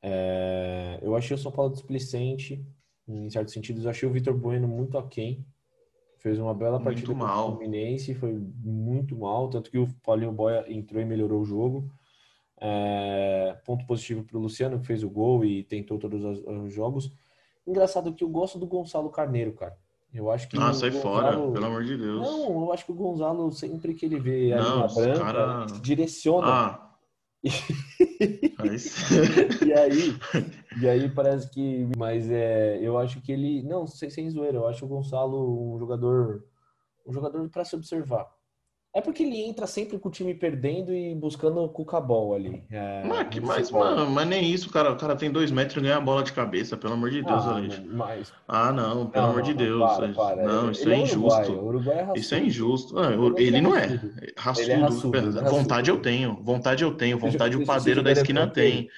É, 0.00 1.00
eu 1.02 1.16
achei 1.16 1.34
o 1.34 1.38
São 1.38 1.50
Paulo 1.50 1.72
displicente, 1.72 2.64
em 3.08 3.28
certos 3.28 3.52
sentidos. 3.52 3.84
Eu 3.84 3.90
achei 3.90 4.08
o 4.08 4.12
Vitor 4.12 4.32
Bueno 4.32 4.68
muito 4.68 4.96
aquém. 4.96 5.44
Fez 6.18 6.38
uma 6.38 6.54
bela 6.54 6.78
partida 6.78 7.08
muito 7.08 7.18
mal. 7.18 7.48
o 7.48 7.56
Fluminense, 7.56 8.14
foi 8.14 8.32
muito 8.32 9.16
mal, 9.16 9.50
tanto 9.50 9.68
que 9.68 9.78
o 9.78 9.88
Paulinho 10.04 10.30
Boia 10.30 10.64
entrou 10.68 11.02
e 11.02 11.04
melhorou 11.04 11.40
o 11.40 11.44
jogo. 11.44 11.90
É, 12.60 13.58
ponto 13.64 13.84
positivo 13.84 14.22
para 14.22 14.38
o 14.38 14.40
Luciano, 14.40 14.78
que 14.78 14.86
fez 14.86 15.02
o 15.02 15.10
gol 15.10 15.44
e 15.44 15.64
tentou 15.64 15.98
todos 15.98 16.22
os 16.46 16.72
jogos. 16.72 17.12
Engraçado 17.66 18.14
que 18.14 18.22
eu 18.22 18.28
gosto 18.28 18.60
do 18.60 18.66
Gonçalo 18.68 19.10
Carneiro, 19.10 19.54
cara. 19.54 19.76
Eu 20.12 20.30
acho 20.30 20.48
que. 20.48 20.58
Ah, 20.58 20.72
sai 20.72 20.90
Gonzalo... 20.90 21.14
fora, 21.14 21.52
pelo 21.52 21.64
amor 21.64 21.84
de 21.84 21.96
Deus. 21.96 22.20
Não, 22.20 22.64
eu 22.64 22.72
acho 22.72 22.84
que 22.84 22.92
o 22.92 22.94
Gonzalo, 22.94 23.50
sempre 23.50 23.94
que 23.94 24.04
ele 24.04 24.20
vê 24.20 24.52
a 24.52 24.60
Não, 24.60 24.94
branca, 24.94 25.20
cara... 25.20 25.66
direciona. 25.80 26.46
Ah. 26.46 26.88
e 27.42 27.50
aí, 29.72 30.16
e 30.80 30.88
aí 30.88 31.10
parece 31.10 31.50
que, 31.50 31.88
mas 31.96 32.30
é, 32.30 32.78
eu 32.80 32.96
acho 32.96 33.20
que 33.20 33.32
ele, 33.32 33.64
não, 33.64 33.84
sem, 33.84 34.08
sem 34.10 34.30
zoeira, 34.30 34.58
eu 34.58 34.68
acho 34.68 34.84
o 34.84 34.88
Gonçalo 34.88 35.74
um 35.74 35.78
jogador, 35.78 36.44
um 37.04 37.12
jogador 37.12 37.48
para 37.48 37.64
se 37.64 37.74
observar. 37.74 38.30
É 38.94 39.00
porque 39.00 39.22
ele 39.22 39.40
entra 39.40 39.66
sempre 39.66 39.98
com 39.98 40.10
o 40.10 40.12
time 40.12 40.34
perdendo 40.34 40.92
e 40.92 41.14
buscando 41.14 41.60
o 41.60 41.68
cucabol 41.68 42.34
ali. 42.34 42.62
É, 42.70 43.02
mas, 43.06 43.28
que, 43.28 43.40
mas, 43.40 43.70
mas 43.70 44.28
nem 44.28 44.50
isso, 44.50 44.68
cara. 44.68 44.92
O 44.92 44.96
cara 44.96 45.16
tem 45.16 45.30
dois 45.30 45.50
metros 45.50 45.78
e 45.78 45.80
ganha 45.80 45.96
a 45.96 46.00
bola 46.00 46.22
de 46.22 46.32
cabeça, 46.32 46.76
pelo 46.76 46.92
amor 46.92 47.08
de 47.08 47.22
Deus, 47.22 47.42
ah, 47.46 47.54
Alex. 47.54 47.82
Mas... 47.86 48.32
Ah, 48.46 48.70
não, 48.70 49.06
pelo 49.06 49.24
não, 49.24 49.32
amor 49.32 49.42
de 49.42 49.54
Deus. 49.54 49.96
Para, 49.96 50.08
para. 50.12 50.42
Não, 50.42 50.70
isso 50.70 50.82
ele 50.82 50.94
é, 50.94 50.98
é 50.98 51.02
injusto. 51.02 51.52
Uruguai. 51.52 52.08
É 52.14 52.18
isso 52.18 52.34
é 52.34 52.38
injusto. 52.40 52.98
Ah, 52.98 53.12
ele 53.38 53.62
não 53.62 53.74
é. 53.74 53.98
Raçudo. 54.36 54.70
É 54.70 54.74
raçudo, 54.74 55.38
é 55.38 55.48
Vontade 55.48 55.90
eu 55.90 55.98
tenho. 55.98 56.38
Vontade 56.42 56.84
eu 56.84 56.94
tenho. 56.94 57.18
Vontade 57.18 57.56
o 57.56 57.64
padeiro 57.64 58.02
da 58.02 58.12
esquina 58.12 58.46
tem. 58.46 58.88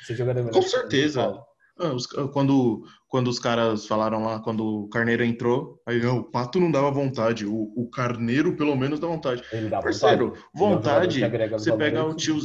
Com 0.53 0.63
certeza. 0.63 1.41
Ah, 1.79 1.97
ah, 2.19 2.29
quando, 2.29 2.85
quando 3.09 3.29
os 3.29 3.39
caras 3.39 3.87
falaram 3.87 4.25
lá, 4.25 4.39
quando 4.39 4.65
o 4.65 4.89
Carneiro 4.89 5.25
entrou, 5.25 5.83
aí 5.87 6.01
não, 6.01 6.19
o 6.19 6.25
Pato 6.25 6.61
não 6.61 6.71
dava 6.71 6.91
vontade, 6.91 7.45
o, 7.45 7.73
o 7.77 7.91
Carneiro 7.91 8.57
pelo 8.57 8.77
menos 8.77 9.01
dá 9.01 9.09
vontade. 9.09 9.43
Ele 9.53 9.69
dá 9.69 9.83
Parceiro, 9.83 10.35
vontade, 10.55 11.21
vontade 11.21 11.51
você 11.51 11.77
pega 11.77 12.05
o 12.05 12.15
tio, 12.15 12.39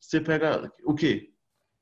você 0.00 0.20
pega 0.20 0.72
o 0.84 0.94
quê? 0.94 1.30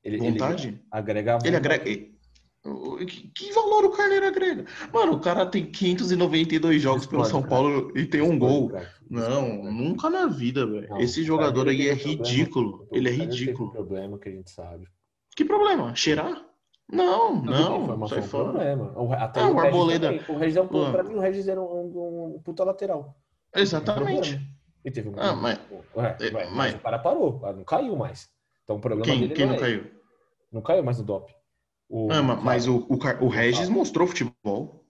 Ele, 0.03 0.17
vontade? 0.17 0.67
Ele 0.67 0.81
agrega 0.91 1.39
Ele 1.45 1.55
agrega... 1.55 1.85
Que, 1.85 3.51
valor 3.53 3.85
o 3.85 3.91
Carneiro 3.91 4.25
agrega? 4.25 4.65
Mano, 4.93 5.13
o 5.13 5.19
cara 5.19 5.45
tem 5.45 5.65
592 5.65 6.81
jogos 6.81 7.05
pelo 7.05 7.25
São 7.25 7.43
Paulo 7.43 7.91
e 7.93 8.05
tem 8.05 8.21
um 8.21 8.39
gol. 8.39 8.71
Não, 9.09 9.69
nunca 9.71 10.09
na 10.09 10.27
vida, 10.27 10.65
velho. 10.65 10.97
Esse 10.97 11.23
jogador 11.23 11.67
aí 11.67 11.89
é 11.89 11.93
ridículo. 11.93 12.87
Ele 12.91 13.09
é 13.09 13.11
ridículo. 13.11 13.71
Tem 13.71 13.81
um 13.81 13.85
problema 13.85 14.17
que 14.17 14.29
a 14.29 14.31
gente 14.31 14.49
sabe. 14.49 14.87
Que 15.35 15.43
problema? 15.43 15.93
Cheirar? 15.93 16.52
Não, 16.91 17.41
não, 17.41 17.97
não 17.97 18.07
sai 18.07 18.21
fora. 18.21 18.51
Problema. 18.51 19.15
Até 19.17 19.41
ah, 19.41 19.47
o, 19.47 19.55
o 19.55 19.59
Arboleda. 19.59 20.11
O 20.27 20.37
Regis 20.37 20.57
é 20.57 20.61
um, 20.61 20.85
ah. 20.85 20.91
pra 20.91 21.03
mim, 21.03 21.15
o 21.15 21.19
Regis 21.19 21.47
era 21.47 21.61
um, 21.61 22.35
um, 22.35 22.41
puta 22.43 22.63
lateral. 22.63 23.17
Exatamente. 23.55 24.39
E 24.83 24.91
teve 24.91 25.09
um. 25.09 25.13
Ah, 25.17 25.35
mas, 25.35 25.59
é, 26.19 26.31
mas, 26.31 26.51
mas, 26.51 26.75
o 26.75 26.79
cara 26.79 26.99
parou, 26.99 27.39
não 27.55 27.63
caiu 27.63 27.95
mais. 27.95 28.29
Então 28.63 28.75
o 28.75 28.79
problema 28.79 29.05
quem, 29.05 29.21
dele 29.21 29.33
quem 29.33 29.45
não, 29.45 29.53
não 29.53 29.59
é 29.59 29.61
caiu? 29.61 29.91
Não 30.51 30.61
caiu 30.61 30.83
mais 30.83 30.97
no 30.99 31.05
DOP. 31.05 31.33
O, 31.89 32.11
ah, 32.11 32.21
mas 32.21 32.67
o, 32.67 32.85
o, 32.89 33.25
o 33.25 33.27
Regis 33.27 33.69
mostrou 33.69 34.07
futebol. 34.07 34.85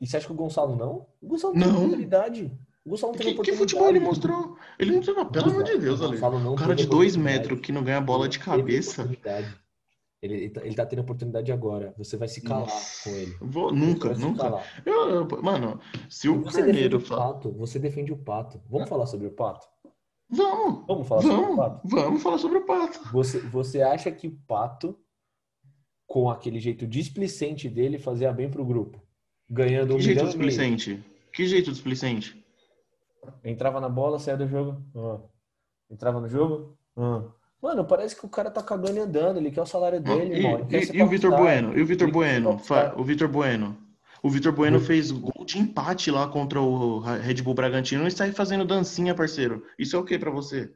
E 0.00 0.06
você 0.06 0.16
acha 0.16 0.26
que 0.26 0.32
o 0.32 0.36
Gonçalo 0.36 0.76
não? 0.76 1.06
O 1.20 1.28
Gonçalo 1.28 1.54
não 1.54 1.62
tem 1.62 1.76
oportunidade. 1.76 2.52
O 2.84 2.90
Gonçalo 2.90 3.12
não 3.12 3.18
tem 3.18 3.34
que, 3.34 3.42
que 3.42 3.52
futebol 3.52 3.88
ele 3.88 4.00
mostrou? 4.00 4.56
Ele 4.78 4.92
não 4.92 5.00
tem, 5.00 5.14
pelo 5.14 5.50
amor 5.50 5.64
de 5.64 5.78
Deus, 5.78 6.02
Ale. 6.02 6.18
O 6.18 6.54
cara 6.54 6.74
de 6.74 6.86
dois 6.86 7.16
metros 7.16 7.60
que 7.60 7.72
não 7.72 7.82
ganha 7.82 8.00
bola 8.00 8.28
de 8.28 8.38
cabeça. 8.38 9.08
Ele, 10.24 10.48
tá, 10.48 10.64
ele 10.64 10.74
tá 10.74 10.86
tendo 10.86 11.02
oportunidade 11.02 11.52
agora. 11.52 11.94
Você 11.98 12.16
vai 12.16 12.28
se 12.28 12.40
calar 12.40 12.62
Nossa. 12.62 13.10
com 13.10 13.14
ele. 13.14 13.36
Vou, 13.42 13.70
nunca, 13.70 14.14
nunca. 14.14 14.64
Eu, 14.86 15.10
eu, 15.10 15.42
mano, 15.42 15.78
se 16.08 16.30
o 16.30 16.40
você 16.40 16.62
Carneiro... 16.62 16.98
Defende 16.98 17.12
o 17.12 17.16
pato, 17.16 17.52
você 17.52 17.78
defende 17.78 18.12
o 18.12 18.16
Pato. 18.16 18.62
Vamos 18.70 18.88
falar 18.88 19.04
sobre 19.04 19.26
o 19.26 19.30
Pato? 19.30 19.66
Vamos. 20.30 20.86
Vamos 20.86 21.06
falar 21.06 21.20
vamos, 21.20 21.36
sobre 21.36 21.52
o 21.52 21.56
Pato? 21.56 21.88
Vamos 21.88 22.22
falar 22.22 22.38
sobre 22.38 22.58
o 22.58 22.64
Pato. 22.64 23.12
Você, 23.12 23.38
você 23.40 23.82
acha 23.82 24.10
que 24.10 24.28
o 24.28 24.38
Pato, 24.46 24.98
com 26.06 26.30
aquele 26.30 26.58
jeito 26.58 26.86
displicente 26.86 27.68
dele, 27.68 27.98
fazia 27.98 28.32
bem 28.32 28.50
pro 28.50 28.64
grupo? 28.64 29.02
Ganhando 29.48 29.90
que 29.90 29.96
um 29.96 30.00
jeito 30.00 30.24
displicente? 30.24 31.04
Que 31.34 31.46
jeito 31.46 31.70
displicente? 31.70 32.42
Entrava 33.44 33.78
na 33.78 33.90
bola, 33.90 34.18
saia 34.18 34.38
do 34.38 34.48
jogo. 34.48 34.82
Ah. 34.96 35.20
Entrava 35.90 36.18
no 36.18 36.28
jogo. 36.28 36.78
Ah. 36.96 37.24
Mano, 37.64 37.82
parece 37.82 38.14
que 38.14 38.26
o 38.26 38.28
cara 38.28 38.50
tá 38.50 38.62
cagando 38.62 38.98
e 38.98 39.00
andando, 39.00 39.38
ele 39.38 39.50
quer 39.50 39.62
o 39.62 39.66
salário 39.66 39.98
dele, 39.98 40.38
e, 40.38 40.42
mano. 40.42 40.66
E, 40.70 40.98
e 40.98 41.02
o 41.02 41.08
Vitor 41.08 41.34
Bueno? 41.34 41.74
E 41.74 41.80
o 41.80 41.86
Vitor 41.86 42.10
Bueno? 42.10 42.60
O 42.94 43.02
Vitor 43.02 43.26
Bueno? 43.26 43.74
O 44.22 44.28
Vitor 44.28 44.52
Bueno 44.52 44.78
fez 44.78 45.10
gol 45.10 45.46
de 45.46 45.58
empate 45.58 46.10
lá 46.10 46.28
contra 46.28 46.60
o 46.60 46.98
Red 46.98 47.40
Bull 47.40 47.54
Bragantino 47.54 48.06
e 48.06 48.10
sai 48.10 48.32
fazendo 48.32 48.66
dancinha, 48.66 49.14
parceiro. 49.14 49.64
Isso 49.78 49.96
é 49.96 49.98
o 49.98 50.04
que 50.04 50.18
para 50.18 50.30
você? 50.30 50.74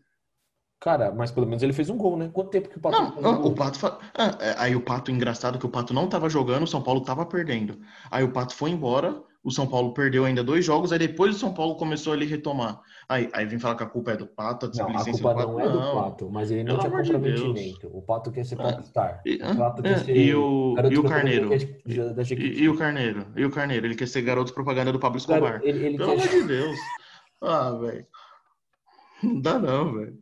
Cara, 0.81 1.13
mas 1.13 1.31
pelo 1.31 1.47
menos 1.47 1.63
ele 1.63 1.75
fez 1.75 1.91
um 1.91 1.99
gol, 1.99 2.17
né? 2.17 2.31
Quanto 2.33 2.49
tempo 2.49 2.71
que 2.71 2.79
o 2.79 2.81
Pato 2.81 3.21
Não, 3.21 3.45
o 3.45 3.55
Pato. 3.55 3.79
Fa... 3.79 3.99
Ah, 4.17 4.39
é, 4.41 4.55
aí 4.57 4.75
o 4.75 4.81
Pato, 4.81 5.11
engraçado 5.11 5.59
que 5.59 5.67
o 5.67 5.71
Pato 5.71 5.93
não 5.93 6.09
tava 6.09 6.31
jogando, 6.31 6.63
o 6.63 6.67
São 6.67 6.81
Paulo 6.81 7.03
tava 7.03 7.27
perdendo. 7.27 7.79
Aí 8.11 8.25
o 8.25 8.33
Pato 8.33 8.55
foi 8.55 8.71
embora, 8.71 9.23
o 9.49 9.51
São 9.51 9.67
Paulo 9.67 9.95
perdeu 9.95 10.27
ainda 10.27 10.45
dois 10.45 10.63
jogos, 10.63 10.93
aí 10.93 10.99
depois 10.99 11.35
o 11.35 11.39
São 11.39 11.55
Paulo 11.55 11.75
começou 11.77 12.13
a 12.13 12.17
ele 12.17 12.27
retomar. 12.27 12.81
Aí, 13.09 13.31
aí 13.33 13.47
vem 13.47 13.59
falar 13.59 13.77
que 13.77 13.83
a 13.83 13.87
culpa 13.87 14.13
é 14.13 14.17
do 14.17 14.27
Pato, 14.27 14.67
a 14.67 14.69
Não, 14.69 14.99
a 14.99 15.05
culpa 15.05 15.35
não 15.35 15.59
é 15.59 15.69
do 15.69 15.79
Pato, 15.79 16.31
mas 16.31 16.51
ele 16.51 16.65
não 16.65 16.77
Pelo 16.77 17.03
tinha 17.03 17.19
comprometimento. 17.19 17.89
De 17.89 17.97
o 17.97 18.03
Pato 18.03 18.31
quer 18.31 18.45
ser 18.45 18.57
popstar. 18.57 19.23
E, 19.25 19.37
o 19.37 19.57
Pato 19.57 19.83
quer 19.83 19.99
ser 20.01 20.15
e 20.15 20.35
o, 20.35 20.77
e 20.91 20.99
o 20.99 21.03
Carneiro? 21.03 21.51
E, 21.55 22.63
e, 22.63 22.69
o 22.69 22.77
Carneiro? 22.77 23.27
E 23.35 23.45
o 23.47 23.51
Carneiro? 23.51 23.87
Ele 23.87 23.95
quer 23.95 24.07
ser 24.07 24.21
garoto 24.21 24.53
propaganda 24.53 24.93
do 24.93 24.99
Pablo 24.99 25.17
Escobar. 25.17 25.61
Ele, 25.63 25.87
ele 25.87 25.97
Pelo 25.97 26.13
amor 26.13 26.29
de 26.29 26.43
Deus. 26.43 26.77
Ah, 27.41 27.71
velho. 27.71 28.07
Não 29.23 29.41
dá 29.41 29.59
não, 29.59 29.95
velho. 29.95 30.19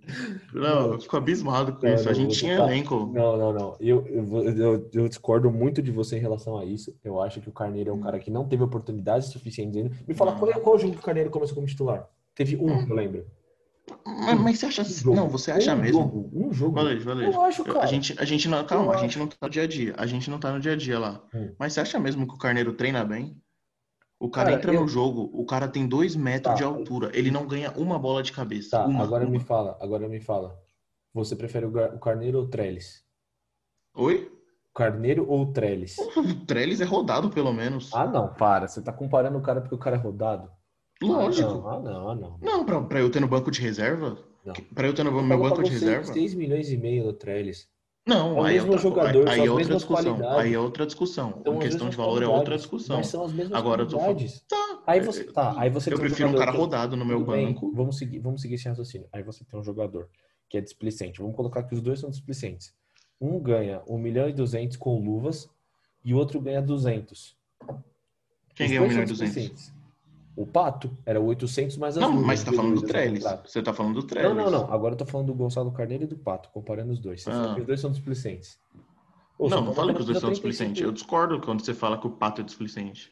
Não, 0.54 0.92
eu 0.92 1.00
fico 1.00 1.16
abismado 1.16 1.74
com 1.74 1.86
não, 1.86 1.94
isso. 1.94 2.04
Não, 2.04 2.10
a 2.10 2.14
gente 2.14 2.38
tinha 2.38 2.56
tá... 2.56 2.64
elenco. 2.64 3.10
Não, 3.12 3.36
não, 3.36 3.52
não. 3.52 3.76
Eu, 3.78 4.06
eu, 4.06 4.44
eu, 4.48 4.90
eu, 4.92 5.08
discordo 5.08 5.50
muito 5.50 5.82
de 5.82 5.90
você 5.90 6.16
em 6.16 6.20
relação 6.20 6.56
a 6.56 6.64
isso. 6.64 6.96
Eu 7.04 7.20
acho 7.20 7.40
que 7.40 7.48
o 7.48 7.52
Carneiro 7.52 7.90
é 7.90 7.92
um 7.92 8.00
cara 8.00 8.18
que 8.18 8.30
não 8.30 8.48
teve 8.48 8.62
oportunidades 8.62 9.28
suficientes 9.28 9.76
ainda. 9.76 9.94
Me 10.08 10.14
fala, 10.14 10.32
qual, 10.32 10.50
é, 10.50 10.54
qual 10.54 10.78
jogo 10.78 10.94
que 10.94 11.00
o 11.00 11.04
Carneiro 11.04 11.30
começou 11.30 11.54
como 11.54 11.66
titular? 11.66 12.08
Teve 12.34 12.56
um, 12.56 12.88
eu 12.88 12.94
lembro. 12.94 13.26
Mas, 14.04 14.40
mas 14.40 14.58
você 14.58 14.66
acha 14.66 14.82
um 14.82 15.14
Não, 15.14 15.28
você 15.28 15.50
acha 15.50 15.74
um 15.74 15.78
mesmo? 15.78 16.00
Jogo, 16.00 16.30
um 16.34 16.52
jogo. 16.52 16.74
Valeu, 16.74 17.00
valeu. 17.00 17.32
Eu 17.32 17.40
acho, 17.42 17.64
cara. 17.64 17.82
A 17.82 17.86
gente, 17.86 18.14
a 18.18 18.24
gente 18.24 18.48
não, 18.48 18.64
calma, 18.64 18.94
a 18.94 18.98
gente 18.98 19.18
não 19.18 19.26
tá 19.26 19.36
no 19.42 19.50
dia 19.50 19.62
a 19.62 19.66
dia. 19.66 19.94
A 19.96 20.06
gente 20.06 20.30
não 20.30 20.38
tá 20.38 20.52
no 20.52 20.60
dia 20.60 20.72
a 20.72 20.76
dia 20.76 20.98
lá. 20.98 21.22
Hum. 21.34 21.54
Mas 21.58 21.72
você 21.72 21.80
acha 21.80 21.98
mesmo 21.98 22.26
que 22.26 22.34
o 22.34 22.38
Carneiro 22.38 22.72
treina 22.72 23.04
bem? 23.04 23.36
O 24.26 24.30
cara, 24.30 24.48
cara 24.48 24.58
entra 24.58 24.74
eu... 24.74 24.80
no 24.80 24.88
jogo, 24.88 25.30
o 25.32 25.46
cara 25.46 25.68
tem 25.68 25.86
dois 25.86 26.16
metros 26.16 26.52
tá. 26.52 26.54
de 26.54 26.64
altura, 26.64 27.10
ele 27.14 27.30
não 27.30 27.46
ganha 27.46 27.70
uma 27.76 27.96
bola 27.96 28.22
de 28.24 28.32
cabeça. 28.32 28.70
Tá, 28.70 28.84
uma, 28.84 29.04
agora 29.04 29.24
uma. 29.24 29.30
me 29.30 29.38
fala, 29.38 29.78
agora 29.80 30.08
me 30.08 30.20
fala. 30.20 30.58
Você 31.14 31.36
prefere 31.36 31.64
o 31.64 31.98
Carneiro 31.98 32.38
ou 32.38 32.44
o 32.44 32.48
Trellis? 32.48 33.04
Oi? 33.94 34.30
Carneiro 34.74 35.26
ou 35.28 35.52
Trellis? 35.52 35.96
O 36.16 36.44
Trellis 36.44 36.80
é 36.80 36.84
rodado, 36.84 37.30
pelo 37.30 37.52
menos. 37.52 37.94
Ah, 37.94 38.06
não, 38.06 38.34
para. 38.34 38.66
Você 38.66 38.82
tá 38.82 38.92
comparando 38.92 39.38
o 39.38 39.42
cara 39.42 39.60
porque 39.60 39.74
o 39.74 39.78
cara 39.78 39.96
é 39.96 39.98
rodado? 39.98 40.50
Lógico. 41.00 41.66
Ah, 41.68 41.78
não, 41.78 42.10
ah, 42.10 42.14
não. 42.14 42.38
Não, 42.42 42.58
não 42.58 42.64
pra, 42.64 42.80
pra 42.82 43.00
eu 43.00 43.10
ter 43.10 43.20
no 43.20 43.28
banco 43.28 43.50
de 43.50 43.60
reserva? 43.60 44.18
Não. 44.44 44.54
Pra 44.74 44.88
eu 44.88 44.94
ter 44.94 45.04
no 45.04 45.22
meu 45.22 45.38
banco 45.38 45.62
de 45.62 45.70
reserva? 45.70 46.12
6 46.12 46.34
milhões 46.34 46.70
e 46.70 46.76
meio 46.76 47.04
no 47.04 47.12
Trellis. 47.12 47.68
Não, 48.06 48.46
é 48.46 48.50
aí, 48.50 48.56
é 48.58 48.62
outra, 48.62 48.78
jogador, 48.78 49.28
aí, 49.28 49.40
aí 49.40 49.46
é 49.46 49.50
outra 49.50 49.74
discussão. 49.74 50.38
Aí 50.38 50.54
é 50.54 50.58
outra 50.60 50.86
discussão. 50.86 51.34
Então, 51.40 51.56
em 51.56 51.58
questão 51.58 51.88
de 51.88 51.96
valor 51.96 52.22
é 52.22 52.26
outra 52.28 52.56
discussão. 52.56 52.98
Mas 52.98 53.08
são 53.08 53.24
as 53.24 53.32
mesmas 53.32 53.58
Agora 53.58 53.84
qualidades. 53.84 54.44
Tô 54.46 54.54
tá, 54.56 54.82
Aí 54.86 55.00
você, 55.00 55.24
tá, 55.24 55.54
aí 55.58 55.68
você 55.70 55.92
eu 55.92 55.98
prefiro 55.98 56.28
um, 56.28 56.32
jogador 56.32 56.38
cara 56.38 56.52
que- 56.52 56.58
rodado 56.58 56.96
no 56.96 57.04
meu 57.04 57.18
Tudo 57.18 57.32
bem, 57.32 57.46
banco. 57.48 57.72
Vamos 57.74 57.98
seguir, 57.98 58.20
vamos 58.20 58.40
seguir 58.40 58.54
esse 58.54 58.68
raciocínio. 58.68 59.08
Aí 59.12 59.24
você 59.24 59.44
tem 59.44 59.58
um 59.58 59.62
jogador 59.64 60.08
que 60.48 60.56
é 60.56 60.60
displicente. 60.60 61.18
Vamos 61.20 61.34
colocar 61.34 61.64
que 61.64 61.74
os 61.74 61.80
dois 61.80 61.98
são 61.98 62.08
displicentes. 62.08 62.72
Um 63.20 63.40
ganha 63.40 63.82
1 63.88 63.98
milhão 63.98 64.28
e 64.28 64.32
200 64.32 64.76
com 64.76 65.00
luvas 65.00 65.50
e 66.04 66.14
o 66.14 66.16
outro 66.16 66.40
ganha 66.40 66.62
200. 66.62 67.36
Quem 68.54 68.68
ganha 68.68 68.82
1 68.82 68.84
dois 68.84 68.92
milhão 68.96 69.04
e 69.04 69.16
são 69.16 69.26
200? 69.26 69.72
O 70.36 70.46
Pato 70.46 70.94
era 71.06 71.18
800 71.18 71.78
mais 71.78 71.96
as 71.96 72.02
Não, 72.02 72.12
mas 72.12 72.40
você 72.40 72.46
tá 72.46 72.52
falando 72.52 72.74
do 72.80 72.86
Trellis. 72.86 73.24
Você 73.44 73.62
tá 73.62 73.72
falando 73.72 73.94
do 73.94 74.02
Trellis. 74.02 74.36
Não, 74.36 74.50
não, 74.50 74.50
não. 74.50 74.72
Agora 74.72 74.92
eu 74.92 74.98
tô 74.98 75.06
falando 75.06 75.28
do 75.28 75.34
Gonçalo 75.34 75.72
Carneiro 75.72 76.04
e 76.04 76.06
do 76.06 76.16
Pato, 76.16 76.50
comparando 76.50 76.92
os 76.92 76.98
dois. 76.98 77.22
Você 77.22 77.30
Ah. 77.30 77.56
os 77.58 77.64
dois 77.64 77.80
são 77.80 77.90
displicentes. 77.90 78.60
Ô, 79.38 79.48
Não, 79.48 79.64
não 79.64 79.74
falei 79.74 79.94
que 79.94 80.00
os 80.00 80.06
dois 80.06 80.18
são 80.18 80.28
precisa 80.28 80.42
35 80.42 80.42
displicentes. 80.42 80.82
Eu 80.82 80.92
discordo 80.92 81.40
quando 81.40 81.64
você 81.64 81.72
fala 81.72 81.98
que 81.98 82.06
o 82.06 82.10
Pato 82.10 82.42
é 82.42 82.44
displicente. 82.44 83.10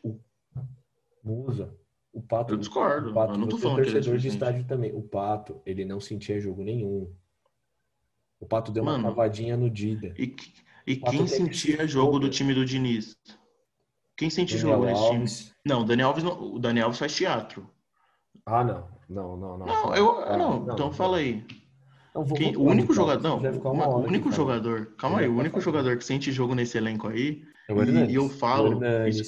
Musa. 1.22 1.74
O 2.12 2.22
Pato, 2.22 2.52
Eu 2.52 2.58
discordo. 2.58 3.10
o 3.10 3.14
Pato, 3.14 3.32
Eu 3.32 3.38
não 3.38 3.48
tô 3.48 3.56
é 3.56 3.60
falando 3.60 3.76
que 3.76 3.82
ele 3.82 3.90
é 3.90 3.92
torcedor 3.94 4.18
de 4.18 4.28
estádio 4.28 4.64
também. 4.66 4.92
O 4.94 5.02
Pato, 5.02 5.60
ele 5.64 5.84
não 5.84 6.00
sentia 6.00 6.38
jogo 6.38 6.62
nenhum. 6.62 7.10
O 8.38 8.46
Pato 8.46 8.70
deu 8.70 8.82
uma 8.82 8.92
Mano. 8.92 9.04
cavadinha 9.04 9.56
no 9.56 9.70
Dida. 9.70 10.14
E, 10.18 10.34
e 10.86 10.96
quem 10.96 11.26
sentia 11.26 11.78
se 11.78 11.88
jogo 11.88 12.18
do 12.18 12.28
time 12.28 12.52
do 12.52 12.64
Diniz? 12.64 13.16
Quem 14.16 14.30
sente 14.30 14.56
Daniel 14.56 14.74
jogo 14.76 14.86
nesse 14.86 15.02
time? 15.04 15.16
Alves. 15.18 15.54
Não, 15.64 15.80
o 15.80 15.84
Daniel 15.84 16.08
Alves, 16.08 16.24
não, 16.24 16.54
o 16.54 16.58
Daniel 16.58 16.84
Alves 16.86 16.98
faz 16.98 17.14
teatro. 17.14 17.68
Ah, 18.46 18.62
não. 18.62 18.88
Não, 19.08 19.36
não, 19.36 19.58
não. 19.58 19.66
Não, 19.66 19.94
eu, 19.94 20.20
Ah, 20.20 20.36
não, 20.36 20.66
então 20.72 20.92
fala 20.92 21.18
aí. 21.18 21.44
Não, 22.14 22.24
vou- 22.24 22.38
Quem- 22.38 22.52
vou 22.52 22.64
o 22.66 22.70
único 22.70 22.92
de 22.92 22.96
jogador, 22.96 23.22
Pato, 23.22 23.76
não, 23.76 23.90
o 23.90 24.06
único 24.06 24.28
aqui 24.28 24.36
jogador, 24.36 24.94
calma 24.96 25.20
aí, 25.20 25.28
o 25.28 25.36
único 25.36 25.60
jogador 25.60 25.96
que 25.98 26.04
sente 26.04 26.30
jogo 26.30 26.54
nesse 26.54 26.78
elenco 26.78 27.08
aí, 27.08 27.42
É 27.68 27.72
o 27.72 27.82
Hernanes. 27.82 28.10
e 28.12 28.14
eu 28.14 28.28
falo, 28.28 28.80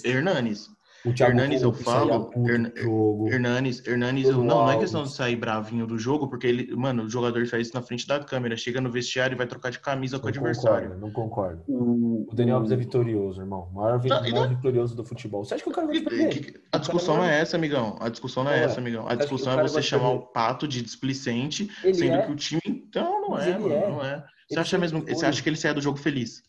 Hernanes, 0.05 0.70
O 1.07 1.15
Thiago 1.15 1.33
Hernanes, 1.39 1.63
eu 1.63 1.71
Couto 1.71 1.85
falo, 1.85 2.31
jogo. 2.77 3.29
Hernanes, 3.29 3.87
Hernanes, 3.87 4.27
eu, 4.27 4.39
não, 4.39 4.45
não 4.45 4.71
é 4.71 4.79
questão 4.79 5.05
de 5.05 5.13
sair 5.13 5.37
bravinho 5.37 5.87
do 5.87 5.99
jogo, 5.99 6.29
porque 6.29 6.47
ele, 6.47 6.75
mano, 6.75 7.05
o 7.05 7.09
jogador 7.09 7.47
faz 7.47 7.69
isso 7.69 7.77
na 7.77 7.83
frente 7.83 8.07
da 8.07 8.19
câmera, 8.23 8.57
chega 8.57 8.81
no 8.81 8.91
vestiário 8.91 9.35
e 9.35 9.39
vai 9.39 9.47
trocar 9.47 9.71
de 9.71 9.79
camisa 9.79 10.19
com 10.19 10.27
o 10.27 10.31
Não 10.31 10.37
adversário. 10.37 10.89
concordo, 10.91 11.01
não 11.07 11.11
concordo. 11.13 11.63
O, 11.69 12.27
O 12.31 12.35
Daniel 12.35 12.57
Alves 12.57 12.73
é 12.73 12.77
vitorioso, 12.77 13.41
irmão. 13.41 13.69
O 13.73 13.75
maior, 13.77 14.01
Tá, 14.03 14.21
maior 14.21 14.49
não- 14.49 14.57
vitorioso 14.57 14.97
do 14.97 15.05
futebol. 15.05 15.45
Você 15.45 15.55
acha 15.55 15.63
que 15.63 15.71
o 15.71 15.73
cara 15.73 15.87
vai 15.87 16.01
perder? 16.01 16.29
que- 16.41 16.61
a 16.73 16.79
discussão 16.79 17.17
não 17.19 17.25
é 17.25 17.41
essa, 17.41 17.57
amigão. 17.57 17.97
A 18.01 18.09
discussão 18.09 18.43
não 18.45 18.51
é 18.51 18.57
Não 18.57 18.63
é. 18.63 18.65
essa, 18.67 18.81
amigão. 18.81 19.09
A 19.09 19.15
discussão 19.15 19.59
é 19.59 19.63
você 19.63 19.81
chamar 19.83 20.11
o 20.11 20.21
pato 20.21 20.67
de 20.67 20.83
displicente, 20.83 21.71
Ele 21.85 21.95
sendo 21.95 22.15
é. 22.15 22.23
que 22.27 22.33
o 22.33 22.37
time. 22.37 22.61
Então, 22.67 23.21
não 23.21 23.31
Mas 23.31 23.47
é, 23.47 23.51
ele 23.51 23.59
mano. 23.61 23.75
é. 23.75 23.89
Não 23.91 24.05
é. 24.05 24.17
Você 24.49 24.55
Ele 24.55 24.61
acha 24.61 24.79
mesmo. 24.79 25.01
Você 25.07 25.25
acha 25.27 25.43
que 25.43 25.49
ele 25.49 25.57
sai 25.57 25.73
do 25.75 25.81
jogo 25.81 25.99
feliz? 25.99 26.43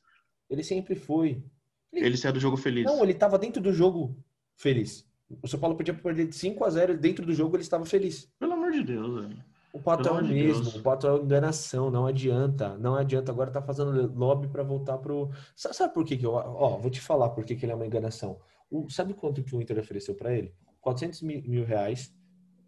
Ele 0.49 0.63
sempre 0.63 0.95
foi. 0.95 1.43
Ele 1.93 2.15
sai 2.17 2.31
do 2.31 2.39
jogo 2.39 2.57
feliz. 2.57 2.85
Não, 2.85 3.01
ele 3.03 3.13
tava 3.13 3.37
dentro 3.39 3.61
do 3.61 3.73
jogo 3.73 4.15
feliz. 4.57 5.05
O 5.41 5.47
São 5.47 5.59
Paulo 5.59 5.75
podia 5.77 5.93
perder 5.93 6.27
de 6.27 6.35
5 6.35 6.63
a 6.65 6.69
0 6.69 6.97
dentro 6.97 7.25
do 7.25 7.33
jogo 7.33 7.55
ele 7.55 7.63
estava 7.63 7.85
feliz. 7.85 8.29
Pelo 8.39 8.53
amor 8.53 8.71
de 8.71 8.83
Deus, 8.83 9.21
velho. 9.21 9.43
O 9.73 9.79
Pato 9.79 10.07
é 10.07 10.11
o 10.11 10.25
mesmo, 10.25 10.63
Deus. 10.63 10.75
o 10.77 10.81
Pato 10.81 11.05
é 11.07 11.11
uma 11.11 11.23
enganação, 11.23 11.91
não 11.91 12.05
adianta, 12.07 12.77
não 12.77 12.95
adianta. 12.95 13.31
Agora 13.31 13.51
tá 13.51 13.61
fazendo 13.61 14.11
lobby 14.17 14.47
para 14.47 14.63
voltar 14.63 14.97
pro. 14.97 15.29
Sa- 15.55 15.71
Sabe 15.73 15.93
por 15.93 16.03
que 16.03 16.17
que 16.17 16.25
eu. 16.25 16.31
Ó, 16.33 16.77
vou 16.77 16.89
te 16.89 16.99
falar 16.99 17.29
por 17.29 17.43
que 17.45 17.55
que 17.55 17.65
ele 17.65 17.73
é 17.73 17.75
uma 17.75 17.85
enganação. 17.85 18.39
O- 18.71 18.89
sabe 18.89 19.13
quanto 19.13 19.43
que 19.43 19.55
o 19.55 19.61
Inter 19.61 19.77
ofereceu 19.79 20.15
para 20.15 20.33
ele? 20.35 20.51
400 20.81 21.21
mi- 21.21 21.41
mil 21.47 21.63
reais. 21.65 22.13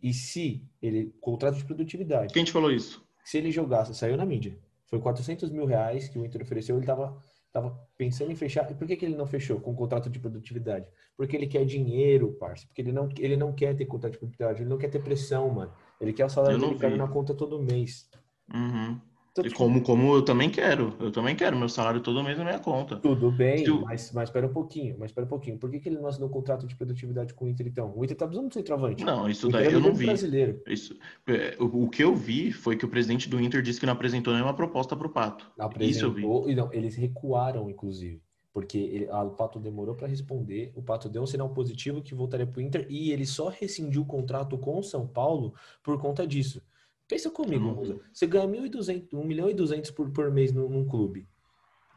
E 0.03 0.13
se 0.13 0.63
ele. 0.81 1.13
Contrato 1.19 1.57
de 1.57 1.65
produtividade. 1.65 2.33
Quem 2.33 2.43
te 2.43 2.51
falou 2.51 2.71
isso? 2.71 3.01
Se 3.23 3.37
ele 3.37 3.51
jogasse, 3.51 3.95
saiu 3.95 4.15
na 4.17 4.25
mídia. 4.25 4.57
Foi 4.85 4.99
400 4.99 5.49
mil 5.49 5.65
reais 5.65 6.09
que 6.09 6.19
o 6.19 6.25
Inter 6.25 6.41
ofereceu. 6.41 6.77
Ele 6.77 6.85
tava, 6.85 7.17
tava 7.51 7.77
pensando 7.97 8.31
em 8.31 8.35
fechar. 8.35 8.69
E 8.69 8.73
por 8.73 8.87
que, 8.87 8.95
que 8.95 9.05
ele 9.05 9.15
não 9.15 9.25
fechou 9.25 9.59
com 9.59 9.75
contrato 9.75 10.09
de 10.09 10.19
produtividade? 10.19 10.87
Porque 11.17 11.35
ele 11.35 11.47
quer 11.47 11.65
dinheiro, 11.65 12.33
parça. 12.39 12.65
Porque 12.67 12.81
ele 12.81 12.91
não, 12.91 13.09
ele 13.17 13.35
não 13.35 13.53
quer 13.53 13.75
ter 13.75 13.85
contrato 13.85 14.13
de 14.13 14.19
produtividade. 14.19 14.61
Ele 14.61 14.69
não 14.69 14.77
quer 14.77 14.89
ter 14.89 15.03
pressão, 15.03 15.49
mano. 15.49 15.73
Ele 15.99 16.13
quer 16.13 16.25
o 16.25 16.29
salário 16.29 16.59
dele 16.59 16.77
caindo 16.77 16.97
na 16.97 17.07
conta 17.07 17.33
todo 17.33 17.61
mês. 17.61 18.09
Uhum. 18.53 18.99
E 19.41 19.49
tipo, 19.49 19.55
como, 19.57 19.81
como 19.81 20.15
eu 20.15 20.21
também 20.23 20.49
quero. 20.49 20.95
Eu 20.99 21.11
também 21.11 21.35
quero 21.35 21.57
meu 21.57 21.69
salário 21.69 22.01
todo 22.01 22.23
mês 22.23 22.37
na 22.37 22.43
minha 22.43 22.59
conta. 22.59 22.97
Tudo 22.97 23.31
bem, 23.31 23.69
o- 23.69 23.81
mas, 23.81 24.11
mas 24.11 24.29
espera 24.29 24.47
um 24.47 24.53
pouquinho, 24.53 24.95
mas 24.99 25.11
espera 25.11 25.25
um 25.25 25.29
pouquinho. 25.29 25.57
Por 25.57 25.69
que, 25.69 25.79
que 25.79 25.89
ele 25.89 25.97
não 25.97 26.07
assinou 26.07 26.29
um 26.29 26.31
contrato 26.31 26.65
de 26.67 26.75
produtividade 26.75 27.33
com 27.33 27.45
o 27.45 27.47
Inter, 27.49 27.67
então? 27.67 27.93
O 27.95 28.03
Inter 28.03 28.17
tá 28.17 28.25
precisando 28.25 28.49
de 28.49 28.53
centroavante. 28.55 29.03
Não, 29.03 29.29
isso 29.29 29.47
daí 29.49 29.65
é 29.67 29.75
eu 29.75 29.79
não 29.79 29.91
do 29.91 29.95
vi. 29.95 30.05
brasileiro. 30.07 30.61
Isso, 30.67 30.97
é, 31.27 31.55
o, 31.59 31.83
o 31.85 31.89
que 31.89 32.03
eu 32.03 32.15
vi 32.15 32.51
foi 32.51 32.75
que 32.75 32.85
o 32.85 32.89
presidente 32.89 33.29
do 33.29 33.39
Inter 33.39 33.61
disse 33.61 33.79
que 33.79 33.85
não 33.85 33.93
apresentou 33.93 34.33
nenhuma 34.33 34.53
proposta 34.53 34.95
pro 34.95 35.09
Pato. 35.09 35.49
Isso 35.79 36.05
eu 36.05 36.11
vi. 36.11 36.23
E 36.51 36.55
não, 36.55 36.71
eles 36.73 36.95
recuaram, 36.95 37.69
inclusive. 37.69 38.21
Porque 38.51 38.77
ele- 38.77 39.09
a- 39.09 39.23
o 39.23 39.31
Pato 39.31 39.59
demorou 39.59 39.95
para 39.95 40.07
responder, 40.07 40.71
o 40.75 40.81
Pato 40.81 41.07
deu 41.07 41.21
um 41.21 41.25
sinal 41.27 41.49
positivo 41.49 42.01
que 42.01 42.15
voltaria 42.15 42.47
para 42.47 42.57
o 42.59 42.61
Inter 42.61 42.85
e 42.89 43.11
ele 43.11 43.25
só 43.25 43.47
rescindiu 43.47 44.01
o 44.01 44.05
contrato 44.05 44.57
com 44.57 44.79
o 44.79 44.83
São 44.83 45.07
Paulo 45.07 45.53
por 45.83 45.99
conta 46.01 46.25
disso. 46.25 46.61
Pensa 47.09 47.31
comigo, 47.31 47.65
Uhum. 47.65 47.75
Musa. 47.75 47.99
Você 48.13 48.27
ganha 48.27 48.47
1.200, 48.47 49.09
1 49.13 49.25
milhão 49.25 49.49
e 49.49 49.53
200 49.55 49.91
por, 49.91 50.11
por 50.13 50.31
mês 50.31 50.53
num, 50.53 50.69
num 50.69 50.87
clube. 50.87 51.27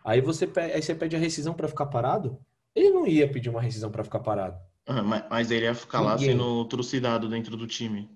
Aí 0.05 0.21
você, 0.21 0.47
pe- 0.47 0.61
aí 0.61 0.83
você 0.83 0.95
pede 0.95 1.17
a 1.17 1.19
rescisão 1.19 1.55
para 1.55 1.69
ficar 1.69 1.87
parado? 1.87 2.39
Ele 2.75 2.91
não 2.91 3.07
ia 3.07 3.31
pedir 3.31 3.51
uma 3.51 3.61
rescisão 3.63 3.91
para 3.91 4.05
ficar 4.05 4.21
parado. 4.21 4.59
Ah, 4.87 5.03
mas, 5.03 5.25
mas 5.31 5.51
ele 5.51 5.67
ia 5.67 5.75
ficar 5.75 6.01
lá 6.01 6.17
Ninguém. 6.17 6.35
sendo 6.35 6.65
trucidado 6.67 7.29
dentro 7.29 7.57
do 7.57 7.67
time. 7.67 8.11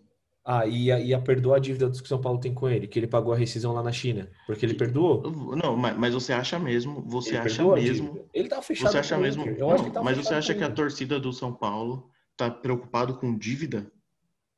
Ah, 0.44 0.64
ia, 0.64 1.01
ia 1.01 1.20
perdoar 1.20 1.57
a 1.57 1.59
dívida 1.61 1.90
que 1.90 2.03
o 2.03 2.07
São 2.07 2.20
Paulo 2.20 2.38
tem 2.38 2.55
com 2.55 2.68
ele, 2.68 2.86
que 2.86 2.99
ele 2.99 3.09
pagou 3.09 3.32
a 3.32 3.36
rescisão 3.36 3.72
lá 3.72 3.82
na 3.82 3.90
China. 3.90 4.30
Porque 4.47 4.64
ele 4.64 4.74
perdoou? 4.74 5.22
Não, 5.57 5.76
mas, 5.76 5.99
mas 5.99 6.14
você 6.14 6.32
acha 6.32 6.57
mesmo, 6.59 7.03
você 7.05 7.30
Ele 7.30 7.38
acha 7.38 7.64
mesmo. 7.64 8.28
Ele 8.32 8.49
tava 8.49 8.62
fechado 8.62 8.92
você 8.92 8.99
acha 8.99 9.18
mesmo, 9.18 9.44
não, 9.59 9.72
acho 9.72 9.84
que 9.84 9.90
tava 9.90 10.05
mas 10.05 10.16
você 10.16 10.34
acha 10.34 10.55
que 10.55 10.62
a 10.62 10.70
torcida 10.70 11.18
do 11.18 11.32
São 11.32 11.53
Paulo 11.53 12.11
tá 12.36 12.49
preocupado 12.49 13.18
com 13.18 13.36
dívida? 13.36 13.90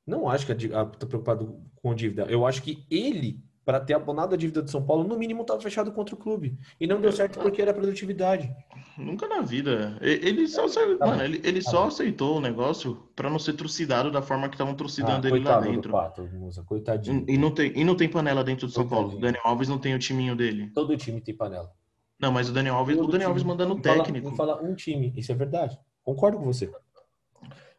Não 0.08 0.28
acho 0.28 0.46
que 0.46 0.52
a, 0.52 0.54
dí- 0.54 0.72
a, 0.74 0.84
tá 0.84 1.06
preocupado 1.06 1.60
com 1.82 1.94
dívida. 1.94 2.24
Eu 2.30 2.46
acho 2.46 2.62
que 2.62 2.84
ele, 2.90 3.40
para 3.64 3.78
ter 3.78 3.92
abonado 3.94 4.32
a 4.34 4.36
dívida 4.36 4.62
do 4.62 4.70
São 4.70 4.82
Paulo, 4.82 5.04
no 5.06 5.18
mínimo 5.18 5.42
estava 5.42 5.60
fechado 5.60 5.92
contra 5.92 6.14
o 6.14 6.18
clube. 6.18 6.58
E 6.80 6.86
não 6.86 7.00
deu 7.00 7.12
certo 7.12 7.38
porque 7.38 7.60
era 7.60 7.74
produtividade. 7.74 8.50
Nunca 8.96 9.28
na 9.28 9.42
vida. 9.42 9.98
Ele 10.00 10.48
só, 10.48 10.66
Tá 10.68 11.06
mano, 11.06 11.22
ele, 11.22 11.40
ele 11.44 11.62
tá 11.62 11.70
só 11.70 11.86
aceitou 11.86 12.38
o 12.38 12.40
negócio 12.40 12.96
pra 13.14 13.28
não 13.30 13.38
ser 13.38 13.52
trucidado 13.52 14.10
da 14.10 14.22
forma 14.22 14.48
que 14.48 14.54
estavam 14.54 14.72
Ah, 14.72 14.76
trucidando 14.76 15.28
ele 15.28 15.44
lá 15.44 15.60
dentro. 15.60 15.92
Pato, 15.92 16.28
coitadinho. 16.66 17.24
E, 17.28 17.34
e 17.34 17.38
não 17.38 17.50
tem, 17.52 17.72
e 17.78 17.84
não 17.84 17.94
tem 17.94 18.08
panela 18.08 18.42
dentro 18.42 18.66
do 18.66 18.72
São 18.72 18.88
Paulo. 18.88 19.08
O 19.08 19.10
Coitadinho. 19.10 19.32
Daniel 19.34 19.46
Alves 19.52 19.68
não 19.68 19.78
tem 19.78 19.94
o 19.94 19.98
timinho 19.98 20.34
dele. 20.34 20.70
Todo 20.74 20.96
time 20.96 21.20
tem 21.20 21.36
panela. 21.36 21.70
Não, 22.18 22.32
mas 22.32 22.48
o 22.48 22.52
Daniel 22.52 22.74
Alves, 22.74 22.98
o 22.98 23.06
Daniel 23.06 23.28
Alves 23.28 23.44
mandando 23.44 23.76
fala- 23.80 23.98
técnico. 24.02 24.30
Me 24.30 24.36
fala 24.36 24.60
um 24.62 24.74
time, 24.74 25.12
isso 25.16 25.30
é 25.30 25.34
verdade. 25.34 25.78
Concordo 26.02 26.38
com 26.38 26.44
você. 26.44 26.68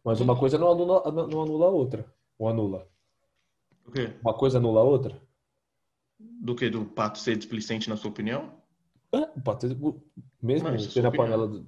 Mas 0.02 0.18
uma 0.20 0.34
coisa 0.34 0.56
não 0.56 0.72
anula, 0.72 1.02
não 1.28 1.42
anula 1.42 1.66
a 1.66 1.70
outra. 1.70 2.06
Ou 2.40 2.48
anula. 2.48 2.88
O 3.86 3.92
quê? 3.92 4.16
Uma 4.22 4.32
coisa 4.32 4.56
anula 4.56 4.80
a 4.80 4.82
outra? 4.82 5.20
Do 6.18 6.54
que? 6.54 6.70
Do 6.70 6.86
Pato 6.86 7.18
ser 7.18 7.36
displicente, 7.36 7.86
na 7.86 7.98
sua 7.98 8.10
opinião? 8.10 8.54
É, 9.12 9.18
o 9.36 9.42
Pato, 9.42 9.66
mesmo 10.42 10.70
Mas, 10.70 10.94
tendo 10.94 11.08
a 11.08 11.12
panela 11.12 11.46
do... 11.46 11.66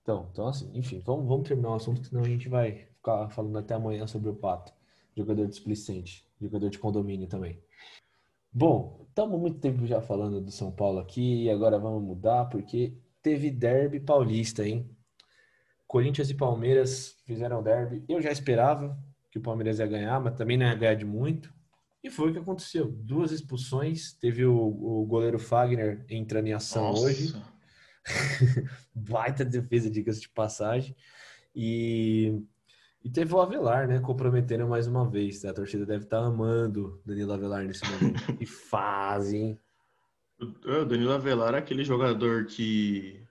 Então, 0.00 0.28
então 0.30 0.46
assim, 0.46 0.70
enfim, 0.74 1.00
vamos, 1.04 1.26
vamos 1.26 1.48
terminar 1.48 1.70
o 1.70 1.74
assunto, 1.74 2.06
senão 2.06 2.22
a 2.22 2.28
gente 2.28 2.48
vai 2.48 2.86
ficar 2.94 3.30
falando 3.30 3.58
até 3.58 3.74
amanhã 3.74 4.06
sobre 4.06 4.30
o 4.30 4.34
Pato. 4.34 4.72
Jogador 5.16 5.48
displicente, 5.48 6.24
jogador 6.40 6.70
de 6.70 6.78
condomínio 6.78 7.26
também. 7.26 7.60
Bom, 8.52 9.04
estamos 9.08 9.40
muito 9.40 9.58
tempo 9.58 9.84
já 9.86 10.00
falando 10.00 10.40
do 10.40 10.52
São 10.52 10.70
Paulo 10.70 11.00
aqui 11.00 11.44
e 11.44 11.50
agora 11.50 11.80
vamos 11.80 12.02
mudar 12.02 12.44
porque 12.44 12.96
teve 13.20 13.50
derby 13.50 13.98
paulista, 13.98 14.64
hein? 14.64 14.88
Corinthians 15.88 16.30
e 16.30 16.34
Palmeiras 16.34 17.20
fizeram 17.24 17.60
derby. 17.60 18.04
Eu 18.08 18.22
já 18.22 18.30
esperava 18.30 18.96
que 19.32 19.38
o 19.38 19.42
Palmeiras 19.42 19.78
ia 19.78 19.86
ganhar, 19.86 20.20
mas 20.20 20.36
também 20.36 20.58
não 20.58 20.66
ia 20.66 20.74
ganhar 20.74 20.94
de 20.94 21.06
muito. 21.06 21.52
E 22.04 22.10
foi 22.10 22.28
o 22.28 22.32
que 22.34 22.38
aconteceu. 22.38 22.86
Duas 22.92 23.32
expulsões. 23.32 24.12
Teve 24.12 24.44
o, 24.44 24.54
o 24.54 25.06
goleiro 25.06 25.38
Fagner 25.38 26.04
entrando 26.10 26.48
em 26.48 26.52
ação 26.52 26.84
Nossa. 26.88 27.06
hoje. 27.06 27.34
Baita 28.94 29.42
defesa, 29.42 29.90
diga-se 29.90 30.20
de 30.20 30.28
passagem. 30.28 30.94
E, 31.56 32.42
e 33.02 33.08
teve 33.08 33.34
o 33.34 33.40
Avelar, 33.40 33.88
né? 33.88 34.00
Comprometendo 34.00 34.68
mais 34.68 34.86
uma 34.86 35.08
vez. 35.08 35.44
A 35.46 35.54
torcida 35.54 35.86
deve 35.86 36.04
estar 36.04 36.18
amando 36.18 37.00
Danilo 37.06 37.32
Avelar 37.32 37.64
nesse 37.64 37.84
momento. 37.88 38.20
Que 38.36 38.44
fase, 38.44 39.36
hein? 39.38 39.58
O 40.40 40.84
Danilo 40.84 41.12
Avelar 41.12 41.54
é 41.54 41.58
aquele 41.58 41.84
jogador 41.84 42.44
que 42.46 43.22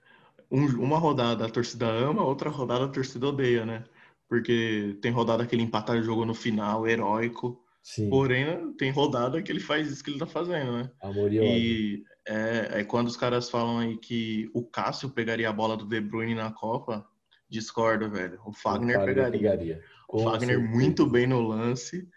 um- 0.49 0.81
uma 0.81 0.97
rodada 0.97 1.45
a 1.45 1.49
torcida 1.49 1.85
ama, 1.87 2.23
outra 2.23 2.49
rodada 2.49 2.85
a 2.85 2.87
torcida 2.89 3.27
odeia, 3.27 3.65
né? 3.65 3.83
Porque 4.31 4.97
tem 5.01 5.11
rodada 5.11 5.45
que 5.45 5.53
ele 5.53 5.63
empata 5.63 5.91
o 5.91 6.01
jogo 6.01 6.23
no 6.23 6.33
final, 6.33 6.87
heróico. 6.87 7.61
Sim, 7.83 8.09
Porém, 8.09 8.45
né, 8.45 8.73
tem 8.77 8.89
rodada 8.89 9.41
que 9.41 9.51
ele 9.51 9.59
faz 9.59 9.91
isso 9.91 10.01
que 10.01 10.09
ele 10.09 10.19
tá 10.19 10.25
fazendo, 10.25 10.71
né? 10.71 10.89
amor 11.01 11.33
e. 11.33 11.37
E 11.37 12.03
é, 12.25 12.79
é 12.79 12.83
quando 12.85 13.07
os 13.07 13.17
caras 13.17 13.49
falam 13.49 13.79
aí 13.79 13.97
que 13.97 14.49
o 14.53 14.63
Cássio 14.63 15.09
pegaria 15.09 15.49
a 15.49 15.51
bola 15.51 15.75
do 15.75 15.85
De 15.85 15.99
Bruyne 15.99 16.33
na 16.33 16.49
Copa, 16.49 17.05
discordo, 17.49 18.09
velho. 18.09 18.39
O 18.45 18.53
Fagner 18.53 19.03
pegaria. 19.03 19.83
O 20.07 20.13
Com 20.13 20.23
Fagner 20.23 20.55
certeza. 20.55 20.77
muito 20.77 21.05
bem 21.05 21.27
no 21.27 21.41
lance. 21.41 22.07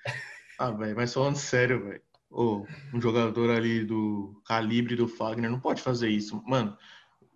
Ah, 0.56 0.70
velho, 0.70 0.94
mas 0.94 1.12
falando 1.12 1.34
sério, 1.34 1.82
velho. 1.82 2.02
Ô, 2.30 2.64
um 2.94 3.00
jogador 3.00 3.50
ali 3.50 3.84
do 3.84 4.40
calibre 4.46 4.94
do 4.94 5.08
Fagner 5.08 5.50
não 5.50 5.58
pode 5.58 5.82
fazer 5.82 6.10
isso. 6.10 6.40
Mano, 6.46 6.78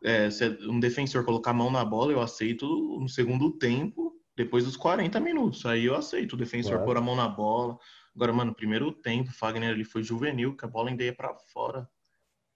é, 0.05 0.31
se 0.31 0.47
um 0.69 0.79
defensor 0.79 1.25
colocar 1.25 1.51
a 1.51 1.55
mão 1.55 1.69
na 1.69 1.85
bola, 1.85 2.13
eu 2.13 2.21
aceito 2.21 2.65
no 3.01 3.09
segundo 3.09 3.51
tempo 3.51 4.18
depois 4.39 4.65
dos 4.65 4.77
40 4.77 5.19
minutos. 5.19 5.67
Aí 5.67 5.87
eu 5.87 5.97
aceito 5.97 6.35
o 6.35 6.37
defensor 6.37 6.75
claro. 6.75 6.85
pôr 6.85 6.97
a 6.97 7.01
mão 7.01 7.17
na 7.17 7.29
bola. 7.29 7.77
Agora, 8.15 8.33
mano, 8.33 8.55
primeiro 8.55 8.93
tempo, 8.93 9.31
o 9.31 9.35
Fagner 9.35 9.71
ali 9.71 9.85
foi 9.85 10.03
juvenil, 10.03 10.57
que 10.57 10.65
a 10.65 10.69
bola 10.69 10.91
ainda 10.91 11.03
ia 11.03 11.13
pra 11.13 11.35
fora. 11.53 11.89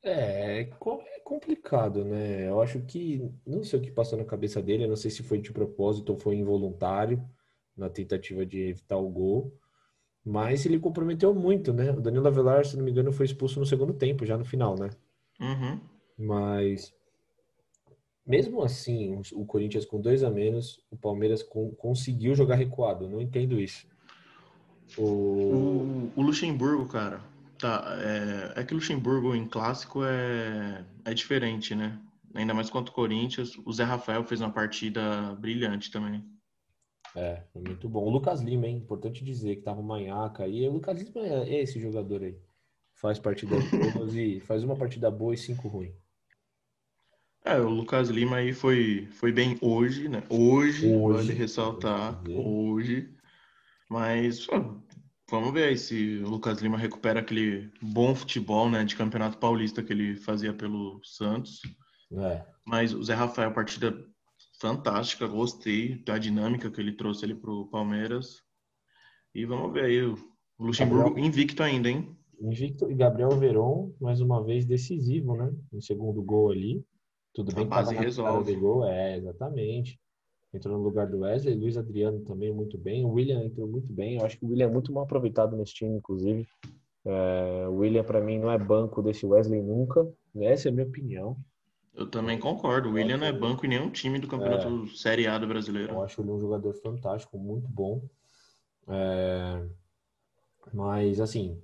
É, 0.04 0.60
é 0.60 1.20
complicado, 1.24 2.04
né? 2.04 2.48
Eu 2.48 2.60
acho 2.62 2.80
que 2.82 3.28
não 3.44 3.64
sei 3.64 3.78
o 3.78 3.82
que 3.82 3.90
passou 3.90 4.16
na 4.16 4.24
cabeça 4.24 4.62
dele, 4.62 4.84
eu 4.84 4.88
não 4.88 4.96
sei 4.96 5.10
se 5.10 5.22
foi 5.22 5.38
de 5.38 5.52
propósito 5.52 6.10
ou 6.10 6.18
foi 6.18 6.36
involuntário 6.36 7.24
na 7.76 7.88
tentativa 7.88 8.46
de 8.46 8.60
evitar 8.60 8.96
o 8.96 9.08
gol. 9.08 9.56
Mas 10.24 10.64
ele 10.64 10.78
comprometeu 10.78 11.34
muito, 11.34 11.72
né? 11.72 11.90
O 11.90 12.00
Danilo 12.00 12.28
Avelar, 12.28 12.64
se 12.64 12.76
não 12.76 12.84
me 12.84 12.92
engano, 12.92 13.12
foi 13.12 13.26
expulso 13.26 13.58
no 13.58 13.66
segundo 13.66 13.92
tempo, 13.92 14.24
já 14.24 14.38
no 14.38 14.44
final, 14.44 14.76
né? 14.78 14.90
Uhum. 15.40 15.80
Mas 16.16 16.94
mesmo 18.26 18.62
assim, 18.62 19.20
o 19.32 19.44
Corinthians 19.44 19.84
com 19.84 20.00
dois 20.00 20.22
a 20.22 20.30
menos, 20.30 20.80
o 20.90 20.96
Palmeiras 20.96 21.42
com, 21.42 21.70
conseguiu 21.74 22.34
jogar 22.34 22.56
recuado. 22.56 23.08
Não 23.08 23.20
entendo 23.20 23.60
isso. 23.60 23.86
O... 24.96 25.02
o, 25.02 26.12
o 26.16 26.22
Luxemburgo, 26.22 26.86
cara, 26.86 27.20
tá. 27.58 27.84
É, 28.56 28.60
é 28.60 28.64
que 28.64 28.72
o 28.72 28.76
Luxemburgo 28.76 29.34
em 29.34 29.46
clássico 29.46 30.04
é, 30.04 30.84
é 31.04 31.14
diferente, 31.14 31.74
né? 31.74 31.98
Ainda 32.34 32.54
mais 32.54 32.70
contra 32.70 32.92
o 32.92 32.94
Corinthians. 32.94 33.52
O 33.64 33.72
Zé 33.72 33.84
Rafael 33.84 34.24
fez 34.24 34.40
uma 34.40 34.50
partida 34.50 35.34
brilhante 35.38 35.90
também. 35.90 36.24
É, 37.14 37.42
muito 37.54 37.88
bom. 37.88 38.04
O 38.04 38.10
Lucas 38.10 38.40
Lima, 38.40 38.66
hein? 38.66 38.76
Importante 38.76 39.24
dizer 39.24 39.56
que 39.56 39.62
tava 39.62 39.80
o 39.80 39.84
Manhaca 39.84 40.44
aí. 40.44 40.66
O 40.66 40.72
Lucas 40.72 41.00
Lima 41.00 41.26
é 41.26 41.60
esse 41.60 41.78
jogador 41.80 42.22
aí. 42.22 42.38
Faz 42.94 43.18
partidas 43.18 43.64
boas 43.70 44.14
e 44.16 44.40
faz 44.40 44.64
uma 44.64 44.76
partida 44.76 45.10
boa 45.10 45.34
e 45.34 45.38
cinco 45.38 45.68
ruim. 45.68 45.92
É, 47.44 47.58
o 47.58 47.68
Lucas 47.68 48.08
Lima 48.08 48.36
aí 48.36 48.52
foi, 48.52 49.08
foi 49.12 49.32
bem 49.32 49.58
hoje, 49.60 50.08
né? 50.08 50.22
Hoje, 50.28 50.86
hoje 50.94 51.26
vale 51.26 51.32
ressaltar, 51.32 52.22
hoje. 52.30 53.12
Mas 53.90 54.48
ó, 54.48 54.80
vamos 55.28 55.52
ver 55.52 55.64
aí 55.64 55.76
se 55.76 56.22
o 56.24 56.28
Lucas 56.28 56.60
Lima 56.60 56.78
recupera 56.78 57.18
aquele 57.18 57.68
bom 57.82 58.14
futebol, 58.14 58.70
né, 58.70 58.84
de 58.84 58.94
Campeonato 58.94 59.38
Paulista 59.38 59.82
que 59.82 59.92
ele 59.92 60.14
fazia 60.14 60.54
pelo 60.54 61.00
Santos. 61.02 61.60
É. 62.12 62.44
Mas 62.64 62.94
o 62.94 63.02
Zé 63.02 63.14
Rafael, 63.14 63.52
partida 63.52 63.92
fantástica, 64.60 65.26
gostei 65.26 65.96
da 66.04 66.18
dinâmica 66.18 66.70
que 66.70 66.80
ele 66.80 66.92
trouxe 66.92 67.24
ali 67.24 67.34
pro 67.34 67.68
Palmeiras. 67.70 68.40
E 69.34 69.44
vamos 69.44 69.72
ver 69.72 69.86
aí 69.86 70.02
o 70.02 70.16
Luxemburgo 70.60 71.08
Gabriel, 71.08 71.26
invicto 71.26 71.62
ainda, 71.62 71.88
hein? 71.88 72.16
Invicto 72.40 72.88
e 72.88 72.94
Gabriel 72.94 73.30
Veron, 73.30 73.92
mais 74.00 74.20
uma 74.20 74.44
vez 74.44 74.64
decisivo, 74.64 75.36
né? 75.36 75.52
No 75.72 75.82
segundo 75.82 76.22
gol 76.22 76.52
ali. 76.52 76.84
Tudo 77.34 77.54
bem 77.54 77.64
a 77.64 77.68
base 77.68 77.94
que 77.94 78.02
resolve. 78.02 78.54
Gol, 78.56 78.86
é, 78.86 79.16
exatamente. 79.16 79.98
Entrou 80.52 80.76
no 80.76 80.84
lugar 80.84 81.06
do 81.06 81.20
Wesley, 81.20 81.54
Luiz 81.54 81.78
Adriano 81.78 82.20
também 82.20 82.52
muito 82.52 82.76
bem. 82.76 83.04
O 83.04 83.12
William 83.12 83.42
entrou 83.42 83.66
muito 83.66 83.90
bem. 83.90 84.18
Eu 84.18 84.26
acho 84.26 84.38
que 84.38 84.44
o 84.44 84.48
William 84.48 84.66
é 84.66 84.70
muito 84.70 84.92
mal 84.92 85.04
aproveitado 85.04 85.56
nesse 85.56 85.72
time, 85.72 85.96
inclusive. 85.96 86.46
É, 87.04 87.66
o 87.68 87.76
William, 87.76 88.04
para 88.04 88.20
mim, 88.20 88.38
não 88.38 88.50
é 88.50 88.58
banco 88.58 89.02
desse 89.02 89.24
Wesley 89.24 89.62
nunca. 89.62 90.06
Essa 90.36 90.68
é 90.68 90.70
a 90.70 90.74
minha 90.74 90.86
opinião. 90.86 91.36
Eu 91.94 92.06
também 92.06 92.38
concordo. 92.38 92.90
O 92.90 92.92
William 92.92 93.16
não 93.16 93.26
é 93.26 93.32
banco 93.32 93.64
em 93.64 93.70
nenhum 93.70 93.90
time 93.90 94.18
do 94.18 94.28
Campeonato 94.28 94.84
é, 94.84 94.94
Série 94.94 95.26
A 95.26 95.38
do 95.38 95.46
Brasileiro. 95.46 95.94
Eu 95.94 96.02
acho 96.02 96.20
ele 96.20 96.30
um 96.30 96.40
jogador 96.40 96.74
fantástico, 96.74 97.38
muito 97.38 97.68
bom. 97.68 98.02
É, 98.88 99.66
mas, 100.72 101.18
assim, 101.18 101.58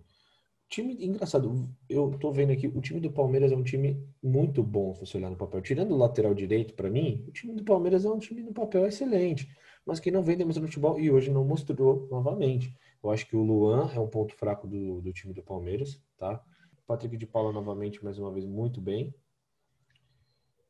time 0.68 0.94
engraçado, 1.00 1.68
eu 1.88 2.10
tô 2.20 2.30
vendo 2.30 2.52
aqui, 2.52 2.68
o 2.68 2.80
time 2.80 3.00
do 3.00 3.10
Palmeiras 3.10 3.50
é 3.50 3.56
um 3.56 3.62
time 3.62 4.06
muito 4.22 4.62
bom, 4.62 4.94
se 4.94 5.00
você 5.00 5.16
olhar 5.16 5.30
no 5.30 5.36
papel. 5.36 5.62
Tirando 5.62 5.92
o 5.92 5.96
lateral 5.96 6.34
direito, 6.34 6.74
para 6.74 6.90
mim, 6.90 7.24
o 7.26 7.32
time 7.32 7.54
do 7.54 7.64
Palmeiras 7.64 8.04
é 8.04 8.10
um 8.10 8.18
time 8.18 8.42
no 8.42 8.52
papel 8.52 8.86
excelente, 8.86 9.48
mas 9.84 9.98
que 9.98 10.10
não 10.10 10.22
vem 10.22 10.36
demonstrando 10.36 10.68
futebol 10.68 11.00
e 11.00 11.10
hoje 11.10 11.30
não 11.30 11.44
mostrou 11.44 12.06
novamente. 12.10 12.76
Eu 13.02 13.10
acho 13.10 13.26
que 13.26 13.36
o 13.36 13.42
Luan 13.42 13.90
é 13.94 13.98
um 13.98 14.08
ponto 14.08 14.34
fraco 14.34 14.66
do, 14.66 15.00
do 15.00 15.12
time 15.12 15.32
do 15.32 15.42
Palmeiras, 15.42 16.00
tá? 16.18 16.42
Patrick 16.86 17.16
de 17.16 17.26
Paula 17.26 17.52
novamente, 17.52 18.04
mais 18.04 18.18
uma 18.18 18.30
vez, 18.30 18.44
muito 18.44 18.80
bem. 18.80 19.14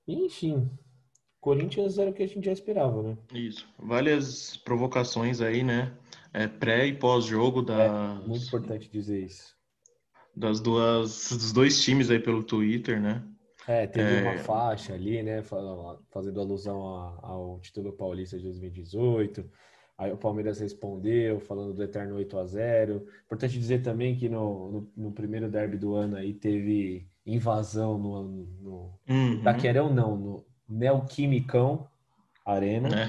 E, 0.07 0.26
enfim, 0.26 0.70
Corinthians 1.40 1.99
era 1.99 2.11
o 2.11 2.14
que 2.14 2.22
a 2.22 2.26
gente 2.26 2.44
já 2.44 2.53
esperava, 2.53 3.03
né? 3.03 3.18
Isso. 3.34 3.68
Várias 3.78 4.57
provocações 4.57 5.40
aí, 5.40 5.62
né? 5.62 5.96
É, 6.32 6.46
pré 6.46 6.86
e 6.86 6.94
pós-jogo 6.94 7.62
da. 7.62 7.82
É, 8.22 8.26
muito 8.26 8.46
importante 8.46 8.90
dizer 8.90 9.24
isso 9.24 9.57
das 10.39 10.61
duas, 10.61 11.30
dos 11.30 11.53
dois 11.53 11.82
times 11.82 12.11
aí 12.11 12.18
pelo 12.18 12.43
Twitter, 12.43 13.01
né? 13.01 13.22
É, 13.66 13.86
teve 13.86 14.16
é... 14.16 14.22
uma 14.22 14.39
faixa 14.39 14.95
ali, 14.95 15.22
né, 15.22 15.43
fazendo 16.11 16.41
alusão 16.41 16.80
ao 17.22 17.61
título 17.61 17.93
paulista 17.93 18.39
de 18.39 18.45
2018. 18.45 19.45
Aí 19.99 20.12
o 20.12 20.16
Palmeiras 20.16 20.61
respondeu, 20.61 21.41
falando 21.41 21.74
do 21.74 21.82
eterno 21.82 22.14
8 22.14 22.39
a 22.39 22.47
0 22.47 23.05
Importante 23.26 23.59
dizer 23.59 23.82
também 23.82 24.16
que 24.16 24.28
no, 24.28 24.70
no, 24.70 24.93
no 24.97 25.12
primeiro 25.12 25.51
derby 25.51 25.76
do 25.76 25.95
ano 25.95 26.16
aí 26.16 26.32
teve 26.32 27.09
invasão 27.26 27.99
no, 27.99 28.22
no 28.22 29.01
uhum. 29.09 29.43
Taquerão, 29.43 29.93
não, 29.93 30.16
no 30.16 30.47
Neoquimicão 30.68 31.89
Arena. 32.47 32.89
É. 32.89 33.09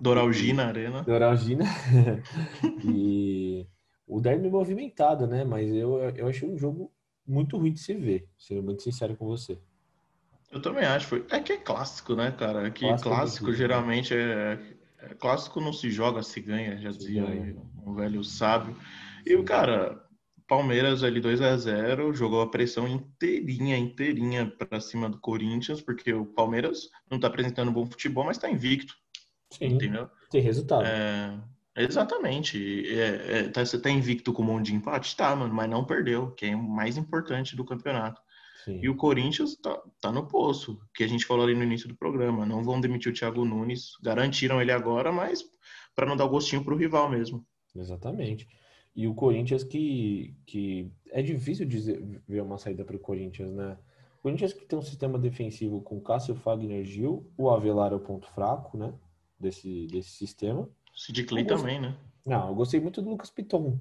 Doralgina 0.00 0.64
Arena. 0.64 1.02
Doralgina. 1.02 1.64
e 2.84 3.66
o 4.06 4.20
derby 4.20 4.48
movimentado, 4.48 5.26
né? 5.26 5.44
Mas 5.44 5.72
eu, 5.72 5.98
eu 6.10 6.28
achei 6.28 6.48
um 6.48 6.58
jogo 6.58 6.92
muito 7.26 7.56
ruim 7.56 7.72
de 7.72 7.80
se 7.80 7.94
ver, 7.94 8.28
sendo 8.36 8.62
muito 8.62 8.82
sincero 8.82 9.16
com 9.16 9.26
você. 9.26 9.58
Eu 10.50 10.60
também 10.60 10.84
acho. 10.84 11.06
Foi... 11.06 11.26
É 11.30 11.40
que 11.40 11.52
é 11.52 11.56
clássico, 11.56 12.14
né, 12.14 12.30
cara? 12.30 12.66
É 12.66 12.70
que 12.70 12.86
clássico, 12.86 13.08
é 13.08 13.12
clássico 13.12 13.50
né? 13.50 13.56
geralmente 13.56 14.14
é... 14.14 14.58
é... 14.98 15.14
Clássico 15.14 15.60
não 15.60 15.72
se 15.72 15.90
joga, 15.90 16.22
se 16.22 16.40
ganha, 16.40 16.78
já 16.78 16.90
dizia 16.90 17.26
aí 17.26 17.56
um 17.84 17.94
velho 17.94 18.22
sábio. 18.22 18.76
E, 19.26 19.34
o 19.34 19.44
cara, 19.44 20.04
Palmeiras 20.46 21.02
ali 21.02 21.20
2 21.20 21.40
a 21.40 21.56
0 21.56 22.14
jogou 22.14 22.42
a 22.42 22.50
pressão 22.50 22.86
inteirinha, 22.86 23.76
inteirinha 23.76 24.46
para 24.46 24.80
cima 24.80 25.08
do 25.08 25.18
Corinthians, 25.18 25.80
porque 25.80 26.12
o 26.12 26.26
Palmeiras 26.26 26.90
não 27.10 27.18
tá 27.18 27.28
apresentando 27.28 27.72
bom 27.72 27.86
futebol, 27.86 28.24
mas 28.24 28.38
tá 28.38 28.50
invicto. 28.50 28.94
Sim, 29.50 29.66
entendeu? 29.66 30.10
Tem 30.30 30.42
resultado. 30.42 30.84
É, 30.84 31.38
Exatamente. 31.76 32.88
É, 32.88 33.38
é, 33.38 33.48
tá, 33.48 33.64
você 33.64 33.80
tá 33.80 33.90
invicto 33.90 34.32
com 34.32 34.42
um 34.42 34.46
monte 34.46 34.66
de 34.66 34.74
empate? 34.74 35.16
Tá, 35.16 35.34
mano, 35.34 35.52
mas 35.52 35.68
não 35.68 35.84
perdeu, 35.84 36.30
que 36.32 36.46
é 36.46 36.56
o 36.56 36.62
mais 36.62 36.96
importante 36.96 37.56
do 37.56 37.64
campeonato. 37.64 38.20
Sim. 38.64 38.80
E 38.82 38.88
o 38.88 38.96
Corinthians 38.96 39.56
tá, 39.56 39.82
tá 40.00 40.10
no 40.10 40.26
poço, 40.26 40.80
que 40.94 41.04
a 41.04 41.06
gente 41.06 41.26
falou 41.26 41.44
ali 41.44 41.54
no 41.54 41.62
início 41.62 41.88
do 41.88 41.96
programa. 41.96 42.46
Não 42.46 42.62
vão 42.62 42.80
demitir 42.80 43.12
o 43.12 43.14
Thiago 43.14 43.44
Nunes, 43.44 43.92
garantiram 44.02 44.60
ele 44.62 44.72
agora, 44.72 45.12
mas 45.12 45.44
para 45.94 46.06
não 46.06 46.16
dar 46.16 46.26
gostinho 46.26 46.64
pro 46.64 46.76
rival 46.76 47.10
mesmo. 47.10 47.44
Exatamente. 47.76 48.48
E 48.96 49.06
o 49.08 49.14
Corinthians 49.14 49.64
que, 49.64 50.34
que 50.46 50.90
é 51.10 51.20
difícil 51.20 51.66
dizer, 51.66 52.22
ver 52.26 52.42
uma 52.42 52.56
saída 52.56 52.84
para 52.84 52.96
o 52.96 53.00
Corinthians, 53.00 53.52
né? 53.52 53.76
O 54.18 54.22
Corinthians 54.22 54.52
que 54.52 54.64
tem 54.64 54.78
um 54.78 54.82
sistema 54.82 55.18
defensivo 55.18 55.82
com 55.82 56.00
Cássio 56.00 56.34
Fagner 56.34 56.84
Gil, 56.84 57.30
o 57.36 57.50
Avelar 57.50 57.92
é 57.92 57.96
o 57.96 58.00
ponto 58.00 58.26
fraco, 58.28 58.78
né? 58.78 58.94
Desse, 59.38 59.88
desse 59.88 60.10
sistema. 60.10 60.68
Sid 60.94 61.24
Clay 61.24 61.44
também, 61.44 61.80
né? 61.80 61.96
Não, 62.24 62.48
eu 62.48 62.54
gostei 62.54 62.80
muito 62.80 63.02
do 63.02 63.10
Lucas 63.10 63.30
Piton 63.30 63.78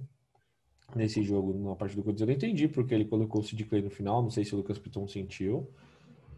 nesse 0.96 1.24
jogo, 1.24 1.54
na 1.54 1.76
parte 1.76 1.96
do 1.96 2.04
Corinthians. 2.04 2.22
Eu 2.22 2.28
não 2.28 2.34
entendi 2.34 2.68
porque 2.68 2.94
ele 2.94 3.06
colocou 3.06 3.42
o 3.42 3.44
Sid 3.44 3.64
Clay 3.66 3.82
no 3.82 3.90
final. 3.90 4.22
Não 4.22 4.30
sei 4.30 4.44
se 4.44 4.54
o 4.54 4.58
Lucas 4.58 4.80
Piton 4.80 5.08
sentiu, 5.08 5.70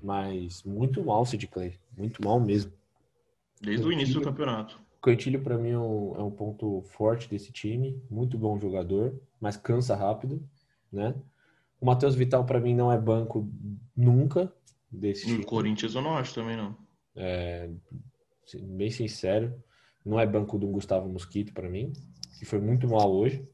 mas 0.04 0.64
muito 0.64 1.04
mal 1.04 1.22
o 1.22 1.26
Sid 1.26 1.48
Clay. 1.48 1.74
Muito 1.98 2.24
mal 2.24 2.40
mesmo. 2.40 2.72
Desde 3.62 3.84
Cantilho, 3.84 3.88
o 3.88 3.92
início 3.94 4.14
do 4.16 4.22
campeonato. 4.22 4.80
Cantilho, 5.02 5.42
para 5.42 5.58
mim, 5.58 5.70
é 5.70 5.80
um, 5.80 6.16
é 6.16 6.24
um, 6.24 6.32
ponto 6.32 6.82
forte 6.82 7.30
desse 7.30 7.52
time. 7.52 8.02
Muito 8.10 8.38
bom 8.38 8.60
jogador, 8.60 9.20
mas 9.40 9.58
cansa 9.58 9.96
rápido, 9.96 10.44
né? 10.92 11.16
O 11.80 11.86
Matheus 11.86 12.16
Vital, 12.16 12.46
para 12.46 12.60
mim, 12.60 12.74
não 12.74 12.92
é 12.92 12.98
banco 12.98 13.48
nunca 13.96 14.52
desse 14.92 15.28
No 15.28 15.34
time. 15.34 15.46
Corinthians 15.46 15.96
eu 15.96 16.02
não 16.02 16.18
acho 16.18 16.34
também, 16.34 16.58
não. 16.58 16.76
É, 17.16 17.70
bem 18.62 18.90
sincero. 18.90 19.54
Não 20.06 20.20
é 20.20 20.26
banco 20.26 20.58
do 20.58 20.68
Gustavo 20.68 21.10
Mosquito 21.10 21.54
para 21.54 21.70
mim, 21.70 21.92
que 22.38 22.46
foi 22.46 22.60
muito 22.60 22.88
mal 22.88 23.12
hoje. 23.12 23.48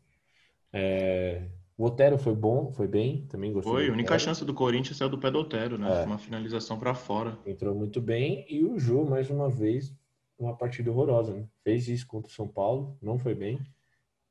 É... 0.74 1.48
O 1.78 1.86
Otero 1.86 2.18
foi 2.18 2.36
bom, 2.36 2.72
foi 2.72 2.88
bem, 2.88 3.26
também 3.28 3.52
gostei. 3.52 3.74
Foi, 3.74 3.90
a 3.90 3.92
única 3.92 4.20
chance 4.20 4.46
do 4.46 4.54
Corinthians 4.54 5.02
é 5.02 5.10
do 5.10 5.18
pé 5.18 5.32
do 5.32 5.40
Otero, 5.40 5.80
né? 5.80 6.04
É. 6.04 6.06
Uma 6.06 6.20
finalização 6.20 6.78
para 6.78 6.94
fora. 6.94 7.40
Entrou 7.46 7.74
muito 7.74 8.00
bem 8.00 8.46
e 8.48 8.64
o 8.64 8.78
Ju, 8.78 9.04
mais 9.04 9.32
uma 9.32 9.50
vez, 9.50 9.92
uma 10.38 10.56
partida 10.56 10.92
horrorosa, 10.92 11.34
né? 11.34 11.48
Fez 11.64 11.88
isso 11.88 12.06
contra 12.06 12.30
o 12.30 12.34
São 12.34 12.48
Paulo, 12.48 12.98
não 13.02 13.18
foi 13.18 13.34
bem. 13.34 13.60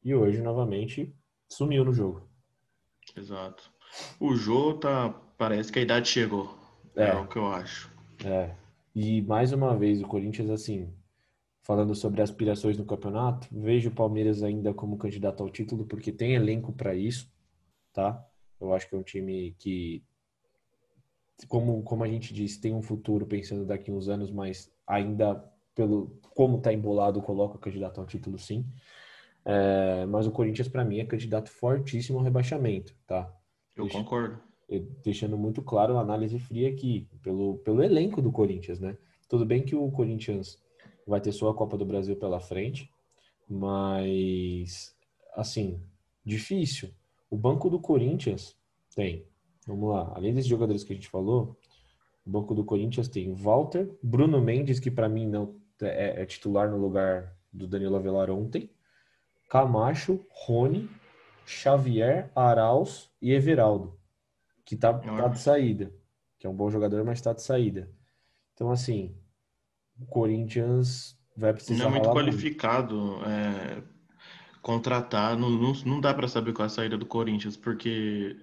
E 0.04 0.14
hoje, 0.14 0.40
novamente, 0.40 1.12
sumiu 1.48 1.84
no 1.84 1.92
jogo. 1.92 2.22
Exato. 3.16 3.70
O 4.20 4.36
Jô 4.36 4.74
tá. 4.74 5.10
Parece 5.36 5.72
que 5.72 5.78
a 5.78 5.82
idade 5.82 6.08
chegou. 6.08 6.56
É, 6.94 7.08
é 7.08 7.14
o 7.14 7.26
que 7.26 7.36
eu 7.36 7.46
acho. 7.46 7.90
É. 8.24 8.54
E 8.94 9.22
mais 9.22 9.52
uma 9.52 9.76
vez, 9.76 10.00
o 10.00 10.06
Corinthians, 10.06 10.50
assim, 10.50 10.92
falando 11.70 11.94
sobre 11.94 12.20
aspirações 12.20 12.76
no 12.76 12.84
campeonato, 12.84 13.46
vejo 13.52 13.90
o 13.90 13.94
Palmeiras 13.94 14.42
ainda 14.42 14.74
como 14.74 14.98
candidato 14.98 15.40
ao 15.40 15.48
título, 15.48 15.86
porque 15.86 16.10
tem 16.10 16.34
elenco 16.34 16.72
para 16.72 16.96
isso, 16.96 17.32
tá? 17.92 18.26
Eu 18.60 18.74
acho 18.74 18.88
que 18.88 18.96
é 18.96 18.98
um 18.98 19.04
time 19.04 19.54
que, 19.56 20.02
como, 21.46 21.80
como 21.84 22.02
a 22.02 22.08
gente 22.08 22.34
disse, 22.34 22.60
tem 22.60 22.74
um 22.74 22.82
futuro 22.82 23.24
pensando 23.24 23.64
daqui 23.64 23.92
uns 23.92 24.08
anos, 24.08 24.32
mas 24.32 24.68
ainda 24.84 25.48
pelo 25.72 26.18
como 26.34 26.56
está 26.56 26.72
embolado, 26.72 27.22
coloca 27.22 27.56
candidato 27.56 28.00
ao 28.00 28.06
título 28.06 28.36
sim. 28.36 28.66
É, 29.44 30.04
mas 30.06 30.26
o 30.26 30.32
Corinthians, 30.32 30.66
para 30.66 30.84
mim, 30.84 30.98
é 30.98 31.04
candidato 31.04 31.50
fortíssimo 31.50 32.18
ao 32.18 32.24
rebaixamento, 32.24 32.96
tá? 33.06 33.32
Eu 33.76 33.84
Deixa, 33.84 33.96
concordo. 33.96 34.40
Deixando 35.04 35.38
muito 35.38 35.62
claro 35.62 35.98
a 35.98 36.00
análise 36.00 36.36
fria 36.40 36.68
aqui, 36.68 37.08
pelo, 37.22 37.58
pelo 37.58 37.80
elenco 37.80 38.20
do 38.20 38.32
Corinthians, 38.32 38.80
né? 38.80 38.98
Tudo 39.28 39.46
bem 39.46 39.62
que 39.62 39.76
o 39.76 39.88
Corinthians 39.92 40.58
vai 41.06 41.20
ter 41.20 41.32
sua 41.32 41.54
Copa 41.54 41.76
do 41.76 41.84
Brasil 41.84 42.16
pela 42.16 42.40
frente, 42.40 42.90
mas, 43.48 44.96
assim, 45.34 45.82
difícil. 46.24 46.90
O 47.28 47.36
banco 47.36 47.68
do 47.68 47.80
Corinthians 47.80 48.56
tem, 48.94 49.26
vamos 49.66 49.90
lá, 49.90 50.12
além 50.14 50.32
desses 50.34 50.48
jogadores 50.48 50.84
que 50.84 50.92
a 50.92 50.96
gente 50.96 51.08
falou, 51.08 51.56
o 52.24 52.30
banco 52.30 52.54
do 52.54 52.64
Corinthians 52.64 53.08
tem 53.08 53.32
Walter, 53.34 53.90
Bruno 54.02 54.40
Mendes, 54.40 54.78
que 54.78 54.90
para 54.90 55.08
mim 55.08 55.26
não 55.26 55.56
é, 55.80 56.22
é, 56.22 56.26
titular 56.26 56.70
no 56.70 56.76
lugar 56.76 57.36
do 57.52 57.66
Danilo 57.66 57.96
Avelar 57.96 58.30
ontem, 58.30 58.70
Camacho, 59.48 60.24
Rony, 60.30 60.88
Xavier, 61.44 62.30
Arauz 62.36 63.10
e 63.20 63.32
Everaldo, 63.32 63.98
que 64.64 64.76
tá, 64.76 64.92
tá 64.92 65.28
de 65.28 65.40
saída, 65.40 65.92
que 66.38 66.46
é 66.46 66.50
um 66.50 66.54
bom 66.54 66.70
jogador, 66.70 67.04
mas 67.04 67.20
tá 67.20 67.32
de 67.32 67.42
saída. 67.42 67.90
Então, 68.54 68.70
assim, 68.70 69.16
o 70.00 70.06
Corinthians 70.06 71.16
vai 71.36 71.52
precisar. 71.52 71.84
Não 71.84 71.90
é 71.90 71.90
muito 71.90 72.10
qualificado 72.10 73.20
é, 73.24 73.82
contratar, 74.62 75.36
não, 75.36 75.50
não, 75.50 75.72
não 75.84 76.00
dá 76.00 76.14
para 76.14 76.28
saber 76.28 76.52
qual 76.52 76.64
é 76.64 76.66
a 76.66 76.70
saída 76.70 76.96
do 76.96 77.06
Corinthians, 77.06 77.56
porque 77.56 78.36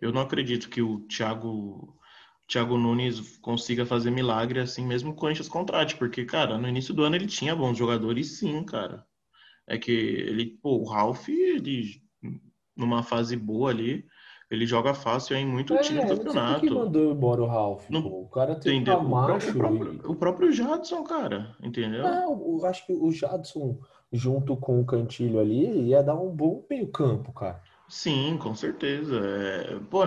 eu 0.00 0.12
não 0.12 0.22
acredito 0.22 0.68
que 0.68 0.82
o 0.82 1.00
Thiago 1.00 1.96
Thiago 2.46 2.76
Nunes 2.76 3.38
consiga 3.38 3.86
fazer 3.86 4.10
milagre 4.10 4.60
assim, 4.60 4.86
mesmo 4.86 5.10
com 5.10 5.16
o 5.16 5.20
Corinthians 5.20 5.48
contrate, 5.48 5.96
porque, 5.96 6.24
cara, 6.24 6.58
no 6.58 6.68
início 6.68 6.92
do 6.92 7.02
ano 7.02 7.16
ele 7.16 7.26
tinha 7.26 7.56
bons 7.56 7.78
jogadores, 7.78 8.38
sim, 8.38 8.62
cara. 8.64 9.06
É 9.66 9.78
que 9.78 9.90
ele, 9.90 10.58
pô, 10.60 10.78
o 10.78 10.84
Ralf, 10.84 11.28
ele, 11.28 12.02
numa 12.76 13.02
fase 13.02 13.36
boa 13.36 13.70
ali, 13.70 14.04
ele 14.52 14.66
joga 14.66 14.92
fácil 14.92 15.34
em 15.34 15.46
muito 15.46 15.72
é, 15.74 15.78
time 15.78 16.04
do 16.04 16.16
campeonato. 16.16 16.60
Por 16.60 16.68
que 16.68 16.74
mandou 16.74 17.10
embora 17.10 17.42
o 17.42 17.46
Ralf? 17.46 17.88
Não, 17.88 18.06
o 18.06 18.28
cara 18.28 18.54
tem 18.54 18.76
entendeu? 18.76 19.00
O 19.00 19.06
o, 19.06 19.24
próprio, 19.26 20.00
o 20.04 20.14
próprio 20.14 20.52
Jadson, 20.52 21.02
cara, 21.02 21.56
entendeu? 21.62 22.02
Não, 22.02 22.58
eu 22.58 22.66
acho 22.66 22.86
que 22.86 22.92
o 22.92 23.10
Jadson, 23.10 23.78
junto 24.12 24.54
com 24.56 24.78
o 24.78 24.84
Cantilho 24.84 25.40
ali, 25.40 25.88
ia 25.88 26.02
dar 26.02 26.16
um 26.16 26.28
bom 26.28 26.64
meio 26.68 26.86
campo, 26.88 27.32
cara. 27.32 27.62
Sim, 27.88 28.38
com 28.38 28.54
certeza. 28.54 29.20
É, 29.24 29.78
pô, 29.90 30.00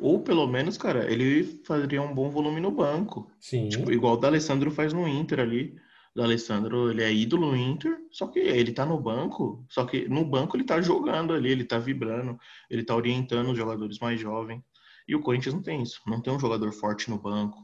ou 0.00 0.20
pelo 0.20 0.46
menos, 0.46 0.78
cara, 0.78 1.10
ele 1.10 1.44
faria 1.64 2.02
um 2.02 2.14
bom 2.14 2.30
volume 2.30 2.60
no 2.60 2.70
banco. 2.70 3.30
Sim. 3.38 3.68
Tipo, 3.68 3.92
igual 3.92 4.14
o 4.14 4.16
D'Alessandro 4.16 4.70
faz 4.70 4.92
no 4.92 5.06
Inter 5.06 5.40
ali. 5.40 5.76
O 6.14 6.20
D'Alessandro, 6.20 6.90
ele 6.90 7.02
é 7.02 7.12
ídolo 7.12 7.52
no 7.52 7.56
Inter, 7.56 7.96
só 8.10 8.26
que 8.26 8.40
ele 8.40 8.72
tá 8.72 8.84
no 8.84 9.00
banco, 9.00 9.64
só 9.68 9.84
que 9.84 10.08
no 10.08 10.24
banco 10.24 10.56
ele 10.56 10.64
tá 10.64 10.80
jogando 10.80 11.32
ali, 11.32 11.50
ele 11.50 11.64
tá 11.64 11.78
vibrando, 11.78 12.38
ele 12.68 12.84
tá 12.84 12.96
orientando 12.96 13.50
os 13.50 13.56
jogadores 13.56 13.98
mais 13.98 14.20
jovens. 14.20 14.62
E 15.06 15.14
o 15.14 15.20
Corinthians 15.20 15.54
não 15.54 15.62
tem 15.62 15.82
isso, 15.82 16.00
não 16.06 16.20
tem 16.20 16.32
um 16.32 16.40
jogador 16.40 16.72
forte 16.72 17.08
no 17.10 17.18
banco. 17.18 17.58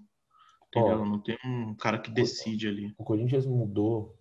Entendeu? 0.69 1.01
Ó, 1.01 1.05
não 1.05 1.21
tem 1.21 1.37
um 1.45 1.75
cara 1.75 1.99
que 1.99 2.11
decide 2.11 2.69
ali. 2.69 2.95
O 2.99 3.05
Corinthians 3.05 3.47
mudou 3.47 4.19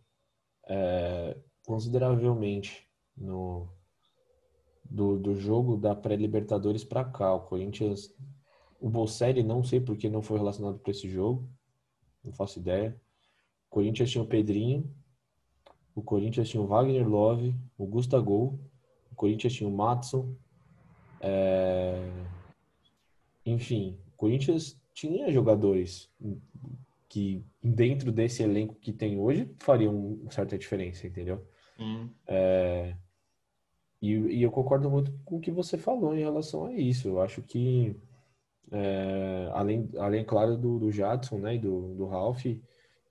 é, 0.67 1.37
consideravelmente 1.65 2.87
no, 3.17 3.67
do, 4.83 5.17
do 5.17 5.35
jogo 5.35 5.77
da 5.77 5.95
pré-Libertadores 5.95 6.83
para 6.83 7.03
cá. 7.03 7.33
O 7.33 7.41
Corinthians, 7.41 8.13
o 8.79 8.89
Bolselli, 8.89 9.43
não 9.43 9.63
sei 9.63 9.79
porque 9.79 10.09
não 10.09 10.21
foi 10.21 10.37
relacionado 10.37 10.79
para 10.79 10.91
esse 10.91 11.09
jogo, 11.09 11.49
não 12.23 12.33
faço 12.33 12.59
ideia. 12.59 12.99
Corinthians 13.75 14.09
tinha 14.09 14.23
o 14.23 14.27
Pedrinho, 14.27 14.89
o 15.93 16.01
Corinthians 16.01 16.47
tinha 16.47 16.63
o 16.63 16.65
Wagner 16.65 17.05
Love, 17.05 17.53
o 17.77 17.85
Gustavo, 17.85 18.57
o 19.11 19.15
Corinthians 19.15 19.51
tinha 19.51 19.69
o 19.69 19.75
Matson, 19.75 20.33
é... 21.19 22.09
enfim, 23.45 23.99
o 24.13 24.15
Corinthians 24.15 24.79
tinha 24.93 25.29
jogadores 25.29 26.09
que 27.09 27.43
dentro 27.61 28.13
desse 28.13 28.43
elenco 28.43 28.75
que 28.75 28.93
tem 28.93 29.19
hoje 29.19 29.53
fariam 29.59 30.21
certa 30.29 30.57
diferença, 30.57 31.05
entendeu? 31.05 31.45
Hum. 31.77 32.09
É... 32.27 32.95
E, 34.01 34.13
e, 34.13 34.41
eu 34.41 34.51
concordo 34.51 34.89
muito 34.89 35.11
com 35.25 35.35
o 35.35 35.41
que 35.41 35.51
você 35.51 35.77
falou 35.77 36.15
em 36.15 36.21
relação 36.21 36.67
a 36.67 36.73
isso. 36.73 37.09
Eu 37.09 37.21
acho 37.21 37.41
que, 37.41 37.93
é, 38.71 39.49
além, 39.51 39.89
além, 39.97 40.23
claro, 40.23 40.55
do, 40.55 40.79
do 40.79 40.91
Jadson 40.91 41.39
né, 41.39 41.55
e 41.55 41.59
do, 41.59 41.95
do 41.95 42.05
Ralph, 42.05 42.45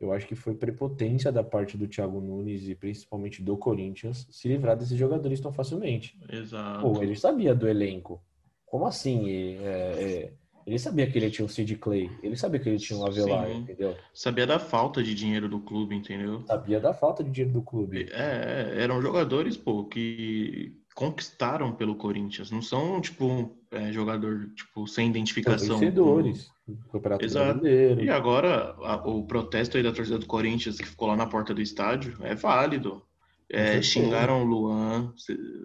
eu 0.05 0.13
acho 0.13 0.27
que 0.27 0.35
foi 0.35 0.55
prepotência 0.55 1.33
da 1.33 1.43
parte 1.43 1.77
do 1.77 1.89
Thiago 1.89 2.21
Nunes 2.21 2.69
e 2.69 2.75
principalmente 2.75 3.43
do 3.43 3.57
Corinthians 3.57 4.27
se 4.31 4.49
livrar 4.49 4.77
desses 4.77 4.99
jogadores 4.99 5.41
tão 5.41 5.53
facilmente. 5.53 6.19
Exato. 6.31 6.81
Pô, 6.81 7.03
ele 7.03 7.17
sabia 7.17 7.55
do 7.55 7.67
elenco. 7.67 8.23
Como 8.67 8.87
assim? 8.87 9.59
É, 9.59 9.63
é, 9.65 10.33
ele 10.67 10.79
sabia 10.79 11.11
que 11.11 11.19
ele 11.19 11.31
tinha 11.31 11.45
o 11.45 11.49
Sid 11.49 11.77
Clay, 11.77 12.11
ele 12.23 12.37
sabia 12.37 12.59
que 12.59 12.69
ele 12.69 12.79
tinha 12.79 12.99
o 12.99 13.07
Avelar, 13.07 13.47
Sim. 13.49 13.59
entendeu? 13.59 13.97
Sabia 14.13 14.47
da 14.47 14.59
falta 14.59 15.03
de 15.03 15.15
dinheiro 15.15 15.49
do 15.49 15.61
clube, 15.61 15.95
entendeu? 15.95 16.43
Sabia 16.47 16.81
da 16.81 16.95
falta 16.95 17.23
de 17.23 17.31
dinheiro 17.31 17.53
do 17.53 17.63
clube. 17.63 18.09
É, 18.11 18.83
eram 18.83 19.01
jogadores, 19.03 19.57
pô, 19.57 19.85
que 19.85 20.75
conquistaram 20.95 21.73
pelo 21.73 21.97
Corinthians. 21.97 22.51
Não 22.51 22.63
são, 22.63 23.01
tipo, 23.01 23.57
é, 23.75 23.93
jogador, 23.93 24.49
tipo, 24.55 24.87
sem 24.87 25.09
identificação. 25.09 25.79
Vencedores. 25.79 26.51
Campeonato 26.91 27.25
Exato. 27.25 27.61
Brasileiro. 27.61 28.03
E 28.03 28.09
agora, 28.09 28.75
a, 28.83 28.97
o 29.07 29.27
protesto 29.27 29.77
aí 29.77 29.83
da 29.83 29.93
torcida 29.93 30.19
do 30.19 30.27
Corinthians, 30.27 30.79
que 30.79 30.87
ficou 30.87 31.09
lá 31.09 31.17
na 31.17 31.27
porta 31.27 31.53
do 31.53 31.61
estádio, 31.61 32.17
é 32.21 32.35
válido. 32.35 33.03
É, 33.51 33.81
xingaram 33.83 34.43
o 34.43 34.45
Luan, 34.45 35.13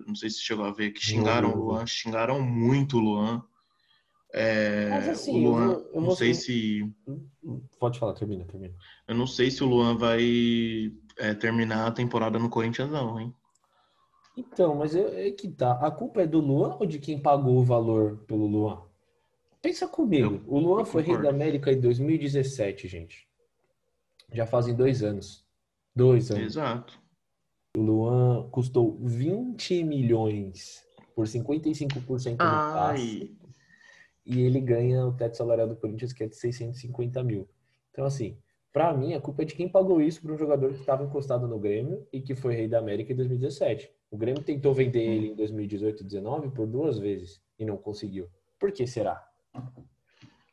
não 0.05 0.13
sei 0.13 0.29
se 0.29 0.41
chegou 0.41 0.65
a 0.65 0.71
ver, 0.71 0.91
que 0.91 1.03
xingaram 1.03 1.53
o 1.53 1.57
Luan, 1.57 1.85
xingaram 1.87 2.41
muito 2.41 2.97
o 2.97 2.99
Luan. 2.99 3.41
É, 4.33 4.89
Mas 4.89 5.09
assim, 5.09 5.31
o 5.31 5.49
Luan, 5.49 5.71
eu 5.71 5.89
eu 5.93 6.01
não 6.01 6.11
sei 6.11 6.33
se. 6.33 6.87
Pode 7.79 7.97
falar, 7.97 8.13
termina, 8.13 8.43
termina. 8.45 8.75
Eu 9.07 9.15
não 9.15 9.25
sei 9.25 9.49
se 9.49 9.63
o 9.63 9.67
Luan 9.67 9.97
vai 9.97 10.91
é, 11.17 11.33
terminar 11.33 11.87
a 11.87 11.91
temporada 11.91 12.37
no 12.37 12.49
Corinthians, 12.49 12.91
não, 12.91 13.19
hein? 13.19 13.33
Então, 14.37 14.75
mas 14.75 14.95
é, 14.95 15.27
é 15.27 15.31
que 15.31 15.49
tá. 15.49 15.73
A 15.85 15.91
culpa 15.91 16.21
é 16.21 16.27
do 16.27 16.39
Luan 16.39 16.77
ou 16.79 16.85
de 16.85 16.99
quem 16.99 17.19
pagou 17.19 17.57
o 17.57 17.63
valor 17.63 18.17
pelo 18.27 18.47
Luan? 18.47 18.81
Pensa 19.61 19.87
comigo. 19.87 20.35
Eu, 20.35 20.43
o 20.47 20.59
Luan 20.59 20.85
foi 20.85 21.01
rei 21.01 21.17
da 21.17 21.29
América 21.29 21.71
em 21.71 21.79
2017, 21.79 22.87
gente. 22.87 23.27
Já 24.31 24.45
fazem 24.45 24.73
dois 24.73 25.03
anos. 25.03 25.45
Dois 25.93 26.31
anos. 26.31 26.43
Exato. 26.43 26.99
O 27.75 27.81
Luan 27.81 28.49
custou 28.49 28.97
20 29.01 29.83
milhões 29.83 30.85
por 31.15 31.25
55% 31.25 32.31
do 32.31 32.37
passe. 32.37 33.37
E 34.25 34.41
ele 34.41 34.61
ganha 34.61 35.05
o 35.05 35.11
teto 35.11 35.35
salarial 35.35 35.67
do 35.67 35.75
Corinthians, 35.75 36.13
que 36.13 36.23
é 36.23 36.27
de 36.27 36.35
650 36.35 37.23
mil. 37.23 37.49
Então, 37.91 38.05
assim, 38.05 38.37
para 38.71 38.93
mim, 38.93 39.13
a 39.13 39.19
culpa 39.19 39.41
é 39.41 39.45
de 39.45 39.55
quem 39.55 39.67
pagou 39.67 40.01
isso 40.01 40.21
para 40.21 40.31
um 40.31 40.37
jogador 40.37 40.73
que 40.73 40.79
estava 40.79 41.03
encostado 41.03 41.47
no 41.47 41.59
Grêmio 41.59 42.07
e 42.13 42.21
que 42.21 42.35
foi 42.35 42.55
rei 42.55 42.67
da 42.67 42.79
América 42.79 43.11
em 43.11 43.15
2017. 43.15 43.91
O 44.11 44.17
Grêmio 44.17 44.41
tentou 44.41 44.73
vender 44.73 45.03
ele 45.03 45.27
em 45.27 45.35
2018 45.35 46.01
e 46.01 46.03
2019 46.03 46.49
por 46.49 46.67
duas 46.67 46.97
vezes 46.97 47.41
e 47.57 47.65
não 47.65 47.77
conseguiu. 47.77 48.27
Por 48.59 48.71
que 48.71 48.87
será? 48.87 49.23